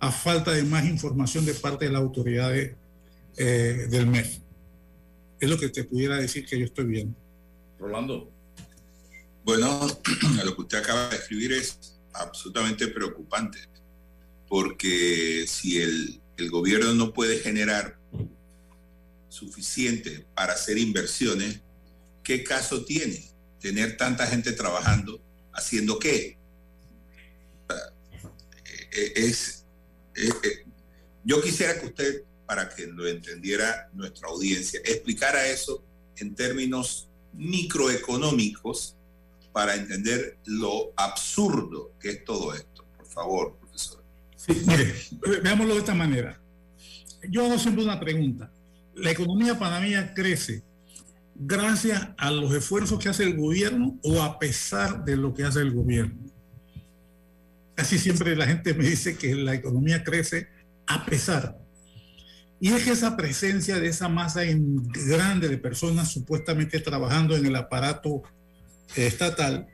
a 0.00 0.10
falta 0.10 0.52
de 0.52 0.62
más 0.62 0.86
información 0.86 1.44
de 1.44 1.52
parte 1.52 1.84
de 1.84 1.92
las 1.92 2.00
autoridades 2.00 2.76
eh, 3.36 3.86
del 3.90 4.06
mes. 4.06 4.40
Es 5.40 5.50
lo 5.50 5.58
que 5.58 5.68
te 5.68 5.84
pudiera 5.84 6.16
decir 6.16 6.46
que 6.46 6.58
yo 6.58 6.64
estoy 6.64 6.86
viendo. 6.86 7.16
Rolando. 7.78 8.30
Bueno, 9.44 9.86
lo 10.44 10.54
que 10.54 10.62
usted 10.62 10.78
acaba 10.78 11.08
de 11.08 11.16
escribir 11.16 11.52
es 11.52 11.96
absolutamente 12.12 12.88
preocupante, 12.88 13.58
porque 14.48 15.44
si 15.46 15.80
el, 15.80 16.20
el 16.36 16.50
gobierno 16.50 16.94
no 16.94 17.12
puede 17.12 17.38
generar 17.38 17.98
suficiente 19.28 20.24
para 20.34 20.52
hacer 20.54 20.78
inversiones, 20.78 21.60
¿qué 22.22 22.44
caso 22.44 22.84
tiene 22.84 23.22
tener 23.60 23.96
tanta 23.96 24.26
gente 24.26 24.52
trabajando 24.52 25.20
haciendo 25.52 25.98
qué? 25.98 26.38
Eh, 28.94 29.12
es, 29.16 29.64
es, 30.14 30.34
es, 30.42 30.60
yo 31.24 31.42
quisiera 31.42 31.80
que 31.80 31.86
usted, 31.86 32.22
para 32.46 32.68
que 32.68 32.86
lo 32.86 33.06
entendiera 33.06 33.88
nuestra 33.94 34.28
audiencia, 34.28 34.80
explicara 34.84 35.46
eso 35.46 35.82
en 36.16 36.34
términos 36.34 37.08
microeconómicos 37.32 38.96
para 39.52 39.74
entender 39.76 40.38
lo 40.46 40.92
absurdo 40.96 41.92
que 42.00 42.10
es 42.10 42.24
todo 42.24 42.54
esto. 42.54 42.84
Por 42.96 43.06
favor, 43.06 43.56
profesor. 43.56 44.02
Sí, 44.36 44.64
veámoslo 45.42 45.74
de 45.74 45.80
esta 45.80 45.94
manera. 45.94 46.40
Yo 47.30 47.46
hago 47.46 47.58
siempre 47.58 47.84
una 47.84 47.98
pregunta. 47.98 48.50
¿La 48.94 49.10
economía 49.10 49.58
panameña 49.58 50.12
crece 50.14 50.62
gracias 51.34 52.08
a 52.16 52.30
los 52.30 52.54
esfuerzos 52.54 52.98
que 52.98 53.08
hace 53.08 53.24
el 53.24 53.36
gobierno 53.36 53.98
o 54.02 54.22
a 54.22 54.38
pesar 54.38 55.04
de 55.04 55.16
lo 55.16 55.32
que 55.32 55.44
hace 55.44 55.60
el 55.60 55.72
gobierno? 55.72 56.20
Casi 57.74 57.98
siempre 57.98 58.36
la 58.36 58.46
gente 58.46 58.74
me 58.74 58.84
dice 58.84 59.16
que 59.16 59.34
la 59.34 59.54
economía 59.54 60.04
crece 60.04 60.48
a 60.86 61.04
pesar. 61.06 61.63
Y 62.64 62.72
es 62.72 62.82
que 62.82 62.92
esa 62.92 63.14
presencia 63.14 63.78
de 63.78 63.88
esa 63.88 64.08
masa 64.08 64.40
grande 65.06 65.48
de 65.48 65.58
personas 65.58 66.10
supuestamente 66.10 66.80
trabajando 66.80 67.36
en 67.36 67.44
el 67.44 67.54
aparato 67.56 68.22
estatal 68.96 69.66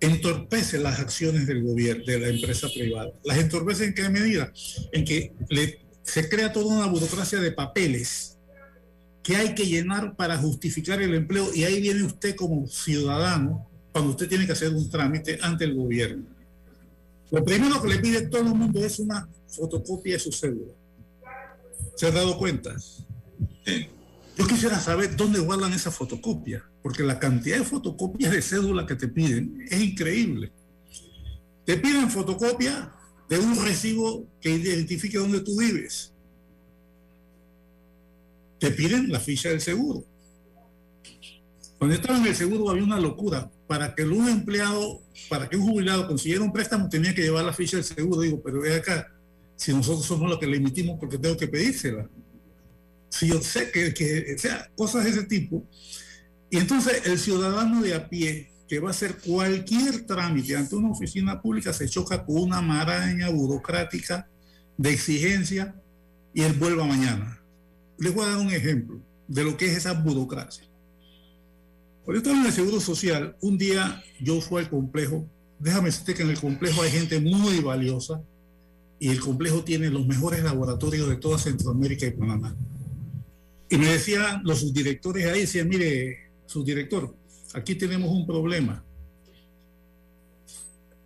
entorpece 0.00 0.78
las 0.78 0.98
acciones 0.98 1.46
del 1.46 1.62
gobierno, 1.62 2.04
de 2.06 2.20
la 2.20 2.28
empresa 2.28 2.68
privada. 2.74 3.12
¿Las 3.22 3.36
entorpece 3.36 3.84
en 3.84 3.94
qué 3.94 4.08
medida? 4.08 4.50
En 4.92 5.04
que 5.04 5.34
se 6.02 6.26
crea 6.30 6.54
toda 6.54 6.74
una 6.74 6.86
burocracia 6.86 7.38
de 7.38 7.52
papeles 7.52 8.38
que 9.22 9.36
hay 9.36 9.54
que 9.54 9.66
llenar 9.66 10.16
para 10.16 10.38
justificar 10.38 11.02
el 11.02 11.14
empleo 11.14 11.54
y 11.54 11.64
ahí 11.64 11.82
viene 11.82 12.02
usted 12.04 12.34
como 12.34 12.66
ciudadano 12.66 13.68
cuando 13.92 14.12
usted 14.12 14.26
tiene 14.26 14.46
que 14.46 14.52
hacer 14.52 14.72
un 14.72 14.88
trámite 14.88 15.38
ante 15.42 15.64
el 15.64 15.74
gobierno. 15.74 16.24
Lo 17.30 17.44
primero 17.44 17.82
que 17.82 17.88
le 17.88 17.98
pide 17.98 18.22
todo 18.28 18.40
el 18.40 18.54
mundo 18.54 18.82
es 18.82 18.98
una 19.00 19.28
fotocopia 19.48 20.14
de 20.14 20.20
su 20.20 20.32
cédula. 20.32 20.72
¿Se 21.96 22.06
ha 22.06 22.10
dado 22.10 22.36
cuenta? 22.38 22.78
Sí. 22.78 23.88
Yo 24.36 24.46
quisiera 24.48 24.80
saber 24.80 25.14
dónde 25.16 25.38
guardan 25.38 25.72
esa 25.72 25.92
fotocopia, 25.92 26.64
porque 26.82 27.04
la 27.04 27.20
cantidad 27.20 27.58
de 27.58 27.64
fotocopias 27.64 28.32
de 28.32 28.42
cédula 28.42 28.84
que 28.84 28.96
te 28.96 29.06
piden 29.06 29.64
es 29.70 29.80
increíble. 29.80 30.52
Te 31.64 31.76
piden 31.76 32.10
fotocopia 32.10 32.92
de 33.28 33.38
un 33.38 33.64
recibo 33.64 34.26
que 34.40 34.50
identifique 34.50 35.18
dónde 35.18 35.40
tú 35.40 35.56
vives. 35.58 36.12
Te 38.58 38.70
piden 38.72 39.10
la 39.12 39.20
ficha 39.20 39.50
del 39.50 39.60
seguro. 39.60 40.04
Cuando 41.78 41.94
estaba 41.94 42.18
en 42.18 42.26
el 42.26 42.34
seguro 42.34 42.70
había 42.70 42.84
una 42.84 43.00
locura. 43.00 43.50
Para 43.66 43.94
que 43.94 44.02
un 44.02 44.28
empleado, 44.28 45.00
para 45.28 45.48
que 45.48 45.56
un 45.56 45.66
jubilado 45.66 46.06
consiguiera 46.06 46.42
un 46.42 46.52
préstamo, 46.52 46.88
tenía 46.88 47.14
que 47.14 47.22
llevar 47.22 47.44
la 47.44 47.52
ficha 47.52 47.76
del 47.76 47.84
seguro. 47.84 48.20
Digo, 48.20 48.42
pero 48.42 48.60
ve 48.60 48.74
acá, 48.74 49.13
si 49.64 49.72
nosotros 49.72 50.04
somos 50.04 50.28
los 50.28 50.38
que 50.38 50.46
le 50.46 50.58
emitimos, 50.58 50.98
porque 51.00 51.16
tengo 51.16 51.38
que 51.38 51.48
pedírsela? 51.48 52.06
Si 53.08 53.28
yo 53.28 53.40
sé 53.40 53.70
que, 53.70 53.94
que, 53.94 54.36
sea, 54.38 54.70
cosas 54.76 55.04
de 55.04 55.10
ese 55.10 55.22
tipo. 55.22 55.66
Y 56.50 56.58
entonces 56.58 57.06
el 57.06 57.18
ciudadano 57.18 57.80
de 57.80 57.94
a 57.94 58.06
pie 58.06 58.52
que 58.68 58.78
va 58.78 58.88
a 58.88 58.90
hacer 58.90 59.16
cualquier 59.16 60.04
trámite 60.04 60.54
ante 60.54 60.76
una 60.76 60.90
oficina 60.90 61.40
pública 61.40 61.72
se 61.72 61.88
choca 61.88 62.26
con 62.26 62.42
una 62.42 62.60
maraña 62.60 63.30
burocrática 63.30 64.28
de 64.76 64.90
exigencia 64.90 65.74
y 66.34 66.42
él 66.42 66.52
vuelva 66.52 66.84
mañana. 66.84 67.40
Les 67.98 68.14
voy 68.14 68.26
a 68.26 68.32
dar 68.32 68.40
un 68.40 68.52
ejemplo 68.52 69.00
de 69.26 69.44
lo 69.44 69.56
que 69.56 69.64
es 69.64 69.78
esa 69.78 69.94
burocracia. 69.94 70.68
Cuando 72.04 72.18
estaba 72.18 72.38
en 72.38 72.44
el 72.44 72.52
Seguro 72.52 72.80
Social, 72.80 73.34
un 73.40 73.56
día 73.56 74.04
yo 74.20 74.42
fui 74.42 74.60
al 74.60 74.68
complejo. 74.68 75.26
Déjame 75.58 75.86
decirte 75.86 76.12
que 76.12 76.22
en 76.22 76.28
el 76.28 76.38
complejo 76.38 76.82
hay 76.82 76.90
gente 76.90 77.18
muy 77.18 77.60
valiosa 77.60 78.22
y 79.04 79.10
el 79.10 79.20
complejo 79.20 79.62
tiene 79.62 79.90
los 79.90 80.06
mejores 80.06 80.42
laboratorios 80.42 81.06
de 81.10 81.16
toda 81.16 81.36
Centroamérica 81.36 82.06
y 82.06 82.12
Panamá. 82.12 82.56
Y 83.68 83.76
me 83.76 83.88
decían 83.88 84.40
los 84.44 84.60
subdirectores 84.60 85.26
ahí, 85.26 85.40
decían, 85.40 85.68
mire, 85.68 86.30
subdirector, 86.46 87.14
aquí 87.52 87.74
tenemos 87.74 88.08
un 88.08 88.26
problema. 88.26 88.82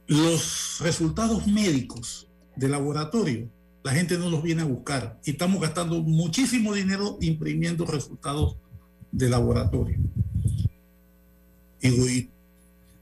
Los 0.06 0.78
resultados 0.78 1.48
médicos 1.48 2.28
de 2.54 2.68
laboratorio, 2.68 3.50
la 3.82 3.90
gente 3.90 4.16
no 4.16 4.30
los 4.30 4.44
viene 4.44 4.62
a 4.62 4.66
buscar 4.66 5.18
y 5.24 5.32
estamos 5.32 5.60
gastando 5.60 6.00
muchísimo 6.00 6.74
dinero 6.74 7.18
imprimiendo 7.20 7.84
resultados 7.84 8.58
de 9.10 9.28
laboratorio. 9.28 9.98
Y, 11.80 11.88
y 11.88 12.30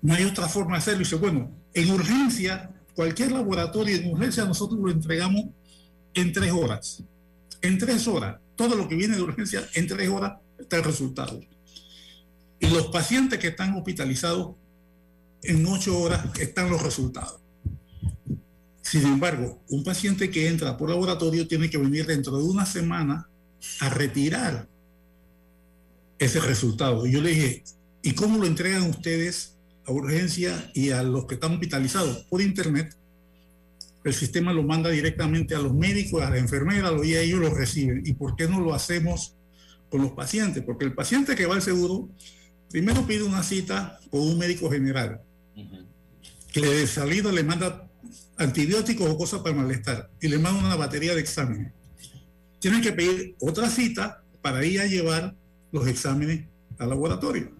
no 0.00 0.14
hay 0.14 0.24
otra 0.24 0.48
forma 0.48 0.76
de 0.76 0.78
hacerlo. 0.78 1.02
Y 1.02 1.04
dice, 1.04 1.16
bueno, 1.16 1.50
en 1.74 1.90
urgencia, 1.90 2.70
cualquier 2.96 3.30
laboratorio 3.30 3.94
en 3.94 4.10
urgencia 4.10 4.44
nosotros 4.46 4.80
lo 4.80 4.90
entregamos 4.90 5.44
en 6.14 6.32
tres 6.32 6.50
horas. 6.50 7.04
En 7.60 7.78
tres 7.78 8.08
horas. 8.08 8.40
Todo 8.56 8.74
lo 8.74 8.88
que 8.88 8.96
viene 8.96 9.16
de 9.16 9.22
urgencia, 9.22 9.68
en 9.74 9.86
tres 9.86 10.08
horas 10.08 10.40
está 10.58 10.78
el 10.78 10.84
resultado. 10.84 11.38
Y 12.58 12.68
los 12.68 12.86
pacientes 12.86 13.38
que 13.38 13.48
están 13.48 13.74
hospitalizados, 13.74 14.56
en 15.42 15.64
ocho 15.66 16.00
horas 16.00 16.26
están 16.40 16.70
los 16.70 16.82
resultados. 16.82 17.38
Sin 18.80 19.04
embargo, 19.04 19.62
un 19.68 19.84
paciente 19.84 20.30
que 20.30 20.48
entra 20.48 20.76
por 20.76 20.88
laboratorio 20.88 21.46
tiene 21.46 21.68
que 21.68 21.76
venir 21.76 22.06
dentro 22.06 22.38
de 22.38 22.44
una 22.44 22.64
semana 22.64 23.28
a 23.80 23.90
retirar 23.90 24.68
ese 26.18 26.40
resultado. 26.40 27.06
Y 27.06 27.12
yo 27.12 27.20
le 27.20 27.30
dije, 27.30 27.64
¿y 28.02 28.12
cómo 28.12 28.38
lo 28.38 28.46
entregan 28.46 28.88
ustedes 28.88 29.55
a 29.86 29.92
urgencia 29.92 30.70
y 30.74 30.90
a 30.90 31.02
los 31.02 31.26
que 31.26 31.34
están 31.34 31.52
hospitalizados? 31.52 32.24
Por 32.28 32.42
internet. 32.42 32.96
El 34.04 34.14
sistema 34.14 34.52
lo 34.52 34.62
manda 34.62 34.90
directamente 34.90 35.54
a 35.54 35.58
los 35.58 35.74
médicos, 35.74 36.22
a 36.22 36.30
la 36.30 36.38
enfermera, 36.38 36.92
y 37.02 37.16
ellos 37.16 37.40
lo 37.40 37.52
reciben. 37.52 38.02
¿Y 38.04 38.12
por 38.14 38.36
qué 38.36 38.46
no 38.48 38.60
lo 38.60 38.72
hacemos 38.72 39.34
con 39.90 40.02
los 40.02 40.12
pacientes? 40.12 40.62
Porque 40.62 40.84
el 40.84 40.94
paciente 40.94 41.34
que 41.34 41.46
va 41.46 41.56
al 41.56 41.62
seguro 41.62 42.08
primero 42.70 43.06
pide 43.06 43.22
una 43.22 43.42
cita 43.42 43.98
con 44.10 44.20
un 44.20 44.38
médico 44.38 44.70
general, 44.70 45.20
uh 45.56 45.60
-huh. 45.60 45.86
que 46.52 46.60
de 46.60 46.86
salida 46.86 47.32
le 47.32 47.42
manda 47.42 47.88
antibióticos 48.36 49.08
o 49.08 49.16
cosas 49.16 49.40
para 49.40 49.56
malestar 49.56 50.10
y 50.20 50.28
le 50.28 50.38
manda 50.38 50.60
una 50.60 50.76
batería 50.76 51.14
de 51.14 51.20
exámenes. 51.20 51.72
Tienen 52.60 52.80
que 52.80 52.92
pedir 52.92 53.34
otra 53.40 53.68
cita 53.70 54.22
para 54.42 54.64
ir 54.64 54.80
a 54.80 54.86
llevar 54.86 55.34
los 55.72 55.86
exámenes 55.86 56.46
al 56.78 56.90
laboratorio. 56.90 57.52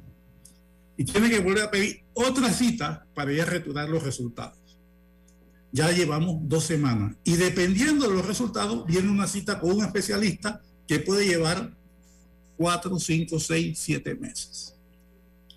Y 0.97 1.05
tienen 1.05 1.31
que 1.31 1.41
volver 1.41 1.65
a 1.65 1.71
pedir 1.71 2.03
otra 2.17 2.51
cita 2.51 3.07
para 3.15 3.33
ir 3.33 3.43
a 3.43 3.45
retirar 3.45 3.89
los 3.91 4.03
resultados. 4.03 4.59
Ya 5.71 5.93
llevamos 5.93 6.39
dos 6.49 6.65
semanas. 6.65 7.15
Y 7.25 7.37
dependiendo 7.37 8.09
de 8.09 8.15
los 8.15 8.27
resultados, 8.27 8.87
viene 8.87 9.11
una 9.11 9.27
cita 9.27 9.61
con 9.61 9.73
un 9.73 9.85
especialista 9.85 10.63
que 10.89 11.01
puede 11.01 11.27
llevar 11.27 11.77
cuatro, 12.57 12.99
cinco, 12.99 13.39
seis, 13.39 13.79
siete 13.79 14.15
meses. 14.15 14.75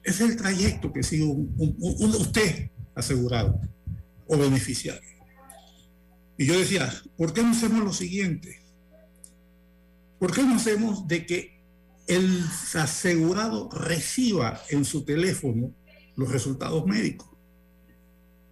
Ese 0.03 0.25
es 0.25 0.31
el 0.31 0.35
trayecto 0.35 0.91
que 0.91 1.01
sigue 1.01 1.23
un, 1.23 1.53
usted 2.19 2.69
asegurado 2.93 3.61
o 4.27 4.37
beneficiario. 4.37 5.09
Y 6.37 6.45
yo 6.45 6.59
decía, 6.59 6.93
¿por 7.17 7.31
qué 7.31 7.41
no 7.41 7.51
hacemos 7.51 7.83
lo 7.85 7.93
siguiente? 7.93 8.61
¿Por 10.19 10.33
qué 10.33 10.43
no 10.43 10.55
hacemos 10.55 11.07
de 11.07 11.25
que 11.25 11.61
el 12.07 12.43
asegurado 12.73 13.69
reciba 13.69 14.61
en 14.69 14.83
su 14.83 15.05
teléfono 15.05 15.73
los 16.19 16.31
resultados 16.31 16.85
médicos? 16.85 17.27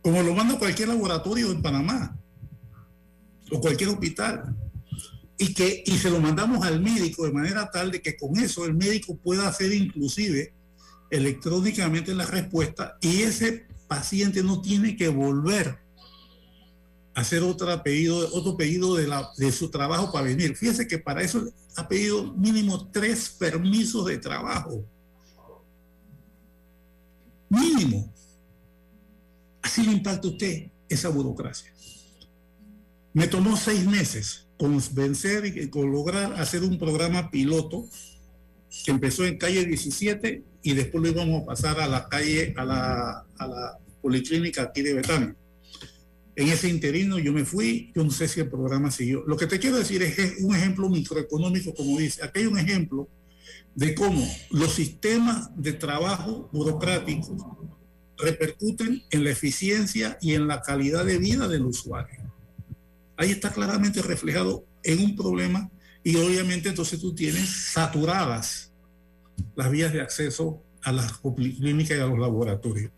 Como 0.01 0.23
lo 0.23 0.33
manda 0.33 0.57
cualquier 0.57 0.89
laboratorio 0.89 1.51
en 1.51 1.61
Panamá 1.61 2.17
o 3.51 3.59
cualquier 3.59 3.89
hospital. 3.89 4.55
Y, 5.39 5.53
que, 5.53 5.83
y 5.85 5.91
se 5.99 6.09
lo 6.09 6.19
mandamos 6.19 6.65
al 6.65 6.81
médico 6.81 7.25
de 7.25 7.31
manera 7.31 7.69
tal 7.69 7.91
de 7.91 8.01
que 8.01 8.17
con 8.17 8.37
eso 8.37 8.65
el 8.65 8.73
médico 8.73 9.15
pueda 9.17 9.47
hacer 9.47 9.71
inclusive 9.71 10.51
electrónicamente 11.11 12.15
la 12.15 12.25
respuesta 12.25 12.97
y 13.01 13.21
ese 13.21 13.67
paciente 13.87 14.41
no 14.41 14.61
tiene 14.61 14.95
que 14.95 15.09
volver 15.09 15.77
a 17.13 17.21
hacer 17.21 17.43
otro 17.43 17.83
pedido, 17.83 18.17
otro 18.33 18.57
pedido 18.57 18.95
de, 18.95 19.05
la, 19.05 19.29
de 19.37 19.51
su 19.51 19.69
trabajo 19.69 20.11
para 20.11 20.25
venir. 20.25 20.55
Fíjese 20.55 20.87
que 20.87 20.97
para 20.97 21.21
eso 21.21 21.47
ha 21.75 21.87
pedido 21.87 22.33
mínimo 22.33 22.89
tres 22.89 23.29
permisos 23.29 24.07
de 24.07 24.17
trabajo. 24.17 24.83
Mínimo. 27.49 28.13
Así 29.61 29.83
le 29.83 29.91
impacta 29.91 30.27
a 30.27 30.31
usted 30.31 30.69
esa 30.89 31.09
burocracia. 31.09 31.73
Me 33.13 33.27
tomó 33.27 33.57
seis 33.57 33.85
meses 33.85 34.47
convencer 34.57 35.45
y 35.45 35.69
con 35.69 35.91
lograr 35.91 36.33
hacer 36.33 36.63
un 36.63 36.77
programa 36.77 37.29
piloto 37.29 37.87
que 38.85 38.91
empezó 38.91 39.25
en 39.25 39.37
calle 39.37 39.65
17 39.65 40.43
y 40.63 40.73
después 40.73 41.03
lo 41.03 41.09
íbamos 41.09 41.43
a 41.43 41.45
pasar 41.45 41.79
a 41.79 41.87
la 41.87 42.07
calle, 42.09 42.53
a 42.57 42.65
la, 42.65 43.77
policlínica 44.01 44.63
aquí 44.63 44.81
de 44.81 44.93
Betania. 44.93 45.35
En 46.35 46.49
ese 46.49 46.69
interino 46.69 47.17
yo 47.17 47.33
me 47.33 47.45
fui, 47.45 47.91
yo 47.95 48.03
no 48.03 48.11
sé 48.11 48.27
si 48.27 48.39
el 48.39 48.49
programa 48.49 48.91
siguió. 48.91 49.23
Lo 49.25 49.35
que 49.35 49.47
te 49.47 49.59
quiero 49.59 49.77
decir 49.77 50.03
es 50.03 50.17
es 50.19 50.41
un 50.41 50.55
ejemplo 50.55 50.87
microeconómico, 50.87 51.73
como 51.73 51.97
dice. 51.97 52.23
Aquí 52.23 52.41
hay 52.41 52.45
un 52.45 52.59
ejemplo 52.59 53.09
de 53.75 53.93
cómo 53.95 54.27
los 54.49 54.73
sistemas 54.73 55.49
de 55.55 55.73
trabajo 55.73 56.49
burocráticos 56.51 57.43
repercuten 58.17 59.03
en 59.11 59.23
la 59.23 59.29
eficiencia 59.29 60.17
y 60.21 60.33
en 60.33 60.47
la 60.47 60.61
calidad 60.61 61.05
de 61.05 61.19
vida 61.19 61.47
del 61.47 61.65
usuario. 61.65 62.33
Ahí 63.15 63.31
está 63.31 63.51
claramente 63.51 64.01
reflejado 64.01 64.65
en 64.83 65.03
un 65.03 65.15
problema 65.15 65.69
y 66.03 66.15
obviamente 66.15 66.69
entonces 66.69 66.99
tú 66.99 67.13
tienes 67.13 67.49
saturadas 67.49 68.71
las 69.55 69.69
vías 69.69 69.93
de 69.93 70.01
acceso 70.01 70.63
a 70.83 70.91
las 70.91 71.19
clínicas 71.19 71.97
y 71.97 72.01
a 72.01 72.07
los 72.07 72.19
laboratorios. 72.19 72.91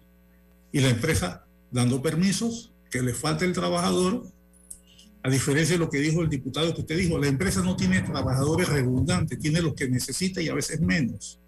Y 0.72 0.80
la 0.80 0.90
empresa 0.90 1.46
dando 1.72 2.02
permisos, 2.02 2.74
que 2.90 3.02
le 3.02 3.14
falta 3.14 3.46
el 3.46 3.54
trabajador, 3.54 4.24
a 5.22 5.30
diferencia 5.30 5.76
de 5.76 5.80
lo 5.80 5.90
que 5.90 6.00
dijo 6.00 6.22
el 6.22 6.30
diputado 6.30 6.74
que 6.74 6.82
usted 6.82 6.98
dijo, 6.98 7.18
la 7.18 7.28
empresa 7.28 7.62
no 7.62 7.76
tiene 7.76 8.02
trabajadores 8.02 8.70
redundantes, 8.70 9.38
tiene 9.38 9.62
los 9.62 9.74
que 9.74 9.90
necesita 9.90 10.42
y 10.42 10.48
a 10.48 10.54
veces 10.54 10.80
menos. 10.80 11.40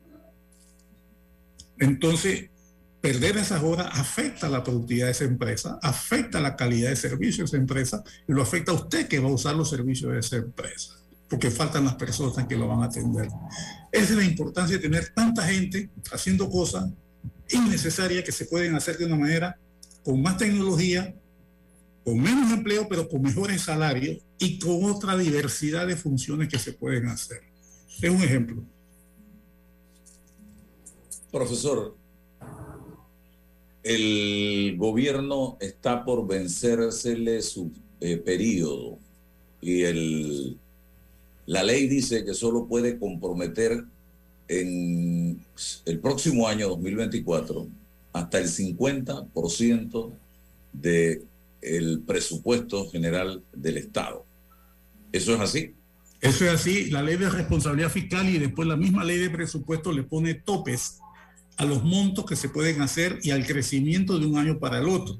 Entonces, 1.80 2.50
perder 3.00 3.38
esas 3.38 3.64
horas 3.64 3.88
afecta 3.94 4.50
la 4.50 4.64
productividad 4.64 5.08
de 5.08 5.12
esa 5.14 5.24
empresa, 5.24 5.80
afecta 5.82 6.40
la 6.40 6.56
calidad 6.56 6.90
de 6.90 6.96
servicio 6.96 7.44
de 7.44 7.48
esa 7.48 7.58
empresa 7.58 8.04
y 8.28 8.34
lo 8.34 8.42
afecta 8.42 8.72
a 8.72 8.76
usted 8.76 9.08
que 9.08 9.20
va 9.20 9.30
a 9.30 9.34
usar 9.34 9.56
los 9.56 9.70
servicios 9.70 10.12
de 10.12 10.20
esa 10.20 10.36
empresa, 10.36 10.94
porque 11.30 11.50
faltan 11.50 11.86
las 11.86 11.96
personas 11.96 12.46
que 12.48 12.56
lo 12.56 12.68
van 12.68 12.84
a 12.84 12.86
atender. 12.86 13.28
Esa 13.92 14.04
es 14.04 14.12
la 14.12 14.24
importancia 14.24 14.78
de 14.78 14.84
tener 14.84 15.10
tanta 15.16 15.48
gente 15.48 15.90
haciendo 16.12 16.50
cosas 16.50 16.90
innecesarias 17.50 18.24
que 18.24 18.32
se 18.32 18.46
pueden 18.46 18.76
hacer 18.76 18.98
de 18.98 19.06
una 19.06 19.16
manera 19.16 19.58
con 20.04 20.22
más 20.22 20.38
tecnología, 20.38 21.16
con 22.04 22.20
menos 22.20 22.52
empleo, 22.52 22.88
pero 22.90 23.08
con 23.08 23.22
mejores 23.22 23.62
salarios 23.62 24.18
y 24.40 24.60
con 24.60 24.86
otra 24.86 25.18
diversidad 25.18 25.88
de 25.88 25.96
funciones 25.96 26.50
que 26.50 26.60
se 26.60 26.74
pueden 26.74 27.08
hacer. 27.08 27.42
Es 28.02 28.10
un 28.10 28.22
ejemplo. 28.22 28.64
Profesor, 31.32 31.96
el 33.84 34.76
gobierno 34.78 35.58
está 35.60 36.04
por 36.04 36.28
vencérsele 36.28 37.42
su 37.42 37.72
eh, 38.00 38.18
periodo 38.18 39.00
y 39.62 39.84
el, 39.84 40.58
la 41.46 41.64
ley 41.64 41.88
dice 41.88 42.26
que 42.26 42.34
solo 42.34 42.68
puede 42.68 42.98
comprometer 43.00 43.84
en 44.48 45.46
el 45.86 46.00
próximo 46.00 46.48
año 46.48 46.68
2024 46.70 47.68
hasta 48.14 48.40
el 48.40 48.48
50% 48.48 50.12
del 50.74 51.28
el 51.62 52.02
presupuesto 52.02 52.90
general 52.90 53.44
del 53.54 53.78
Estado. 53.78 54.26
¿Eso 55.12 55.34
es 55.36 55.40
así? 55.40 55.76
Eso 56.22 56.46
es 56.46 56.52
así. 56.52 56.90
La 56.90 57.02
ley 57.02 57.18
de 57.18 57.30
responsabilidad 57.30 57.90
fiscal 57.90 58.30
y 58.30 58.38
después 58.38 58.68
la 58.68 58.78
misma 58.78 59.04
ley 59.04 59.18
de 59.18 59.30
presupuesto 59.30 59.92
le 59.92 60.04
pone 60.04 60.36
topes 60.36 61.00
a 61.58 61.66
los 61.66 61.84
montos 61.84 62.26
que 62.26 62.36
se 62.36 62.50
pueden 62.50 62.82
hacer 62.82 63.20
y 63.24 63.32
al 63.32 63.46
crecimiento 63.46 64.18
de 64.18 64.26
un 64.26 64.38
año 64.38 64.60
para 64.60 64.80
el 64.80 64.88
otro. 64.88 65.20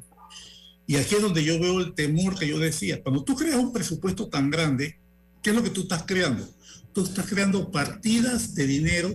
Y 0.88 0.96
aquí 0.96 1.16
es 1.16 1.22
donde 1.22 1.44
yo 1.44 1.60
veo 1.60 1.80
el 1.80 1.94
temor 1.94 2.38
que 2.38 2.48
yo 2.48 2.60
decía. 2.60 3.02
Cuando 3.02 3.24
tú 3.24 3.36
creas 3.36 3.58
un 3.58 3.74
presupuesto 3.74 4.28
tan 4.28 4.50
grande, 4.50 5.00
¿qué 5.42 5.52
es 5.52 5.56
lo 5.56 5.64
que 5.64 5.70
tú 5.70 5.82
estás 5.82 6.04
creando? 6.04 6.48
Tú 6.94 7.04
estás 7.04 7.28
creando 7.28 7.72
partidas 7.72 8.54
de 8.56 8.68
dinero 8.68 9.14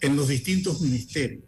en 0.00 0.16
los 0.16 0.28
distintos 0.28 0.80
ministerios. 0.80 1.44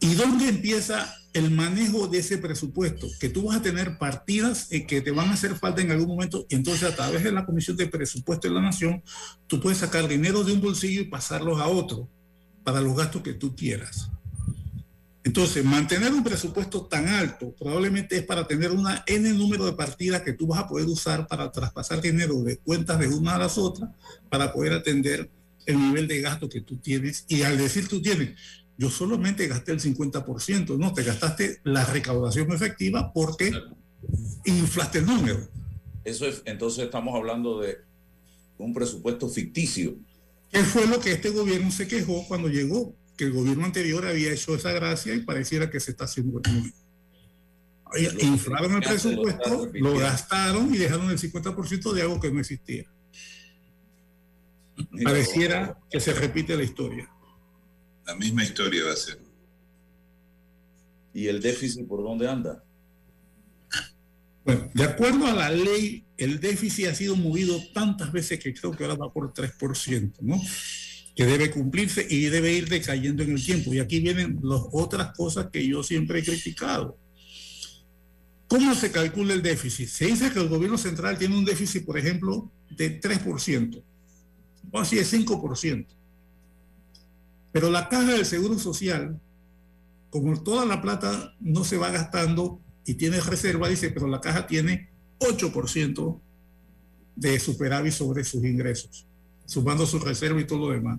¿Y 0.00 0.14
dónde 0.14 0.48
empieza 0.48 1.14
el 1.32 1.50
manejo 1.50 2.08
de 2.08 2.18
ese 2.18 2.38
presupuesto? 2.38 3.06
Que 3.18 3.28
tú 3.28 3.44
vas 3.44 3.58
a 3.58 3.62
tener 3.62 3.98
partidas 3.98 4.70
eh, 4.70 4.86
que 4.86 5.00
te 5.00 5.10
van 5.10 5.28
a 5.28 5.34
hacer 5.34 5.56
falta 5.56 5.80
en 5.80 5.90
algún 5.90 6.08
momento 6.08 6.46
y 6.48 6.54
entonces 6.54 6.90
a 6.90 6.94
través 6.94 7.24
de 7.24 7.32
la 7.32 7.46
Comisión 7.46 7.76
de 7.76 7.86
Presupuesto 7.86 8.48
de 8.48 8.54
la 8.54 8.60
Nación, 8.60 9.02
tú 9.46 9.60
puedes 9.60 9.78
sacar 9.78 10.08
dinero 10.08 10.44
de 10.44 10.52
un 10.52 10.60
bolsillo 10.60 11.00
y 11.02 11.04
pasarlos 11.04 11.60
a 11.60 11.68
otro 11.68 12.08
para 12.64 12.80
los 12.80 12.96
gastos 12.96 13.22
que 13.22 13.34
tú 13.34 13.54
quieras. 13.54 14.10
Entonces, 15.22 15.64
mantener 15.64 16.14
un 16.14 16.24
presupuesto 16.24 16.86
tan 16.86 17.06
alto 17.06 17.54
probablemente 17.58 18.16
es 18.16 18.22
para 18.24 18.46
tener 18.46 18.70
una 18.70 19.04
N 19.06 19.32
número 19.34 19.66
de 19.66 19.74
partidas 19.74 20.22
que 20.22 20.32
tú 20.32 20.46
vas 20.46 20.60
a 20.60 20.68
poder 20.68 20.86
usar 20.86 21.26
para 21.26 21.52
traspasar 21.52 22.00
dinero 22.00 22.42
de 22.42 22.56
cuentas 22.56 22.98
de 22.98 23.08
una 23.08 23.34
a 23.34 23.38
las 23.38 23.58
otras 23.58 23.90
para 24.30 24.50
poder 24.52 24.72
atender 24.72 25.30
el 25.66 25.78
nivel 25.78 26.08
de 26.08 26.22
gasto 26.22 26.48
que 26.48 26.62
tú 26.62 26.78
tienes. 26.78 27.26
Y 27.28 27.42
al 27.42 27.58
decir 27.58 27.86
tú 27.86 28.00
tienes, 28.00 28.38
yo 28.80 28.88
solamente 28.88 29.46
gasté 29.46 29.72
el 29.72 29.80
50%, 29.80 30.78
no, 30.78 30.94
te 30.94 31.02
gastaste 31.02 31.60
la 31.64 31.84
recaudación 31.84 32.50
efectiva 32.50 33.12
porque 33.12 33.52
inflaste 34.46 35.00
el 35.00 35.06
número. 35.06 35.38
Eso 36.02 36.26
es, 36.26 36.40
entonces 36.46 36.84
estamos 36.84 37.14
hablando 37.14 37.60
de 37.60 37.76
un 38.56 38.72
presupuesto 38.72 39.28
ficticio. 39.28 39.98
¿Qué 40.50 40.64
fue 40.64 40.86
lo 40.86 40.98
que 40.98 41.12
este 41.12 41.28
gobierno 41.28 41.70
se 41.70 41.86
quejó 41.86 42.26
cuando 42.26 42.48
llegó? 42.48 42.96
Que 43.18 43.24
el 43.24 43.32
gobierno 43.32 43.66
anterior 43.66 44.06
había 44.06 44.32
hecho 44.32 44.54
esa 44.54 44.72
gracia 44.72 45.14
y 45.14 45.20
pareciera 45.20 45.68
que 45.68 45.78
se 45.78 45.90
está 45.90 46.04
haciendo 46.04 46.40
Inflaron 48.18 48.76
el 48.76 48.80
presupuesto, 48.80 49.68
lo 49.74 49.98
gastaron 49.98 50.74
y 50.74 50.78
dejaron 50.78 51.10
el 51.10 51.18
50% 51.18 51.92
de 51.92 52.00
algo 52.00 52.18
que 52.18 52.32
no 52.32 52.40
existía. 52.40 52.90
Pareciera 55.04 55.78
que 55.90 56.00
se 56.00 56.14
repite 56.14 56.56
la 56.56 56.62
historia. 56.62 57.10
La 58.10 58.16
misma 58.16 58.42
historia 58.42 58.86
va 58.86 58.92
a 58.92 58.96
ser. 58.96 59.20
¿Y 61.14 61.28
el 61.28 61.40
déficit 61.40 61.86
por 61.86 62.02
dónde 62.02 62.28
anda? 62.28 62.64
Bueno, 64.44 64.68
de 64.74 64.82
acuerdo 64.82 65.26
a 65.26 65.32
la 65.32 65.48
ley, 65.48 66.04
el 66.16 66.40
déficit 66.40 66.86
ha 66.86 66.94
sido 66.96 67.14
movido 67.14 67.62
tantas 67.72 68.10
veces 68.10 68.40
que 68.40 68.52
creo 68.52 68.72
que 68.72 68.82
ahora 68.82 68.96
va 68.96 69.12
por 69.12 69.32
3%, 69.32 70.12
¿no? 70.22 70.40
Que 71.14 71.24
debe 71.24 71.52
cumplirse 71.52 72.04
y 72.10 72.24
debe 72.24 72.52
ir 72.52 72.68
decayendo 72.68 73.22
en 73.22 73.30
el 73.30 73.44
tiempo. 73.44 73.72
Y 73.72 73.78
aquí 73.78 74.00
vienen 74.00 74.40
las 74.42 74.62
otras 74.72 75.16
cosas 75.16 75.46
que 75.52 75.64
yo 75.64 75.84
siempre 75.84 76.18
he 76.18 76.24
criticado. 76.24 76.98
¿Cómo 78.48 78.74
se 78.74 78.90
calcula 78.90 79.34
el 79.34 79.42
déficit? 79.42 79.88
Se 79.88 80.06
dice 80.06 80.32
que 80.32 80.40
el 80.40 80.48
gobierno 80.48 80.78
central 80.78 81.16
tiene 81.16 81.38
un 81.38 81.44
déficit, 81.44 81.84
por 81.84 81.96
ejemplo, 81.96 82.50
de 82.70 83.00
3%, 83.00 83.84
o 84.72 84.80
así 84.80 84.96
de 84.96 85.04
5%. 85.04 85.99
Pero 87.52 87.70
la 87.70 87.88
caja 87.88 88.12
del 88.12 88.26
Seguro 88.26 88.58
Social, 88.58 89.20
como 90.10 90.42
toda 90.42 90.66
la 90.66 90.80
plata 90.80 91.34
no 91.40 91.64
se 91.64 91.76
va 91.76 91.90
gastando 91.90 92.60
y 92.84 92.94
tiene 92.94 93.20
reserva, 93.20 93.68
dice, 93.68 93.90
pero 93.90 94.06
la 94.06 94.20
caja 94.20 94.46
tiene 94.46 94.90
8% 95.18 96.20
de 97.16 97.38
superávit 97.38 97.92
sobre 97.92 98.24
sus 98.24 98.44
ingresos, 98.44 99.06
sumando 99.46 99.86
su 99.86 99.98
reserva 99.98 100.40
y 100.40 100.46
todo 100.46 100.68
lo 100.68 100.74
demás. 100.74 100.98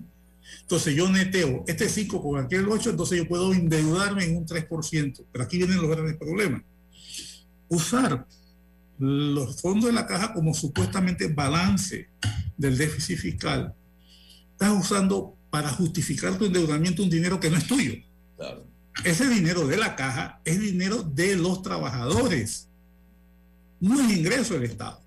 Entonces 0.60 0.94
yo 0.94 1.08
neteo 1.08 1.64
este 1.66 1.88
5 1.88 2.22
con 2.22 2.44
aquel 2.44 2.68
8, 2.68 2.90
entonces 2.90 3.18
yo 3.18 3.28
puedo 3.28 3.52
endeudarme 3.52 4.24
en 4.24 4.36
un 4.36 4.46
3%. 4.46 5.24
Pero 5.32 5.44
aquí 5.44 5.56
vienen 5.58 5.80
los 5.80 5.90
grandes 5.90 6.16
problemas. 6.16 6.62
Usar 7.68 8.26
los 8.98 9.60
fondos 9.60 9.86
de 9.86 9.92
la 9.92 10.06
caja 10.06 10.32
como 10.32 10.54
supuestamente 10.54 11.28
balance 11.28 12.08
del 12.56 12.76
déficit 12.76 13.18
fiscal, 13.18 13.74
estás 14.52 14.72
usando 14.78 15.36
para 15.52 15.68
justificar 15.68 16.38
tu 16.38 16.46
endeudamiento 16.46 17.02
un 17.02 17.10
dinero 17.10 17.38
que 17.38 17.50
no 17.50 17.58
es 17.58 17.66
tuyo. 17.66 17.92
Ese 19.04 19.28
dinero 19.28 19.66
de 19.66 19.76
la 19.76 19.94
caja 19.96 20.40
es 20.46 20.58
dinero 20.58 21.02
de 21.02 21.36
los 21.36 21.60
trabajadores. 21.60 22.70
No 23.78 24.00
es 24.00 24.16
ingreso 24.16 24.54
del 24.54 24.62
Estado. 24.62 25.02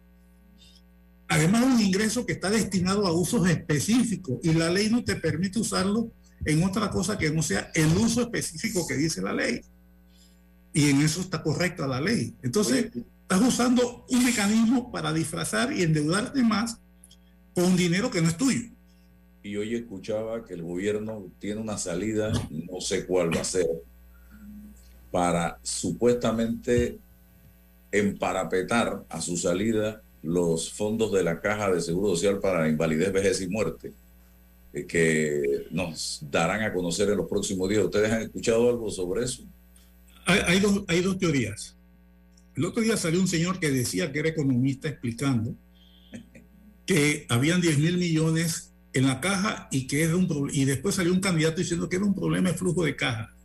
Además, 1.28 1.64
es 1.64 1.68
un 1.74 1.82
ingreso 1.82 2.28
que 2.28 2.34
está 2.34 2.52
destinado 2.52 3.08
a 3.08 3.12
usos 3.12 3.50
específicos 3.50 4.38
y 4.44 4.54
la 4.54 4.70
ley 4.70 4.88
no 4.88 5.04
te 5.04 5.16
permite 5.16 5.58
usarlo 5.58 6.12
en 6.46 6.64
otra 6.64 6.92
cosa 6.92 7.18
que 7.18 7.32
no 7.32 7.42
sea 7.42 7.72
el 7.74 7.98
uso 7.98 8.22
específico 8.22 8.86
que 8.88 8.98
dice 8.98 9.24
la 9.24 9.34
ley. 9.34 9.62
Y 10.74 10.92
en 10.92 11.02
eso 11.02 11.22
está 11.22 11.42
correcta 11.42 11.88
la 11.88 12.00
ley. 12.00 12.36
Entonces, 12.44 12.92
estás 13.24 13.42
usando 13.42 14.06
un 14.12 14.24
mecanismo 14.24 14.92
para 14.92 15.12
disfrazar 15.12 15.74
y 15.74 15.82
endeudarte 15.82 16.44
más 16.44 16.78
con 17.56 17.76
dinero 17.76 18.12
que 18.12 18.22
no 18.22 18.30
es 18.30 18.38
tuyo 18.38 18.75
y 19.46 19.58
hoy 19.58 19.76
escuchaba 19.76 20.44
que 20.44 20.56
el 20.56 20.64
gobierno 20.64 21.32
tiene 21.38 21.62
una 21.62 21.78
salida, 21.78 22.34
no 22.50 22.82
sé 22.82 23.06
cuál 23.06 23.32
va 23.32 23.42
a 23.42 23.44
ser, 23.44 23.68
para 25.12 25.60
supuestamente 25.62 26.98
emparapetar 27.92 29.06
a 29.08 29.22
su 29.22 29.38
salida 29.38 30.02
los 30.24 30.74
fondos 30.74 31.12
de 31.12 31.24
la 31.24 31.40
Caja 31.42 31.72
de 31.72 31.80
Seguro 31.80 32.16
Social 32.16 32.40
para 32.40 32.68
invalidez, 32.68 33.14
vejez 33.14 33.40
y 33.42 33.48
muerte, 33.48 33.94
eh, 34.74 34.88
que 34.88 35.68
nos 35.70 36.26
darán 36.32 36.64
a 36.64 36.74
conocer 36.74 37.08
en 37.10 37.18
los 37.18 37.30
próximos 37.30 37.70
días. 37.70 37.86
¿Ustedes 37.86 38.12
han 38.12 38.24
escuchado 38.24 38.68
algo 38.68 38.90
sobre 38.90 39.26
eso? 39.26 39.44
Hay, 40.26 40.60
dos, 40.60 40.84
hay 40.88 41.02
dos 41.02 41.20
teorías. 41.20 41.78
El 42.56 42.66
otro 42.66 42.82
día 42.82 42.98
salió 42.98 43.22
un 43.22 43.28
señor 43.28 43.60
que 43.60 43.70
decía 43.70 44.12
que 44.12 44.18
era 44.18 44.30
economista 44.30 44.90
explicando 44.90 45.54
que 46.88 47.28
habían 47.30 47.62
10 47.62 47.78
mil 47.78 47.98
millones 48.00 48.72
en 48.96 49.06
la 49.06 49.20
caja 49.20 49.68
y 49.72 49.88
que 49.88 50.04
era 50.04 50.16
un 50.16 50.50
y 50.54 50.64
después 50.64 50.96
salió 50.96 51.12
un 51.12 51.20
candidato 51.20 51.58
diciendo 51.58 51.90
que 51.90 51.98
era 51.98 52.06
un 52.06 52.16
problema 52.16 52.50
de 52.50 52.58
flujo 52.58 52.86
de 52.86 52.96
caja. 52.96 53.36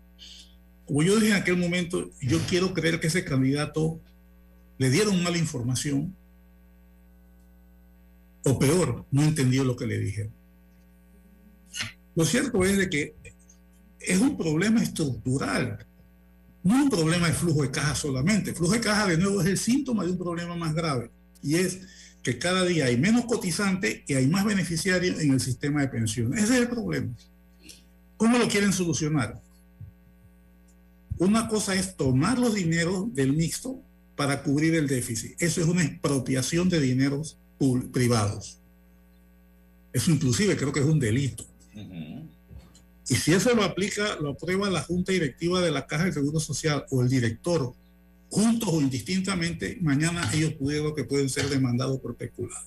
como 0.86 1.02
yo 1.02 1.16
dije 1.16 1.32
en 1.32 1.42
aquel 1.42 1.56
momento, 1.56 2.10
yo 2.20 2.38
quiero 2.48 2.72
creer 2.72 3.00
que 3.00 3.08
ese 3.08 3.24
candidato 3.24 4.00
le 4.78 4.90
dieron 4.90 5.22
mala 5.24 5.38
información 5.38 6.14
o 8.44 8.58
peor, 8.58 9.04
no 9.10 9.22
entendió 9.24 9.64
lo 9.64 9.76
que 9.76 9.86
le 9.86 9.98
dijeron. 9.98 10.32
Lo 12.14 12.24
cierto 12.24 12.64
es 12.64 12.78
de 12.78 12.88
que 12.88 13.16
es 13.98 14.20
un 14.20 14.36
problema 14.36 14.80
estructural, 14.80 15.84
no 16.62 16.76
es 16.76 16.82
un 16.84 16.90
problema 16.90 17.26
de 17.26 17.32
flujo 17.32 17.62
de 17.62 17.72
caja 17.72 17.96
solamente. 17.96 18.50
El 18.50 18.56
flujo 18.56 18.74
de 18.74 18.80
caja, 18.80 19.08
de 19.08 19.16
nuevo, 19.16 19.40
es 19.40 19.48
el 19.48 19.58
síntoma 19.58 20.04
de 20.04 20.12
un 20.12 20.18
problema 20.18 20.54
más 20.54 20.74
grave 20.74 21.10
y 21.42 21.56
es 21.56 21.80
que 22.22 22.38
cada 22.38 22.64
día 22.64 22.86
hay 22.86 22.96
menos 22.96 23.24
cotizantes 23.24 24.02
y 24.06 24.14
hay 24.14 24.26
más 24.26 24.44
beneficiarios 24.44 25.20
en 25.20 25.32
el 25.32 25.40
sistema 25.40 25.80
de 25.80 25.88
pensiones. 25.88 26.44
Ese 26.44 26.54
es 26.54 26.60
el 26.60 26.68
problema. 26.68 27.14
¿Cómo 28.16 28.38
lo 28.38 28.48
quieren 28.48 28.72
solucionar? 28.72 29.40
Una 31.18 31.48
cosa 31.48 31.74
es 31.74 31.96
tomar 31.96 32.38
los 32.38 32.54
dineros 32.54 33.14
del 33.14 33.32
mixto 33.32 33.80
para 34.16 34.42
cubrir 34.42 34.74
el 34.74 34.86
déficit. 34.86 35.40
Eso 35.40 35.60
es 35.62 35.66
una 35.66 35.84
expropiación 35.84 36.68
de 36.68 36.80
dineros 36.80 37.38
privados. 37.92 38.58
Eso 39.92 40.10
inclusive 40.10 40.56
creo 40.56 40.72
que 40.72 40.80
es 40.80 40.86
un 40.86 41.00
delito. 41.00 41.44
Y 43.08 43.16
si 43.16 43.32
eso 43.32 43.54
lo 43.54 43.64
aplica, 43.64 44.16
lo 44.20 44.30
aprueba 44.30 44.70
la 44.70 44.82
Junta 44.82 45.12
Directiva 45.12 45.60
de 45.60 45.70
la 45.70 45.86
Caja 45.86 46.04
de 46.04 46.12
Seguro 46.12 46.38
Social 46.38 46.84
o 46.90 47.02
el 47.02 47.08
director, 47.08 47.74
juntos 48.30 48.68
o 48.72 48.80
indistintamente, 48.80 49.78
mañana 49.80 50.30
ellos 50.32 50.54
pudieron 50.54 50.94
que 50.94 51.04
pueden 51.04 51.28
ser 51.28 51.48
demandados 51.48 52.00
por 52.00 52.16
peculado. 52.16 52.64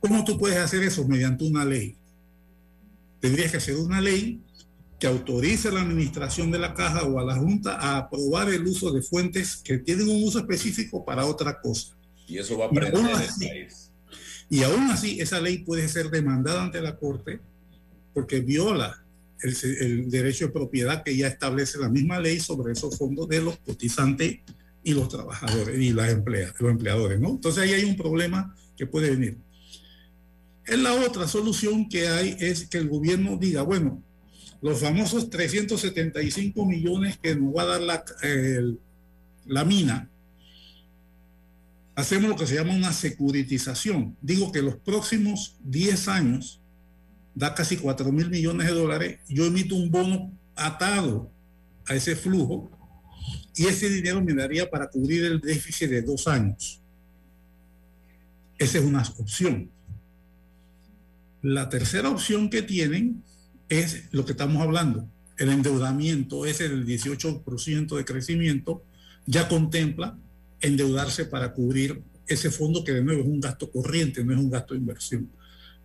¿Cómo 0.00 0.24
tú 0.24 0.38
puedes 0.38 0.58
hacer 0.58 0.82
eso? 0.82 1.06
Mediante 1.06 1.44
una 1.44 1.64
ley. 1.64 1.96
Tendrías 3.20 3.52
que 3.52 3.58
hacer 3.58 3.76
una 3.76 4.00
ley 4.00 4.40
que 4.98 5.06
autorice 5.06 5.68
a 5.68 5.72
la 5.72 5.82
administración 5.82 6.50
de 6.50 6.58
la 6.58 6.74
caja 6.74 7.04
o 7.04 7.18
a 7.18 7.24
la 7.24 7.36
Junta 7.36 7.76
a 7.76 7.98
aprobar 7.98 8.48
el 8.48 8.66
uso 8.66 8.90
de 8.92 9.02
fuentes 9.02 9.56
que 9.56 9.78
tienen 9.78 10.08
un 10.08 10.24
uso 10.24 10.38
específico 10.38 11.04
para 11.04 11.26
otra 11.26 11.60
cosa. 11.60 11.96
Y 12.26 12.38
eso 12.38 12.56
va 12.58 12.64
a 12.64 12.68
aprender 12.68 12.94
el 12.94 13.48
país. 13.48 13.90
Y 14.48 14.62
aún 14.62 14.90
así, 14.90 15.20
esa 15.20 15.40
ley 15.40 15.58
puede 15.58 15.88
ser 15.88 16.10
demandada 16.10 16.62
ante 16.62 16.80
la 16.80 16.96
Corte 16.96 17.40
porque 18.12 18.40
viola 18.40 19.01
el, 19.42 20.10
derecho 20.10 20.46
de 20.46 20.52
propiedad 20.52 21.02
que 21.02 21.16
ya 21.16 21.28
establece 21.28 21.78
la 21.78 21.88
misma 21.88 22.20
ley 22.20 22.40
sobre 22.40 22.72
esos 22.72 22.96
fondos 22.96 23.28
de 23.28 23.42
los 23.42 23.58
cotizantes 23.58 24.40
y 24.84 24.94
los 24.94 25.08
trabajadores 25.08 25.78
y 25.78 25.92
las 25.92 26.10
empleadas, 26.10 26.54
los 26.58 26.70
empleadores, 26.70 27.20
¿no? 27.20 27.30
Entonces 27.30 27.62
ahí 27.62 27.72
hay 27.72 27.84
un 27.84 27.96
problema 27.96 28.54
que 28.76 28.86
puede 28.86 29.10
venir. 29.10 29.38
En 30.66 30.82
la 30.82 30.94
otra 30.94 31.26
solución 31.26 31.88
que 31.88 32.08
hay 32.08 32.36
es 32.38 32.68
que 32.68 32.78
el 32.78 32.88
gobierno 32.88 33.36
diga, 33.36 33.62
bueno, 33.62 34.02
los 34.60 34.80
famosos 34.80 35.28
375 35.28 36.64
millones 36.64 37.18
que 37.18 37.34
nos 37.34 37.54
va 37.54 37.62
a 37.62 37.66
dar 37.66 37.80
la, 37.80 38.04
la 39.46 39.64
mina, 39.64 40.08
hacemos 41.96 42.30
lo 42.30 42.36
que 42.36 42.46
se 42.46 42.54
llama 42.54 42.74
una 42.74 42.92
securitización. 42.92 44.16
Digo 44.22 44.52
que 44.52 44.62
los 44.62 44.76
próximos 44.76 45.56
10 45.64 46.08
años 46.08 46.61
da 47.34 47.54
casi 47.54 47.76
4 47.76 48.12
mil 48.12 48.28
millones 48.28 48.66
de 48.66 48.74
dólares. 48.74 49.20
Yo 49.28 49.46
emito 49.46 49.74
un 49.74 49.90
bono 49.90 50.32
atado 50.54 51.30
a 51.86 51.94
ese 51.94 52.14
flujo 52.14 52.70
y 53.54 53.66
ese 53.66 53.88
dinero 53.88 54.22
me 54.22 54.34
daría 54.34 54.70
para 54.70 54.88
cubrir 54.88 55.24
el 55.24 55.40
déficit 55.40 55.90
de 55.90 56.02
dos 56.02 56.26
años. 56.26 56.80
Esa 58.58 58.78
es 58.78 58.84
una 58.84 59.02
opción. 59.18 59.70
La 61.42 61.68
tercera 61.68 62.08
opción 62.08 62.48
que 62.48 62.62
tienen 62.62 63.22
es 63.68 64.04
lo 64.12 64.24
que 64.24 64.32
estamos 64.32 64.62
hablando. 64.62 65.08
El 65.36 65.48
endeudamiento, 65.48 66.46
ese 66.46 66.68
del 66.68 66.86
18% 66.86 67.96
de 67.96 68.04
crecimiento, 68.04 68.84
ya 69.26 69.48
contempla 69.48 70.16
endeudarse 70.60 71.24
para 71.24 71.52
cubrir 71.52 72.02
ese 72.26 72.50
fondo 72.50 72.84
que 72.84 72.92
de 72.92 73.02
nuevo 73.02 73.22
es 73.22 73.26
un 73.26 73.40
gasto 73.40 73.70
corriente, 73.70 74.24
no 74.24 74.32
es 74.32 74.38
un 74.38 74.50
gasto 74.50 74.74
de 74.74 74.80
inversión. 74.80 75.28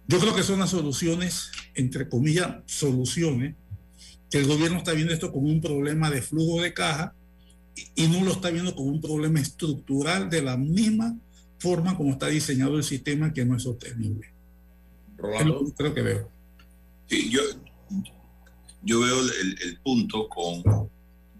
Yo 0.07 0.19
creo 0.19 0.35
que 0.35 0.43
son 0.43 0.59
las 0.59 0.69
soluciones, 0.69 1.51
entre 1.75 2.07
comillas, 2.07 2.57
soluciones, 2.65 3.55
que 4.29 4.37
el 4.39 4.47
gobierno 4.47 4.77
está 4.77 4.93
viendo 4.93 5.13
esto 5.13 5.31
como 5.31 5.47
un 5.47 5.61
problema 5.61 6.09
de 6.09 6.21
flujo 6.21 6.61
de 6.61 6.73
caja 6.73 7.13
y 7.95 8.07
no 8.07 8.23
lo 8.23 8.31
está 8.31 8.49
viendo 8.49 8.75
como 8.75 8.89
un 8.89 9.01
problema 9.01 9.39
estructural 9.39 10.29
de 10.29 10.41
la 10.41 10.57
misma 10.57 11.15
forma 11.59 11.95
como 11.97 12.11
está 12.11 12.27
diseñado 12.27 12.77
el 12.77 12.83
sistema 12.83 13.33
que 13.33 13.45
no 13.45 13.55
es 13.55 13.63
sostenible. 13.63 14.33
Rolando. 15.17 15.73
creo 15.75 15.93
que 15.93 16.01
veo. 16.01 16.31
Sí, 17.07 17.29
yo, 17.29 17.41
yo 18.83 18.99
veo 18.99 19.21
el, 19.21 19.79
punto 19.83 20.27
con 20.29 20.89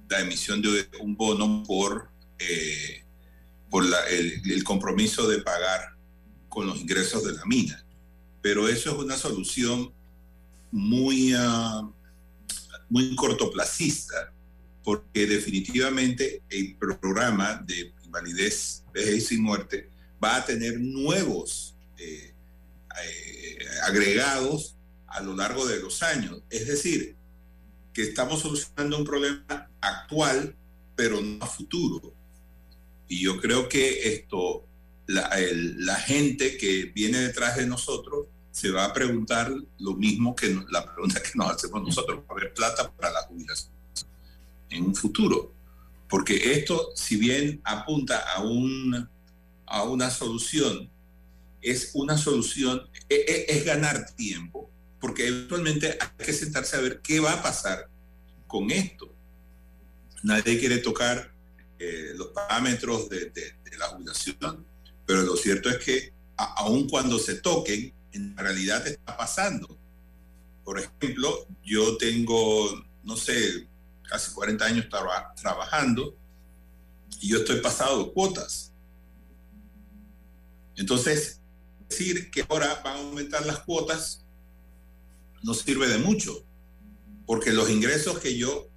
la 0.09 0.21
emisión 0.21 0.61
de 0.61 0.87
un 1.01 1.15
bono 1.15 1.63
por, 1.67 2.09
eh, 2.39 3.03
por 3.69 3.83
el, 4.09 4.63
compromiso 4.63 5.27
de 5.27 5.41
pagar 5.41 5.95
con 6.49 6.67
los 6.67 6.79
ingresos 6.79 7.23
de 7.25 7.33
la 7.33 7.45
mina. 7.45 7.85
Pero 8.41 8.67
eso 8.67 8.91
es 8.91 8.97
una 8.97 9.17
solución 9.17 9.91
muy, 10.71 11.33
uh, 11.33 11.93
muy 12.89 13.15
cortoplacista, 13.15 14.33
porque 14.83 15.25
definitivamente 15.25 16.43
el 16.49 16.75
programa 16.77 17.55
de 17.65 17.93
invalidez, 18.03 18.83
vejez 18.93 19.31
y 19.31 19.37
muerte 19.37 19.89
va 20.23 20.37
a 20.37 20.45
tener 20.45 20.79
nuevos 20.79 21.75
eh, 21.97 22.33
eh, 23.03 23.57
agregados 23.83 24.75
a 25.07 25.21
lo 25.21 25.35
largo 25.35 25.65
de 25.65 25.79
los 25.79 26.01
años. 26.03 26.41
Es 26.49 26.67
decir, 26.67 27.15
que 27.93 28.03
estamos 28.03 28.41
solucionando 28.41 28.97
un 28.97 29.05
problema 29.05 29.69
actual, 29.81 30.55
pero 30.95 31.21
no 31.21 31.43
a 31.43 31.47
futuro. 31.47 32.13
Y 33.07 33.21
yo 33.21 33.39
creo 33.39 33.69
que 33.69 34.13
esto, 34.13 34.66
la, 35.07 35.29
la 35.77 35.95
gente 35.95 36.57
que 36.57 36.91
viene 36.93 37.19
detrás 37.19 37.57
de 37.57 37.65
nosotros 37.65 38.27
se 38.51 38.71
va 38.71 38.85
a 38.85 38.93
preguntar 38.93 39.53
lo 39.79 39.93
mismo 39.93 40.35
que 40.35 40.59
la 40.69 40.85
pregunta 40.85 41.21
que 41.21 41.31
nos 41.35 41.51
hacemos 41.51 41.83
nosotros, 41.83 42.19
¿va 42.19 42.25
a 42.29 42.31
haber 42.33 42.53
plata 42.53 42.91
para 42.91 43.11
la 43.11 43.21
jubilación 43.23 43.71
en 44.69 44.85
un 44.85 44.95
futuro? 44.95 45.53
Porque 46.09 46.53
esto, 46.53 46.91
si 46.95 47.17
bien 47.17 47.61
apunta 47.63 48.19
a, 48.33 48.41
un, 48.41 49.07
a 49.65 49.83
una 49.83 50.09
solución, 50.09 50.89
es 51.61 51.91
una 51.93 52.17
solución, 52.17 52.89
es, 53.09 53.19
e, 53.19 53.45
es 53.49 53.65
ganar 53.65 54.15
tiempo, 54.15 54.69
porque 54.99 55.27
eventualmente 55.27 55.97
hay 55.99 56.25
que 56.25 56.33
sentarse 56.33 56.75
a 56.75 56.81
ver 56.81 57.01
qué 57.01 57.19
va 57.19 57.33
a 57.33 57.43
pasar 57.43 57.89
con 58.47 58.71
esto. 58.71 59.13
Nadie 60.23 60.57
quiere 60.57 60.77
tocar 60.77 61.31
eh, 61.79 62.13
los 62.15 62.29
parámetros 62.29 63.07
de, 63.09 63.31
la 63.77 63.87
jubilación, 63.89 64.65
pero 65.07 65.23
lo 65.23 65.37
cierto 65.37 65.69
es 65.69 65.77
que 65.77 66.13
aun 66.35 66.87
cuando 66.87 67.17
se 67.17 67.35
toquen, 67.35 67.93
en 68.11 68.37
realidad 68.37 68.85
está 68.85 69.17
pasando. 69.17 69.79
Por 70.63 70.79
ejemplo, 70.79 71.47
yo 71.63 71.97
tengo, 71.97 72.85
no 73.03 73.15
sé, 73.15 73.67
casi 74.03 74.31
40 74.33 74.65
años 74.65 74.87
trabajando 75.41 76.15
y 77.21 77.29
yo 77.29 77.39
estoy 77.39 77.61
pasado 77.61 78.13
cuotas. 78.13 78.73
Entonces, 80.75 81.39
decir 81.89 82.29
que 82.29 82.45
ahora 82.49 82.81
van 82.83 82.97
a 82.97 82.99
aumentar 82.99 83.45
las 83.45 83.59
cuotas 83.59 84.25
no 85.41 85.53
sirve 85.53 85.87
de 85.87 85.99
mucho, 85.99 86.45
porque 87.25 87.53
los 87.53 87.69
ingresos 87.69 88.19
que 88.19 88.37
yo 88.37 88.67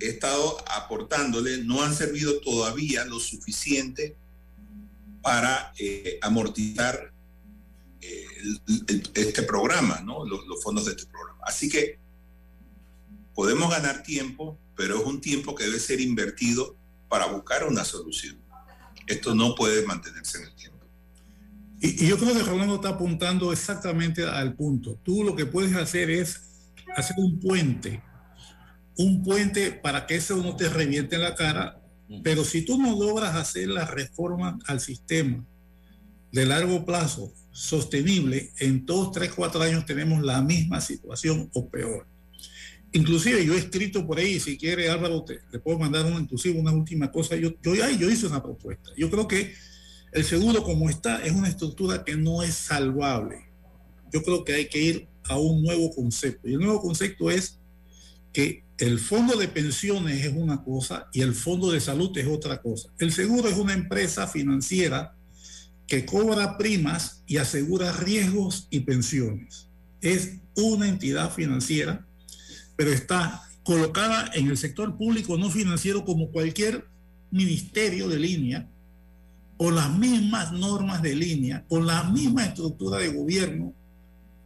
he 0.00 0.08
estado 0.08 0.58
aportándole 0.70 1.64
no 1.64 1.82
han 1.82 1.94
servido 1.94 2.40
todavía 2.40 3.06
lo 3.06 3.18
suficiente 3.18 4.16
para 5.28 5.74
eh, 5.78 6.18
amortizar 6.22 7.12
eh, 8.00 8.26
este 9.12 9.42
programa, 9.42 10.00
¿no? 10.00 10.24
Los, 10.24 10.46
los, 10.46 10.62
fondos 10.62 10.86
de 10.86 10.92
este 10.92 11.04
programa. 11.04 11.40
Así 11.42 11.68
que 11.68 11.98
podemos 13.34 13.68
ganar 13.68 14.02
tiempo, 14.02 14.58
pero 14.74 14.98
es 14.98 15.04
un 15.04 15.20
tiempo 15.20 15.54
que 15.54 15.64
debe 15.64 15.80
ser 15.80 16.00
invertido 16.00 16.78
para 17.10 17.26
buscar 17.26 17.68
una 17.68 17.84
solución. 17.84 18.38
Esto 19.06 19.34
no 19.34 19.54
puede 19.54 19.84
mantenerse 19.84 20.38
en 20.38 20.44
el 20.44 20.54
tiempo. 20.54 20.86
Y, 21.82 22.06
yo 22.06 22.16
creo 22.16 22.32
que 22.32 22.42
Rolando 22.42 22.76
está 22.76 22.88
apuntando 22.88 23.52
exactamente 23.52 24.24
al 24.24 24.54
punto. 24.54 24.98
Tú 25.02 25.24
lo 25.24 25.36
que 25.36 25.44
puedes 25.44 25.76
hacer 25.76 26.08
es 26.08 26.40
hacer 26.96 27.16
un 27.18 27.38
puente, 27.38 28.02
un 28.96 29.22
puente 29.22 29.72
para 29.72 30.06
que 30.06 30.16
eso 30.16 30.38
no 30.38 30.56
te 30.56 30.70
reviente 30.70 31.16
en 31.16 31.22
la 31.22 31.34
cara, 31.34 31.82
pero 32.22 32.44
si 32.44 32.62
tú 32.62 32.80
no 32.80 32.98
logras 32.98 33.34
hacer 33.34 33.68
la 33.68 33.84
reforma 33.84 34.58
al 34.66 34.80
sistema 34.80 35.44
de 36.32 36.46
largo 36.46 36.84
plazo, 36.84 37.32
sostenible, 37.52 38.52
en 38.58 38.86
dos, 38.86 39.12
tres, 39.12 39.32
cuatro 39.34 39.60
años 39.62 39.84
tenemos 39.84 40.22
la 40.22 40.40
misma 40.40 40.80
situación 40.80 41.50
o 41.52 41.68
peor. 41.68 42.06
Inclusive 42.92 43.44
yo 43.44 43.54
he 43.54 43.58
escrito 43.58 44.06
por 44.06 44.18
ahí, 44.18 44.40
si 44.40 44.56
quiere 44.56 44.88
Álvaro, 44.88 45.22
te, 45.24 45.40
le 45.52 45.58
puedo 45.58 45.78
mandar 45.78 46.06
una, 46.06 46.20
inclusive 46.20 46.58
una 46.58 46.72
última 46.72 47.10
cosa. 47.10 47.36
Yo, 47.36 47.50
yo, 47.62 47.74
yo 47.74 48.10
hice 48.10 48.26
una 48.26 48.42
propuesta. 48.42 48.90
Yo 48.96 49.10
creo 49.10 49.28
que 49.28 49.52
el 50.12 50.24
seguro 50.24 50.62
como 50.62 50.88
está 50.88 51.22
es 51.22 51.32
una 51.32 51.48
estructura 51.48 52.04
que 52.04 52.16
no 52.16 52.42
es 52.42 52.54
salvable. 52.54 53.50
Yo 54.10 54.22
creo 54.22 54.44
que 54.44 54.54
hay 54.54 54.68
que 54.68 54.80
ir 54.80 55.08
a 55.24 55.36
un 55.38 55.62
nuevo 55.62 55.94
concepto. 55.94 56.48
Y 56.48 56.54
el 56.54 56.60
nuevo 56.60 56.80
concepto 56.80 57.30
es 57.30 57.58
que 58.32 58.64
el 58.78 59.00
fondo 59.00 59.36
de 59.36 59.48
pensiones 59.48 60.24
es 60.24 60.32
una 60.32 60.62
cosa 60.62 61.08
y 61.12 61.22
el 61.22 61.34
fondo 61.34 61.72
de 61.72 61.80
salud 61.80 62.16
es 62.16 62.28
otra 62.28 62.62
cosa. 62.62 62.90
El 62.98 63.12
seguro 63.12 63.48
es 63.48 63.56
una 63.56 63.74
empresa 63.74 64.28
financiera 64.28 65.16
que 65.88 66.06
cobra 66.06 66.56
primas 66.56 67.22
y 67.26 67.38
asegura 67.38 67.92
riesgos 67.92 68.68
y 68.70 68.80
pensiones. 68.80 69.68
Es 70.00 70.36
una 70.54 70.88
entidad 70.88 71.32
financiera, 71.32 72.06
pero 72.76 72.92
está 72.92 73.42
colocada 73.64 74.30
en 74.34 74.48
el 74.48 74.56
sector 74.56 74.96
público 74.96 75.36
no 75.36 75.50
financiero 75.50 76.04
como 76.04 76.30
cualquier 76.30 76.86
ministerio 77.32 78.08
de 78.08 78.18
línea, 78.18 78.70
con 79.56 79.74
las 79.74 79.92
mismas 79.98 80.52
normas 80.52 81.02
de 81.02 81.16
línea, 81.16 81.64
con 81.68 81.84
la 81.84 82.04
misma 82.04 82.44
estructura 82.44 82.98
de 82.98 83.08
gobierno 83.08 83.74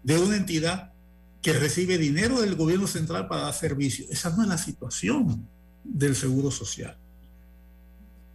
de 0.03 0.19
una 0.19 0.37
entidad 0.37 0.92
que 1.43 1.53
recibe 1.53 1.99
dinero 1.99 2.41
del 2.41 2.55
gobierno 2.55 2.87
central 2.87 3.27
para 3.27 3.43
dar 3.43 3.55
servicio. 3.55 4.07
Esa 4.11 4.31
no 4.31 4.43
es 4.43 4.49
la 4.49 4.59
situación 4.59 5.49
del 5.83 6.15
seguro 6.15 6.51
social. 6.51 6.97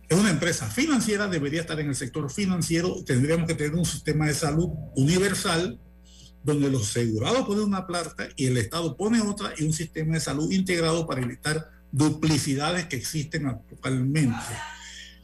Es 0.10 0.18
una 0.18 0.30
empresa 0.30 0.70
financiera, 0.70 1.28
debería 1.28 1.62
estar 1.62 1.80
en 1.80 1.90
el 1.90 1.96
sector 1.96 2.30
financiero, 2.30 3.04
tendríamos 3.06 3.48
que 3.48 3.56
tener 3.56 3.76
un 3.76 3.86
sistema 3.86 4.28
de 4.28 4.34
salud 4.34 4.70
universal 4.96 5.80
donde 6.44 6.70
los 6.70 6.90
asegurados 6.90 7.46
ponen 7.46 7.66
una 7.66 7.88
plata 7.88 8.30
y 8.36 8.46
el 8.46 8.58
Estado 8.58 8.96
pone 8.96 9.22
otra 9.22 9.54
y 9.58 9.64
un 9.64 9.74
sistema 9.74 10.14
de 10.14 10.22
salud 10.22 10.52
integrado 10.52 11.06
para 11.06 11.22
evitar 11.22 11.72
duplicidades 11.92 12.86
que 12.86 12.96
existen 12.96 13.48
actualmente. 13.48 14.38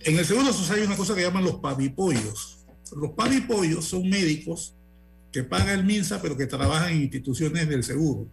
En 0.02 0.20
el 0.20 0.26
Seguro 0.26 0.52
Social 0.52 0.80
hay 0.80 0.86
una 0.86 0.98
cosa 0.98 1.16
que 1.16 1.22
llaman 1.22 1.46
los 1.46 1.56
pavipollos. 1.56 2.66
Los 2.96 3.12
pavipollos 3.12 3.86
son 3.86 4.10
médicos 4.10 4.76
que 5.34 5.44
paga 5.44 5.74
el 5.74 5.84
MINSA, 5.84 6.22
pero 6.22 6.38
que 6.38 6.46
trabajan 6.46 6.94
en 6.94 7.02
instituciones 7.02 7.68
del 7.68 7.84
seguro. 7.84 8.30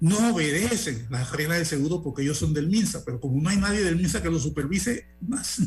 No 0.00 0.34
obedecen 0.34 1.06
las 1.08 1.30
reglas 1.32 1.58
del 1.58 1.66
seguro 1.66 2.02
porque 2.02 2.22
ellos 2.22 2.36
son 2.36 2.52
del 2.52 2.68
MINSA, 2.68 3.04
pero 3.04 3.20
como 3.20 3.40
no 3.40 3.48
hay 3.48 3.56
nadie 3.56 3.84
del 3.84 3.96
MINSA 3.96 4.20
que 4.20 4.30
lo 4.30 4.40
supervise, 4.40 5.06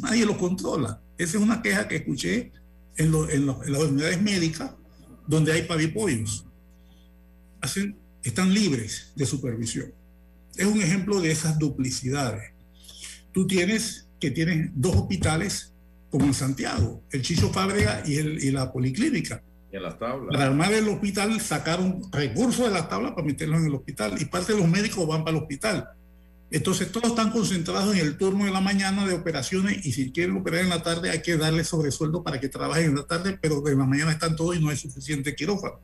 nadie 0.02 0.26
lo 0.26 0.38
controla. 0.38 1.02
Esa 1.18 1.38
es 1.38 1.44
una 1.44 1.62
queja 1.62 1.88
que 1.88 1.96
escuché 1.96 2.52
en, 2.98 3.12
las 3.48 3.84
unidades 3.84 4.22
médicas 4.22 4.72
donde 5.28 5.54
hay 5.54 5.64
pavipollos. 5.64 6.46
Hacen, 7.62 7.98
están 8.22 8.54
libres 8.54 9.14
de 9.16 9.26
supervisión. 9.26 9.94
Es 10.58 10.66
un 10.66 10.82
ejemplo 10.82 11.22
de 11.22 11.32
esas 11.32 11.58
duplicidades. 11.58 12.52
Tú 13.32 13.48
tienes 13.48 14.10
que 14.20 14.30
tienes 14.30 14.72
dos 14.76 14.98
hospitales 14.98 15.74
como 16.10 16.26
en 16.26 16.34
Santiago, 16.34 17.02
el 17.12 17.22
Chicho 17.22 17.50
Fábrega 17.54 18.04
y 18.06 18.52
la 18.52 18.74
Policlínica. 18.74 19.42
En 19.72 19.84
las 19.84 19.98
tablas. 19.98 20.38
La 20.38 20.46
armada 20.46 20.72
del 20.72 20.90
hospital 20.90 21.40
sacaron 21.40 22.02
recursos 22.12 22.66
de 22.66 22.72
las 22.72 22.90
tablas 22.90 23.12
para 23.14 23.26
meterlos 23.26 23.60
en 23.62 23.68
el 23.68 23.76
hospital 23.76 24.16
y 24.20 24.26
parte 24.26 24.54
de 24.54 24.60
los 24.60 24.68
médicos 24.68 25.08
van 25.08 25.24
para 25.24 25.38
el 25.38 25.44
hospital. 25.44 25.90
Entonces 26.52 26.92
todos 26.92 27.12
están 27.12 27.32
concentrados 27.32 27.96
en 27.96 28.06
el 28.06 28.18
turno 28.18 28.44
de 28.44 28.52
la 28.52 28.60
mañana 28.60 29.08
de 29.08 29.14
operaciones 29.14 29.86
y 29.86 29.94
si 29.94 30.12
quieren 30.12 30.36
operar 30.36 30.62
en 30.62 30.70
la 30.70 30.84
tarde 30.84 31.10
hay 31.10 31.22
que 31.22 31.38
darle 31.38 31.64
sobresueldo 31.64 32.24
para 32.24 32.42
que 32.42 32.50
trabajen 32.50 32.88
en 32.88 32.96
la 32.98 33.04
tarde, 33.04 33.40
pero 33.42 33.62
de 33.62 33.74
la 33.74 33.86
mañana 33.86 34.12
están 34.12 34.36
todos 34.36 34.58
y 34.58 34.60
no 34.60 34.70
hay 34.70 34.76
suficiente 34.76 35.34
quirófano. 35.34 35.80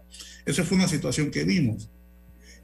Esa 0.45 0.65
fue 0.65 0.77
una 0.77 0.89
situación 0.89 1.31
que 1.31 1.45
vimos. 1.45 1.89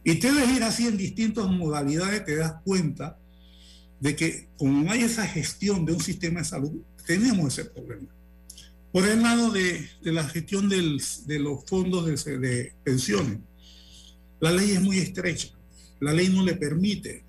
Y 0.03 0.15
te 0.15 0.29
debes 0.29 0.49
ir 0.49 0.63
así 0.63 0.85
en 0.85 0.97
distintas 0.97 1.47
modalidades, 1.47 2.25
te 2.25 2.35
das 2.35 2.55
cuenta 2.65 3.17
de 4.01 4.17
que 4.17 4.49
como 4.57 4.83
no 4.83 4.91
hay 4.91 5.03
esa 5.03 5.25
gestión 5.25 5.85
de 5.85 5.93
un 5.93 6.01
sistema 6.01 6.39
de 6.39 6.45
salud, 6.45 6.81
tenemos 7.07 7.57
ese 7.57 7.69
problema. 7.69 8.09
Por 8.93 9.07
el 9.07 9.23
lado 9.23 9.49
de, 9.51 9.89
la 10.03 10.23
gestión 10.23 10.69
de 10.69 11.39
los 11.39 11.65
fondos 11.65 12.05
de, 12.05 12.73
pensiones, 12.83 13.39
la 14.39 14.51
ley 14.51 14.71
es 14.71 14.81
muy 14.81 14.99
estrecha. 14.99 15.49
La 15.99 16.13
ley 16.13 16.29
no 16.29 16.43
le 16.43 16.53
permite 16.53 17.23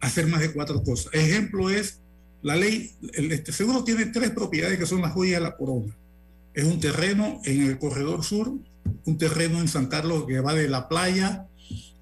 hacer 0.00 0.26
más 0.26 0.40
de 0.40 0.52
cuatro 0.52 0.82
cosas. 0.82 1.14
Ejemplo 1.14 1.70
es, 1.70 2.00
la 2.42 2.56
ley, 2.56 2.90
el 3.12 3.30
este 3.30 3.52
seguro 3.52 3.84
tiene 3.84 4.06
tres 4.06 4.30
propiedades 4.30 4.76
que 4.76 4.86
son 4.86 5.02
las 5.02 5.12
joyas 5.12 5.40
de 5.40 5.44
la 5.46 5.56
corona. 5.56 5.96
Es 6.52 6.64
un 6.64 6.80
terreno 6.80 7.40
en 7.44 7.62
el 7.62 7.78
corredor 7.78 8.24
sur, 8.24 8.52
un 9.04 9.18
terreno 9.18 9.60
en 9.60 9.68
San 9.68 9.86
Carlos 9.86 10.26
que 10.26 10.40
va 10.40 10.52
de 10.52 10.68
la 10.68 10.88
playa 10.88 11.46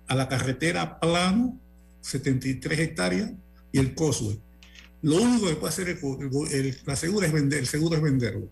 a 0.08 0.14
la 0.14 0.30
carretera 0.30 0.98
plano 0.98 1.60
73 2.00 2.78
hectáreas 2.78 3.30
y 3.72 3.78
el 3.78 3.94
COSUE. 3.94 4.40
Lo 5.02 5.16
único 5.16 5.48
que 5.48 5.56
puede 5.56 5.72
hacer 5.72 5.88
el, 5.88 6.78
la 6.86 6.96
segura 6.96 7.26
es 7.26 7.32
vender, 7.32 7.58
el 7.60 7.66
seguro 7.66 7.96
es 7.96 8.02
venderlo. 8.02 8.48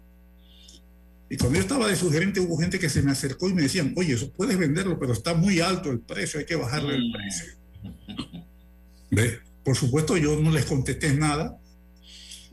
Y 1.29 1.37
cuando 1.37 1.57
yo 1.57 1.63
estaba 1.63 1.87
de 1.87 1.95
sugerente 1.95 2.41
hubo 2.41 2.59
gente 2.59 2.81
que 2.81 2.89
se 2.89 3.03
me 3.03 3.13
acercó 3.13 3.49
y 3.49 3.55
me 3.55 3.63
decían, 3.63 3.95
oye, 3.97 4.15
eso 4.15 4.33
puedes 4.33 4.59
venderlo, 4.59 4.99
pero 4.99 5.13
está 5.13 5.33
muy 5.33 5.61
alto 5.61 5.91
el 5.91 6.01
precio, 6.01 6.41
hay 6.41 6.47
que 6.47 6.57
bajarle 6.57 6.97
el 6.97 7.13
precio. 7.13 7.53
¿Ve? 9.13 9.39
Por 9.65 9.77
supuesto 9.77 10.17
yo 10.17 10.41
no 10.41 10.51
les 10.51 10.65
contesté 10.65 11.15
nada, 11.15 11.57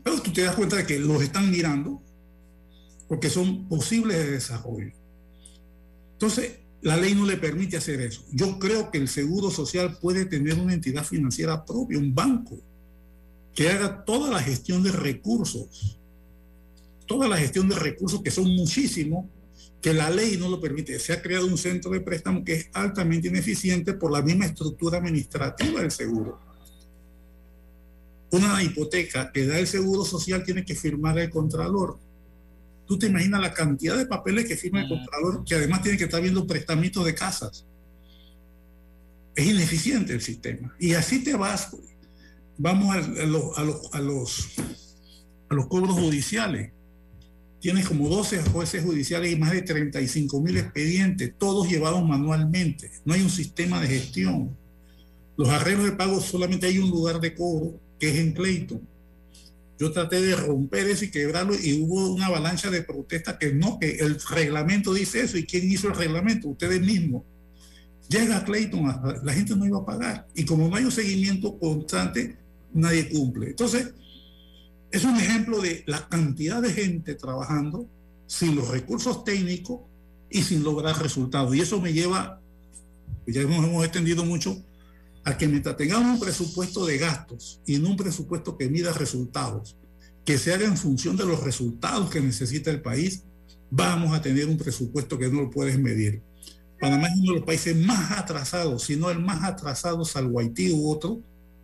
pero 0.04 0.22
tú 0.22 0.32
te 0.32 0.42
das 0.42 0.54
cuenta 0.54 0.76
de 0.76 0.86
que 0.86 1.00
los 1.00 1.20
están 1.20 1.50
mirando 1.50 2.00
porque 3.08 3.30
son 3.30 3.68
posibles 3.68 4.16
de 4.16 4.30
desarrollo. 4.30 4.92
Entonces, 6.12 6.60
la 6.82 6.96
ley 6.96 7.14
no 7.14 7.26
le 7.26 7.36
permite 7.36 7.76
hacer 7.76 8.00
eso. 8.00 8.24
Yo 8.30 8.58
creo 8.58 8.90
que 8.90 8.98
el 8.98 9.08
Seguro 9.08 9.50
Social 9.50 9.98
puede 10.00 10.24
tener 10.26 10.54
una 10.54 10.74
entidad 10.74 11.04
financiera 11.04 11.64
propia, 11.64 11.98
un 11.98 12.14
banco, 12.14 12.60
que 13.58 13.70
haga 13.70 14.04
toda 14.04 14.30
la 14.30 14.38
gestión 14.40 14.84
de 14.84 14.92
recursos, 14.92 15.98
toda 17.06 17.26
la 17.26 17.36
gestión 17.36 17.68
de 17.68 17.74
recursos 17.74 18.22
que 18.22 18.30
son 18.30 18.48
muchísimos, 18.54 19.26
que 19.82 19.92
la 19.92 20.10
ley 20.10 20.36
no 20.36 20.48
lo 20.48 20.60
permite. 20.60 20.96
Se 21.00 21.12
ha 21.12 21.20
creado 21.20 21.48
un 21.48 21.58
centro 21.58 21.90
de 21.90 21.98
préstamo 21.98 22.44
que 22.44 22.54
es 22.54 22.70
altamente 22.72 23.26
ineficiente 23.26 23.94
por 23.94 24.12
la 24.12 24.22
misma 24.22 24.46
estructura 24.46 24.98
administrativa 24.98 25.80
del 25.80 25.90
seguro. 25.90 26.38
Una 28.30 28.62
hipoteca 28.62 29.32
que 29.32 29.44
da 29.44 29.58
el 29.58 29.66
seguro 29.66 30.04
social 30.04 30.44
tiene 30.44 30.64
que 30.64 30.76
firmar 30.76 31.18
el 31.18 31.28
contralor 31.28 31.98
tú 32.86 32.96
te 32.96 33.06
imaginas 33.06 33.40
la 33.40 33.52
cantidad 33.52 33.98
de 33.98 34.06
papeles 34.06 34.46
que 34.46 34.56
firma 34.56 34.80
el 34.80 34.88
comprador, 34.88 35.44
que 35.44 35.56
además 35.56 35.82
tiene 35.82 35.98
que 35.98 36.04
estar 36.04 36.22
viendo 36.22 36.46
prestamitos 36.46 37.04
de 37.04 37.14
casas. 37.14 37.66
Es 39.34 39.46
ineficiente 39.46 40.14
el 40.14 40.22
sistema. 40.22 40.74
Y 40.80 40.94
así 40.94 41.22
te 41.22 41.36
vas, 41.36 41.76
vamos 42.58 42.94
a, 42.94 43.00
los, 43.26 43.58
a, 43.58 44.00
los, 44.00 44.54
a 45.48 45.54
los 45.54 45.66
cobros 45.68 45.96
judiciales. 45.96 46.72
Tienes 47.60 47.88
como 47.88 48.08
12 48.08 48.42
jueces 48.42 48.84
judiciales 48.84 49.32
y 49.32 49.36
más 49.36 49.52
de 49.52 49.62
35 49.62 50.40
mil 50.40 50.56
expedientes, 50.58 51.32
todos 51.38 51.68
llevados 51.68 52.06
manualmente. 52.06 52.90
No 53.04 53.14
hay 53.14 53.22
un 53.22 53.30
sistema 53.30 53.80
de 53.80 53.88
gestión. 53.88 54.56
Los 55.36 55.48
arreglos 55.48 55.86
de 55.86 55.92
pago 55.92 56.20
solamente 56.20 56.66
hay 56.66 56.78
un 56.78 56.90
lugar 56.90 57.20
de 57.20 57.34
cobro, 57.34 57.80
que 57.98 58.10
es 58.10 58.16
en 58.16 58.32
Clayton 58.32 58.80
yo 59.78 59.92
traté 59.92 60.20
de 60.20 60.34
romper 60.34 60.88
eso 60.88 61.04
y 61.04 61.10
quebrarlo 61.10 61.54
y 61.54 61.80
hubo 61.80 62.12
una 62.12 62.26
avalancha 62.26 62.68
de 62.68 62.82
protestas 62.82 63.36
que 63.36 63.54
no, 63.54 63.78
que 63.78 63.98
el 63.98 64.18
reglamento 64.20 64.92
dice 64.92 65.20
eso. 65.20 65.38
¿Y 65.38 65.44
quién 65.44 65.70
hizo 65.70 65.88
el 65.88 65.94
reglamento? 65.94 66.48
Ustedes 66.48 66.80
mismos. 66.80 67.22
Llega 68.08 68.44
Clayton, 68.44 69.22
la 69.22 69.32
gente 69.32 69.54
no 69.54 69.66
iba 69.66 69.78
a 69.78 69.86
pagar. 69.86 70.26
Y 70.34 70.44
como 70.44 70.68
no 70.68 70.74
hay 70.74 70.84
un 70.84 70.90
seguimiento 70.90 71.56
constante, 71.58 72.36
nadie 72.72 73.08
cumple. 73.08 73.50
Entonces, 73.50 73.94
es 74.90 75.04
un 75.04 75.16
ejemplo 75.16 75.60
de 75.60 75.84
la 75.86 76.08
cantidad 76.08 76.62
de 76.62 76.72
gente 76.72 77.14
trabajando 77.14 77.88
sin 78.26 78.56
los 78.56 78.68
recursos 78.68 79.24
técnicos 79.24 79.80
y 80.30 80.42
sin 80.42 80.62
lograr 80.62 81.00
resultados. 81.02 81.54
Y 81.54 81.60
eso 81.60 81.80
me 81.80 81.92
lleva, 81.92 82.40
ya 83.26 83.42
nos 83.42 83.64
hemos 83.64 83.84
extendido 83.84 84.24
mucho, 84.24 84.62
a 85.24 85.36
que 85.36 85.46
mientras 85.46 85.76
tengamos 85.76 86.14
un 86.14 86.20
presupuesto 86.20 86.86
de 86.86 86.98
gastos 86.98 87.60
y 87.66 87.78
no 87.78 87.90
un 87.90 87.96
presupuesto 87.96 88.56
que 88.56 88.68
mida 88.68 88.92
resultados, 88.92 89.76
que 90.24 90.38
se 90.38 90.54
haga 90.54 90.64
en 90.64 90.76
función 90.76 91.16
de 91.16 91.26
los 91.26 91.42
resultados 91.42 92.10
que 92.10 92.20
necesita 92.20 92.70
el 92.70 92.80
país, 92.80 93.24
vamos 93.70 94.14
a 94.14 94.22
tener 94.22 94.46
un 94.46 94.56
presupuesto 94.56 95.18
que 95.18 95.28
no 95.28 95.42
lo 95.42 95.50
puedes 95.50 95.78
medir. 95.78 96.22
Panamá 96.80 97.08
es 97.08 97.18
uno 97.18 97.32
de 97.32 97.38
los 97.40 97.46
países 97.46 97.76
más 97.76 98.12
atrasados, 98.12 98.84
si 98.84 98.96
no 98.96 99.10
el 99.10 99.18
más 99.18 99.42
atrasado, 99.42 100.04
salvo 100.04 100.38
Haití 100.40 100.70
u 100.72 100.88
otro, 100.88 101.20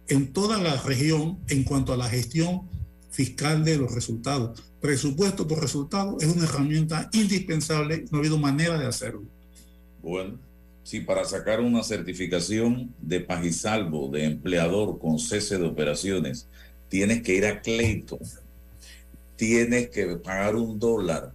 en 0.09 0.33
toda 0.33 0.59
la 0.59 0.77
región 0.83 1.39
en 1.49 1.65
cuanto 1.65 1.93
a 1.93 1.97
la 1.97 2.09
gestión 2.09 2.69
fiscal 3.11 3.65
de 3.65 3.77
los 3.77 3.95
resultados. 3.95 4.63
Presupuesto 4.81 5.47
por 5.47 5.61
resultado 5.61 6.17
es 6.21 6.27
una 6.27 6.45
herramienta 6.45 7.09
indispensable, 7.13 8.05
no 8.11 8.19
ha 8.19 8.21
habido 8.21 8.39
manera 8.39 8.79
de 8.79 8.87
hacerlo. 8.87 9.23
Bueno, 10.03 10.39
si 10.83 11.01
para 11.01 11.25
sacar 11.25 11.61
una 11.61 11.83
certificación 11.83 12.95
de 13.01 13.21
paz 13.21 13.45
y 13.45 13.53
salvo 13.53 14.09
de 14.09 14.25
empleador 14.25 14.99
con 14.99 15.19
cese 15.19 15.59
de 15.59 15.67
operaciones 15.67 16.47
tienes 16.89 17.23
que 17.23 17.35
ir 17.35 17.47
a 17.47 17.63
Clayton, 17.63 18.19
tienes 19.37 19.89
que 19.89 20.07
pagar 20.17 20.57
un 20.57 20.79
dólar, 20.79 21.33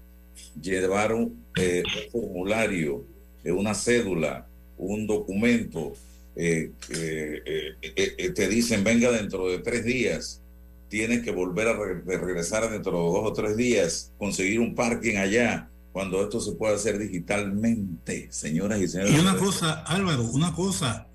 llevar 0.62 1.14
un, 1.14 1.44
eh, 1.58 1.84
formulario, 2.12 3.04
eh, 3.44 3.52
una 3.52 3.74
cédula, 3.74 4.48
un 4.78 5.08
documento, 5.08 5.94
eh, 6.42 8.32
te 8.34 8.48
dicen 8.48 8.84
venga 8.84 9.12
dentro 9.12 9.50
de 9.50 9.60
tres 9.60 9.84
días, 9.84 10.42
tienes 10.88 11.22
que 11.22 11.32
volver 11.32 11.68
a 11.68 11.74
regresar 11.74 12.70
dentro 12.72 12.92
de 12.94 12.98
dos 12.98 13.22
o 13.24 13.34
tres 13.34 13.58
días, 13.58 14.14
conseguir 14.18 14.62
un 14.62 14.74
parking 14.74 15.18
allá, 15.18 15.70
cuando 15.92 16.24
esto 16.24 16.40
se 16.40 16.54
puede 16.54 16.76
hacer 16.76 16.98
digitalmente, 16.98 18.28
señoras 18.32 18.80
y 18.80 18.88
señores. 18.88 19.16
Y 19.16 19.20
una 19.20 19.36
cosa, 19.36 19.84
Álvaro, 19.84 20.24
una 20.24 20.54
cosa, 20.54 21.08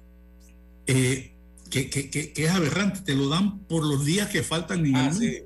eh, 0.87 1.33
que, 1.71 1.89
que, 1.89 2.11
que, 2.11 2.33
que, 2.35 2.45
es 2.45 2.51
aberrante, 2.51 3.01
te 3.01 3.15
lo 3.15 3.31
dan 3.31 3.61
por 3.61 3.85
los 3.85 4.05
días 4.05 4.29
que 4.29 4.43
faltan 4.43 4.85
en 4.85 4.97
ah, 4.97 5.09
el 5.09 5.15
sí. 5.15 5.43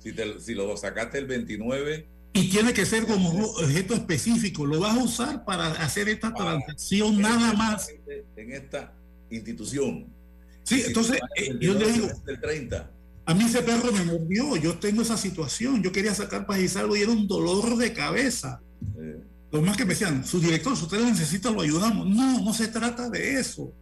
Si, 0.00 0.12
te, 0.12 0.40
si 0.40 0.54
lo 0.54 0.76
sacaste 0.76 1.18
el 1.18 1.26
29. 1.26 2.06
Y 2.32 2.48
tiene 2.48 2.72
que 2.72 2.86
ser 2.86 3.06
como 3.06 3.28
objeto 3.28 3.94
específico, 3.94 4.66
lo 4.66 4.80
vas 4.80 4.96
a 4.96 5.02
usar 5.02 5.44
para 5.44 5.68
hacer 5.82 6.08
esta 6.08 6.28
ah, 6.28 6.34
transacción 6.34 7.20
nada 7.20 7.52
más. 7.52 7.88
En 8.36 8.52
esta 8.52 8.92
institución. 9.30 10.06
Sí, 10.62 10.82
entonces 10.86 11.20
eh, 11.36 11.56
yo 11.60 11.74
le 11.74 11.92
digo, 11.92 12.08
el 12.26 12.40
30. 12.40 12.90
a 13.26 13.34
mí 13.34 13.44
ese 13.44 13.62
perro 13.62 13.92
me 13.92 14.04
mordió, 14.04 14.56
yo 14.56 14.78
tengo 14.78 15.02
esa 15.02 15.16
situación, 15.16 15.82
yo 15.82 15.90
quería 15.90 16.14
sacar 16.14 16.46
para 16.46 16.60
y 16.60 16.66
era 16.66 17.10
un 17.10 17.26
dolor 17.26 17.76
de 17.76 17.92
cabeza. 17.92 18.60
Eh. 18.98 19.20
Lo 19.52 19.62
más 19.62 19.76
que 19.76 19.84
me 19.84 19.90
decían, 19.90 20.24
su 20.24 20.40
director, 20.40 20.76
si 20.76 20.84
usted 20.84 21.00
lo 21.00 21.06
necesita, 21.06 21.50
lo 21.50 21.60
ayudamos. 21.60 22.06
No, 22.06 22.40
no 22.40 22.54
se 22.54 22.68
trata 22.68 23.10
de 23.10 23.34
eso. 23.34 23.72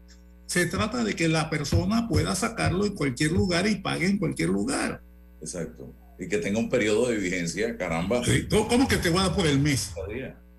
Se 0.47 0.65
trata 0.65 1.05
de 1.05 1.15
que 1.15 1.29
la 1.29 1.51
persona 1.51 2.09
pueda 2.09 2.35
sacarlo 2.35 2.87
en 2.87 2.95
cualquier 2.95 3.33
lugar 3.33 3.67
y 3.67 3.77
pague 3.77 4.07
en 4.07 4.17
cualquier 4.17 4.49
lugar. 4.49 5.03
Exacto. 5.43 5.93
Y 6.19 6.27
que 6.27 6.39
tenga 6.39 6.59
un 6.59 6.71
periodo 6.71 7.09
de 7.09 7.19
vigencia, 7.19 7.77
caramba. 7.77 8.23
¿Cómo 8.49 8.89
que 8.89 8.97
te 8.97 9.11
va 9.11 9.25
a 9.25 9.27
dar 9.29 9.37
por 9.37 9.47
el 9.47 9.59
mes? 9.59 9.93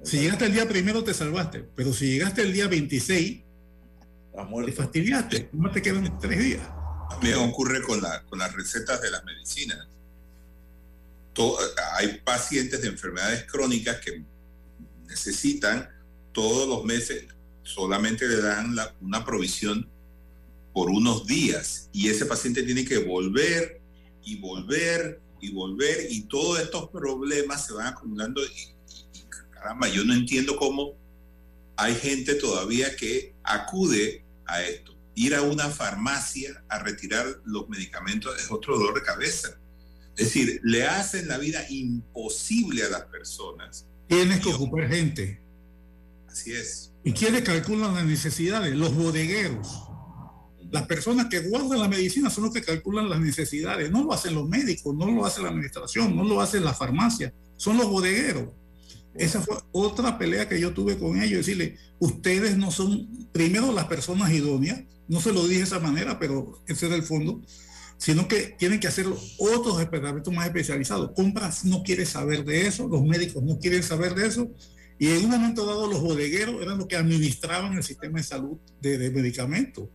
Si 0.04 0.20
llegaste 0.20 0.46
el 0.46 0.54
día 0.54 0.68
primero 0.68 1.04
te 1.04 1.14
salvaste, 1.14 1.66
pero 1.76 1.92
si 1.92 2.12
llegaste 2.12 2.44
el 2.44 2.54
día 2.54 2.68
26, 2.68 3.42
te 4.66 4.72
fastidiaste, 4.72 5.50
no 5.54 5.72
te 5.72 5.82
quedan 5.82 6.20
tres 6.20 6.40
días. 6.40 6.68
Me 7.22 7.36
ocurre 7.36 7.82
con, 7.82 8.02
la, 8.02 8.24
con 8.24 8.40
las 8.40 8.54
recetas 8.54 9.02
de 9.02 9.12
las 9.12 9.24
medicinas. 9.24 9.88
hay 11.98 12.20
pacientes 12.24 12.82
de 12.82 12.88
enfermedades 12.88 13.46
crónicas 13.46 14.00
que 14.00 14.24
necesitan 15.08 15.90
todos 16.32 16.68
los 16.68 16.86
meses, 16.86 17.26
solamente 17.64 18.28
le 18.28 18.42
dan 18.42 18.76
una 19.02 19.26
provisión 19.26 19.90
por 20.74 20.90
unos 20.90 21.26
días 21.26 21.90
y 21.92 22.10
ese 22.10 22.26
paciente 22.26 22.64
tiene 22.64 22.86
que 22.86 23.00
volver 23.00 23.82
y 24.24 24.40
volver 24.40 25.22
y 25.42 25.52
volver 25.52 26.08
y 26.10 26.22
todos 26.22 26.60
estos 26.60 26.90
problemas 26.90 27.66
se 27.66 27.74
van 27.74 27.88
acumulando 27.88 28.42
y, 28.44 28.74
caramba, 29.50 29.88
yo 29.90 30.04
no 30.04 30.14
entiendo 30.14 30.56
cómo 30.56 30.94
hay 31.76 31.96
gente 31.96 32.36
todavía 32.36 32.96
que 32.96 33.34
acude 33.44 34.24
a 34.50 34.64
esto. 34.64 34.98
Ir 35.16 35.36
a 35.36 35.42
una 35.42 35.70
farmacia 35.70 36.64
a 36.70 36.80
retirar 36.80 37.26
los 37.46 37.68
medicamentos 37.70 38.38
es 38.40 38.52
otro 38.52 38.78
dolor 38.78 38.96
de 38.96 39.02
cabeza. 39.02 39.60
Es 40.16 40.26
decir, 40.26 40.60
le 40.64 40.86
hacen 40.86 41.28
la 41.28 41.38
vida 41.38 41.66
imposible 41.70 42.84
a 42.84 42.90
las 42.90 43.06
personas 43.06 43.90
Tienes 44.10 44.40
que 44.40 44.52
ocupar 44.52 44.90
gente. 44.90 45.40
Así 46.28 46.52
es. 46.52 46.92
¿Y 47.04 47.14
quiénes 47.14 47.44
calculan 47.44 47.94
las 47.94 48.06
necesidades? 48.06 48.76
Los 48.76 48.96
bodegueros. 48.96 49.84
Las 50.72 50.88
personas 50.88 51.28
que 51.28 51.42
guardan 51.42 51.80
la 51.80 51.88
medicina 51.88 52.32
son 52.32 52.46
los 52.46 52.54
que 52.54 52.64
calculan 52.64 53.08
las 53.08 53.20
necesidades. 53.20 53.92
No 53.92 54.04
lo 54.04 54.12
hacen 54.12 54.34
los 54.34 54.50
médicos, 54.50 54.96
no 54.96 55.06
lo 55.12 55.28
hace 55.28 55.44
la 55.44 55.50
administración, 55.50 56.16
no 56.16 56.24
lo 56.24 56.42
hace 56.42 56.60
la 56.60 56.74
farmacia. 56.74 57.32
Son 57.56 57.78
los 57.78 57.88
bodegueros. 57.88 58.50
Esa 59.16 59.42
fue 59.42 59.58
otra 59.72 60.18
pelea 60.18 60.48
que 60.48 60.60
yo 60.60 60.74
tuve 60.74 60.98
con 60.98 61.22
ellos. 61.22 61.46
Decirle, 61.46 61.78
ustedes 62.00 62.58
no 62.58 62.72
son, 62.72 63.10
primero, 63.32 63.72
las 63.72 63.86
personas 63.86 64.32
idóneas. 64.32 64.82
No 65.08 65.20
se 65.20 65.34
lo 65.34 65.48
dije 65.48 65.60
de 65.60 65.66
esa 65.66 65.80
manera, 65.80 66.20
pero 66.20 66.62
ese 66.68 66.86
era 66.86 66.96
el 66.96 67.04
fondo 67.04 67.42
sino 68.00 68.30
que 68.30 68.56
tienen 68.58 68.80
que 68.80 68.88
hacerlo 68.88 69.20
otros 69.38 69.78
departamentos 69.78 70.34
más 70.34 70.48
especializados. 70.48 71.12
Compras 71.12 71.66
no 71.66 71.84
quiere 71.84 72.06
saber 72.06 72.46
de 72.46 72.66
eso, 72.66 72.88
los 72.88 73.04
médicos 73.04 73.44
no 73.44 73.60
quieren 73.60 73.84
saber 73.84 74.16
de 74.16 74.26
eso, 74.26 74.50
y 74.98 75.10
en 75.10 75.26
un 75.26 75.32
momento 75.32 75.66
dado 75.66 75.86
los 75.86 76.02
bodegueros 76.02 76.62
eran 76.62 76.78
los 76.78 76.88
que 76.88 76.96
administraban 76.96 77.74
el 77.74 77.84
sistema 77.84 78.20
de 78.20 78.24
salud 78.24 78.58
de, 78.82 79.12
medicamentos. 79.12 79.90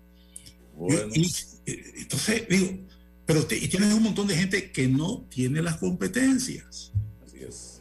entonces, 1.66 2.46
digo, 2.48 2.78
pero 3.24 3.40
y 3.50 3.68
tienes 3.68 3.94
un 3.94 4.02
montón 4.02 4.26
de 4.26 4.36
gente 4.36 4.70
que 4.70 4.86
no 4.86 5.26
tiene 5.30 5.62
las 5.62 5.78
competencias. 5.78 6.92
Así 7.24 7.38
es. 7.38 7.80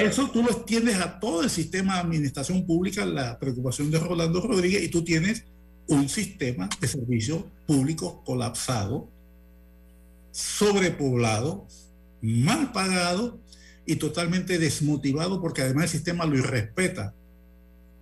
Eso 0.00 0.30
tú 0.30 0.42
lo 0.42 0.56
tienes 0.64 0.96
a 0.96 1.20
todo 1.20 1.42
el 1.42 1.50
sistema 1.50 1.94
de 1.94 2.00
administración 2.00 2.66
pública, 2.66 3.04
la 3.04 3.38
preocupación 3.38 3.90
de 3.90 3.98
Rolando 3.98 4.40
Rodríguez, 4.40 4.82
y 4.82 4.88
tú 4.88 5.04
tienes 5.04 5.44
un 5.88 6.08
sistema 6.08 6.68
de 6.80 6.88
servicios 6.88 7.44
públicos 7.66 8.16
colapsado 8.24 9.08
sobrepoblado, 10.36 11.66
mal 12.20 12.70
pagado 12.72 13.40
y 13.86 13.96
totalmente 13.96 14.58
desmotivado 14.58 15.40
porque 15.40 15.62
además 15.62 15.84
el 15.84 15.90
sistema 15.90 16.26
lo 16.26 16.36
irrespeta, 16.36 17.14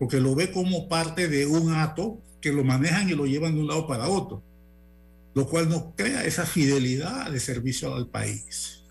porque 0.01 0.19
lo 0.19 0.35
ve 0.35 0.51
como 0.51 0.89
parte 0.89 1.29
de 1.29 1.47
un 1.47 1.73
acto 1.73 2.21
que 2.41 2.53
lo 2.53 2.65
manejan 2.65 3.09
y 3.09 3.15
lo 3.15 3.27
llevan 3.27 3.55
de 3.55 3.61
un 3.61 3.69
lado 3.69 3.87
para 3.87 4.09
otro, 4.09 4.43
lo 5.35 5.47
cual 5.47 5.69
no 5.69 5.95
crea 5.95 6.25
esa 6.25 6.45
fidelidad 6.45 7.31
de 7.31 7.39
servicio 7.39 7.95
al 7.95 8.09
país. 8.09 8.83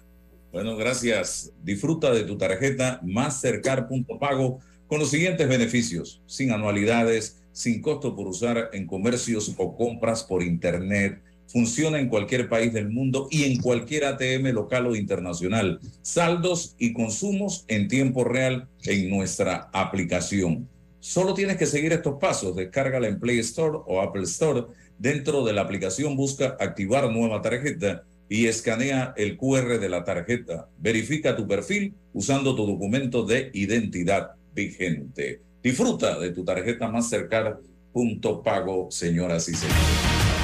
Bueno, 0.53 0.77
gracias. 0.77 1.51
Disfruta 1.61 2.11
de 2.11 2.23
tu 2.23 2.37
tarjeta 2.37 3.01
Mastercard.pago 3.03 4.59
con 4.87 4.99
los 4.99 5.09
siguientes 5.09 5.49
beneficios, 5.49 6.21
sin 6.25 6.51
anualidades, 6.51 7.43
sin 7.51 7.81
costo 7.81 8.15
por 8.15 8.27
usar 8.27 8.69
en 8.71 8.87
comercios 8.87 9.53
o 9.57 9.75
compras 9.75 10.23
por 10.23 10.41
internet 10.41 11.21
Funciona 11.53 11.99
en 11.99 12.09
cualquier 12.09 12.49
país 12.49 12.73
del 12.73 12.89
mundo 12.89 13.27
y 13.29 13.43
en 13.43 13.61
cualquier 13.61 14.05
ATM 14.05 14.47
local 14.53 14.87
o 14.87 14.95
internacional. 14.95 15.79
Saldos 16.01 16.75
y 16.79 16.93
consumos 16.93 17.65
en 17.67 17.87
tiempo 17.87 18.23
real 18.23 18.67
en 18.85 19.09
nuestra 19.09 19.69
aplicación. 19.71 20.67
Solo 20.99 21.35
tienes 21.35 21.57
que 21.57 21.67
seguir 21.67 21.93
estos 21.93 22.17
pasos. 22.19 22.55
Descárgala 22.55 23.07
en 23.07 23.19
Play 23.19 23.37
Store 23.39 23.77
o 23.85 24.01
Apple 24.01 24.23
Store. 24.23 24.63
Dentro 24.97 25.43
de 25.43 25.53
la 25.53 25.61
aplicación 25.61 26.15
busca 26.15 26.57
activar 26.59 27.11
nueva 27.11 27.41
tarjeta 27.41 28.03
y 28.29 28.47
escanea 28.47 29.13
el 29.17 29.37
QR 29.37 29.79
de 29.79 29.89
la 29.89 30.03
tarjeta. 30.03 30.67
Verifica 30.77 31.35
tu 31.35 31.47
perfil 31.47 31.93
usando 32.13 32.55
tu 32.55 32.65
documento 32.65 33.25
de 33.25 33.51
identidad 33.53 34.31
vigente. 34.53 35.41
Disfruta 35.61 36.19
de 36.19 36.31
tu 36.31 36.43
tarjeta 36.43 36.87
más 36.89 37.09
cercana. 37.09 37.57
Punto 37.91 38.41
pago, 38.41 38.89
señoras 38.89 39.47
y 39.49 39.53
señores. 39.55 39.81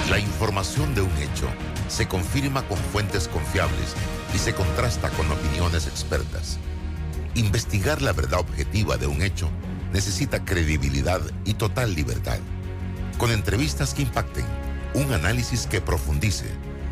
La 0.09 0.19
información 0.19 0.93
de 0.95 1.01
un 1.01 1.17
hecho 1.17 1.47
se 1.87 2.07
confirma 2.07 2.67
con 2.67 2.77
fuentes 2.77 3.27
confiables 3.27 3.95
y 4.33 4.37
se 4.37 4.53
contrasta 4.53 5.09
con 5.11 5.31
opiniones 5.31 5.87
expertas. 5.87 6.59
Investigar 7.35 8.01
la 8.01 8.13
verdad 8.13 8.39
objetiva 8.39 8.97
de 8.97 9.07
un 9.07 9.21
hecho 9.21 9.49
necesita 9.93 10.45
credibilidad 10.45 11.21
y 11.45 11.55
total 11.55 11.95
libertad. 11.95 12.39
Con 13.17 13.31
entrevistas 13.31 13.93
que 13.93 14.03
impacten, 14.03 14.45
un 14.93 15.11
análisis 15.13 15.67
que 15.67 15.81
profundice 15.81 16.45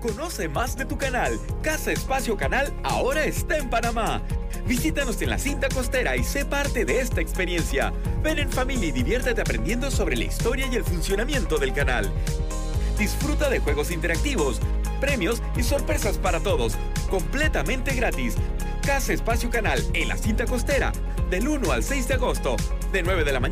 Conoce 0.00 0.48
más 0.48 0.76
de 0.76 0.86
tu 0.86 0.96
canal. 0.96 1.38
Casa 1.62 1.92
Espacio 1.92 2.34
Canal 2.34 2.72
ahora 2.82 3.24
está 3.24 3.58
en 3.58 3.68
Panamá. 3.68 4.22
Visítanos 4.66 5.20
en 5.20 5.28
la 5.28 5.38
cinta 5.38 5.68
costera 5.68 6.16
y 6.16 6.24
sé 6.24 6.46
parte 6.46 6.86
de 6.86 7.00
esta 7.00 7.20
experiencia. 7.20 7.92
Ven 8.22 8.38
en 8.38 8.50
familia 8.50 8.88
y 8.88 8.92
diviértete 8.92 9.42
aprendiendo 9.42 9.90
sobre 9.90 10.16
la 10.16 10.24
historia 10.24 10.66
y 10.66 10.76
el 10.76 10.84
funcionamiento 10.84 11.58
del 11.58 11.74
canal. 11.74 12.10
Disfruta 12.98 13.50
de 13.50 13.58
juegos 13.60 13.90
interactivos, 13.90 14.60
premios 15.00 15.42
y 15.54 15.62
sorpresas 15.62 16.16
para 16.16 16.40
todos, 16.40 16.76
completamente 17.10 17.94
gratis. 17.94 18.36
Casa 18.86 19.12
Espacio 19.12 19.50
Canal 19.50 19.82
en 19.92 20.08
la 20.08 20.16
cinta 20.16 20.46
costera, 20.46 20.92
del 21.28 21.46
1 21.46 21.72
al 21.72 21.84
6 21.84 22.08
de 22.08 22.14
agosto, 22.14 22.56
de 22.90 23.02
9 23.02 23.24
de 23.24 23.32
la 23.32 23.40
mañana. 23.40 23.48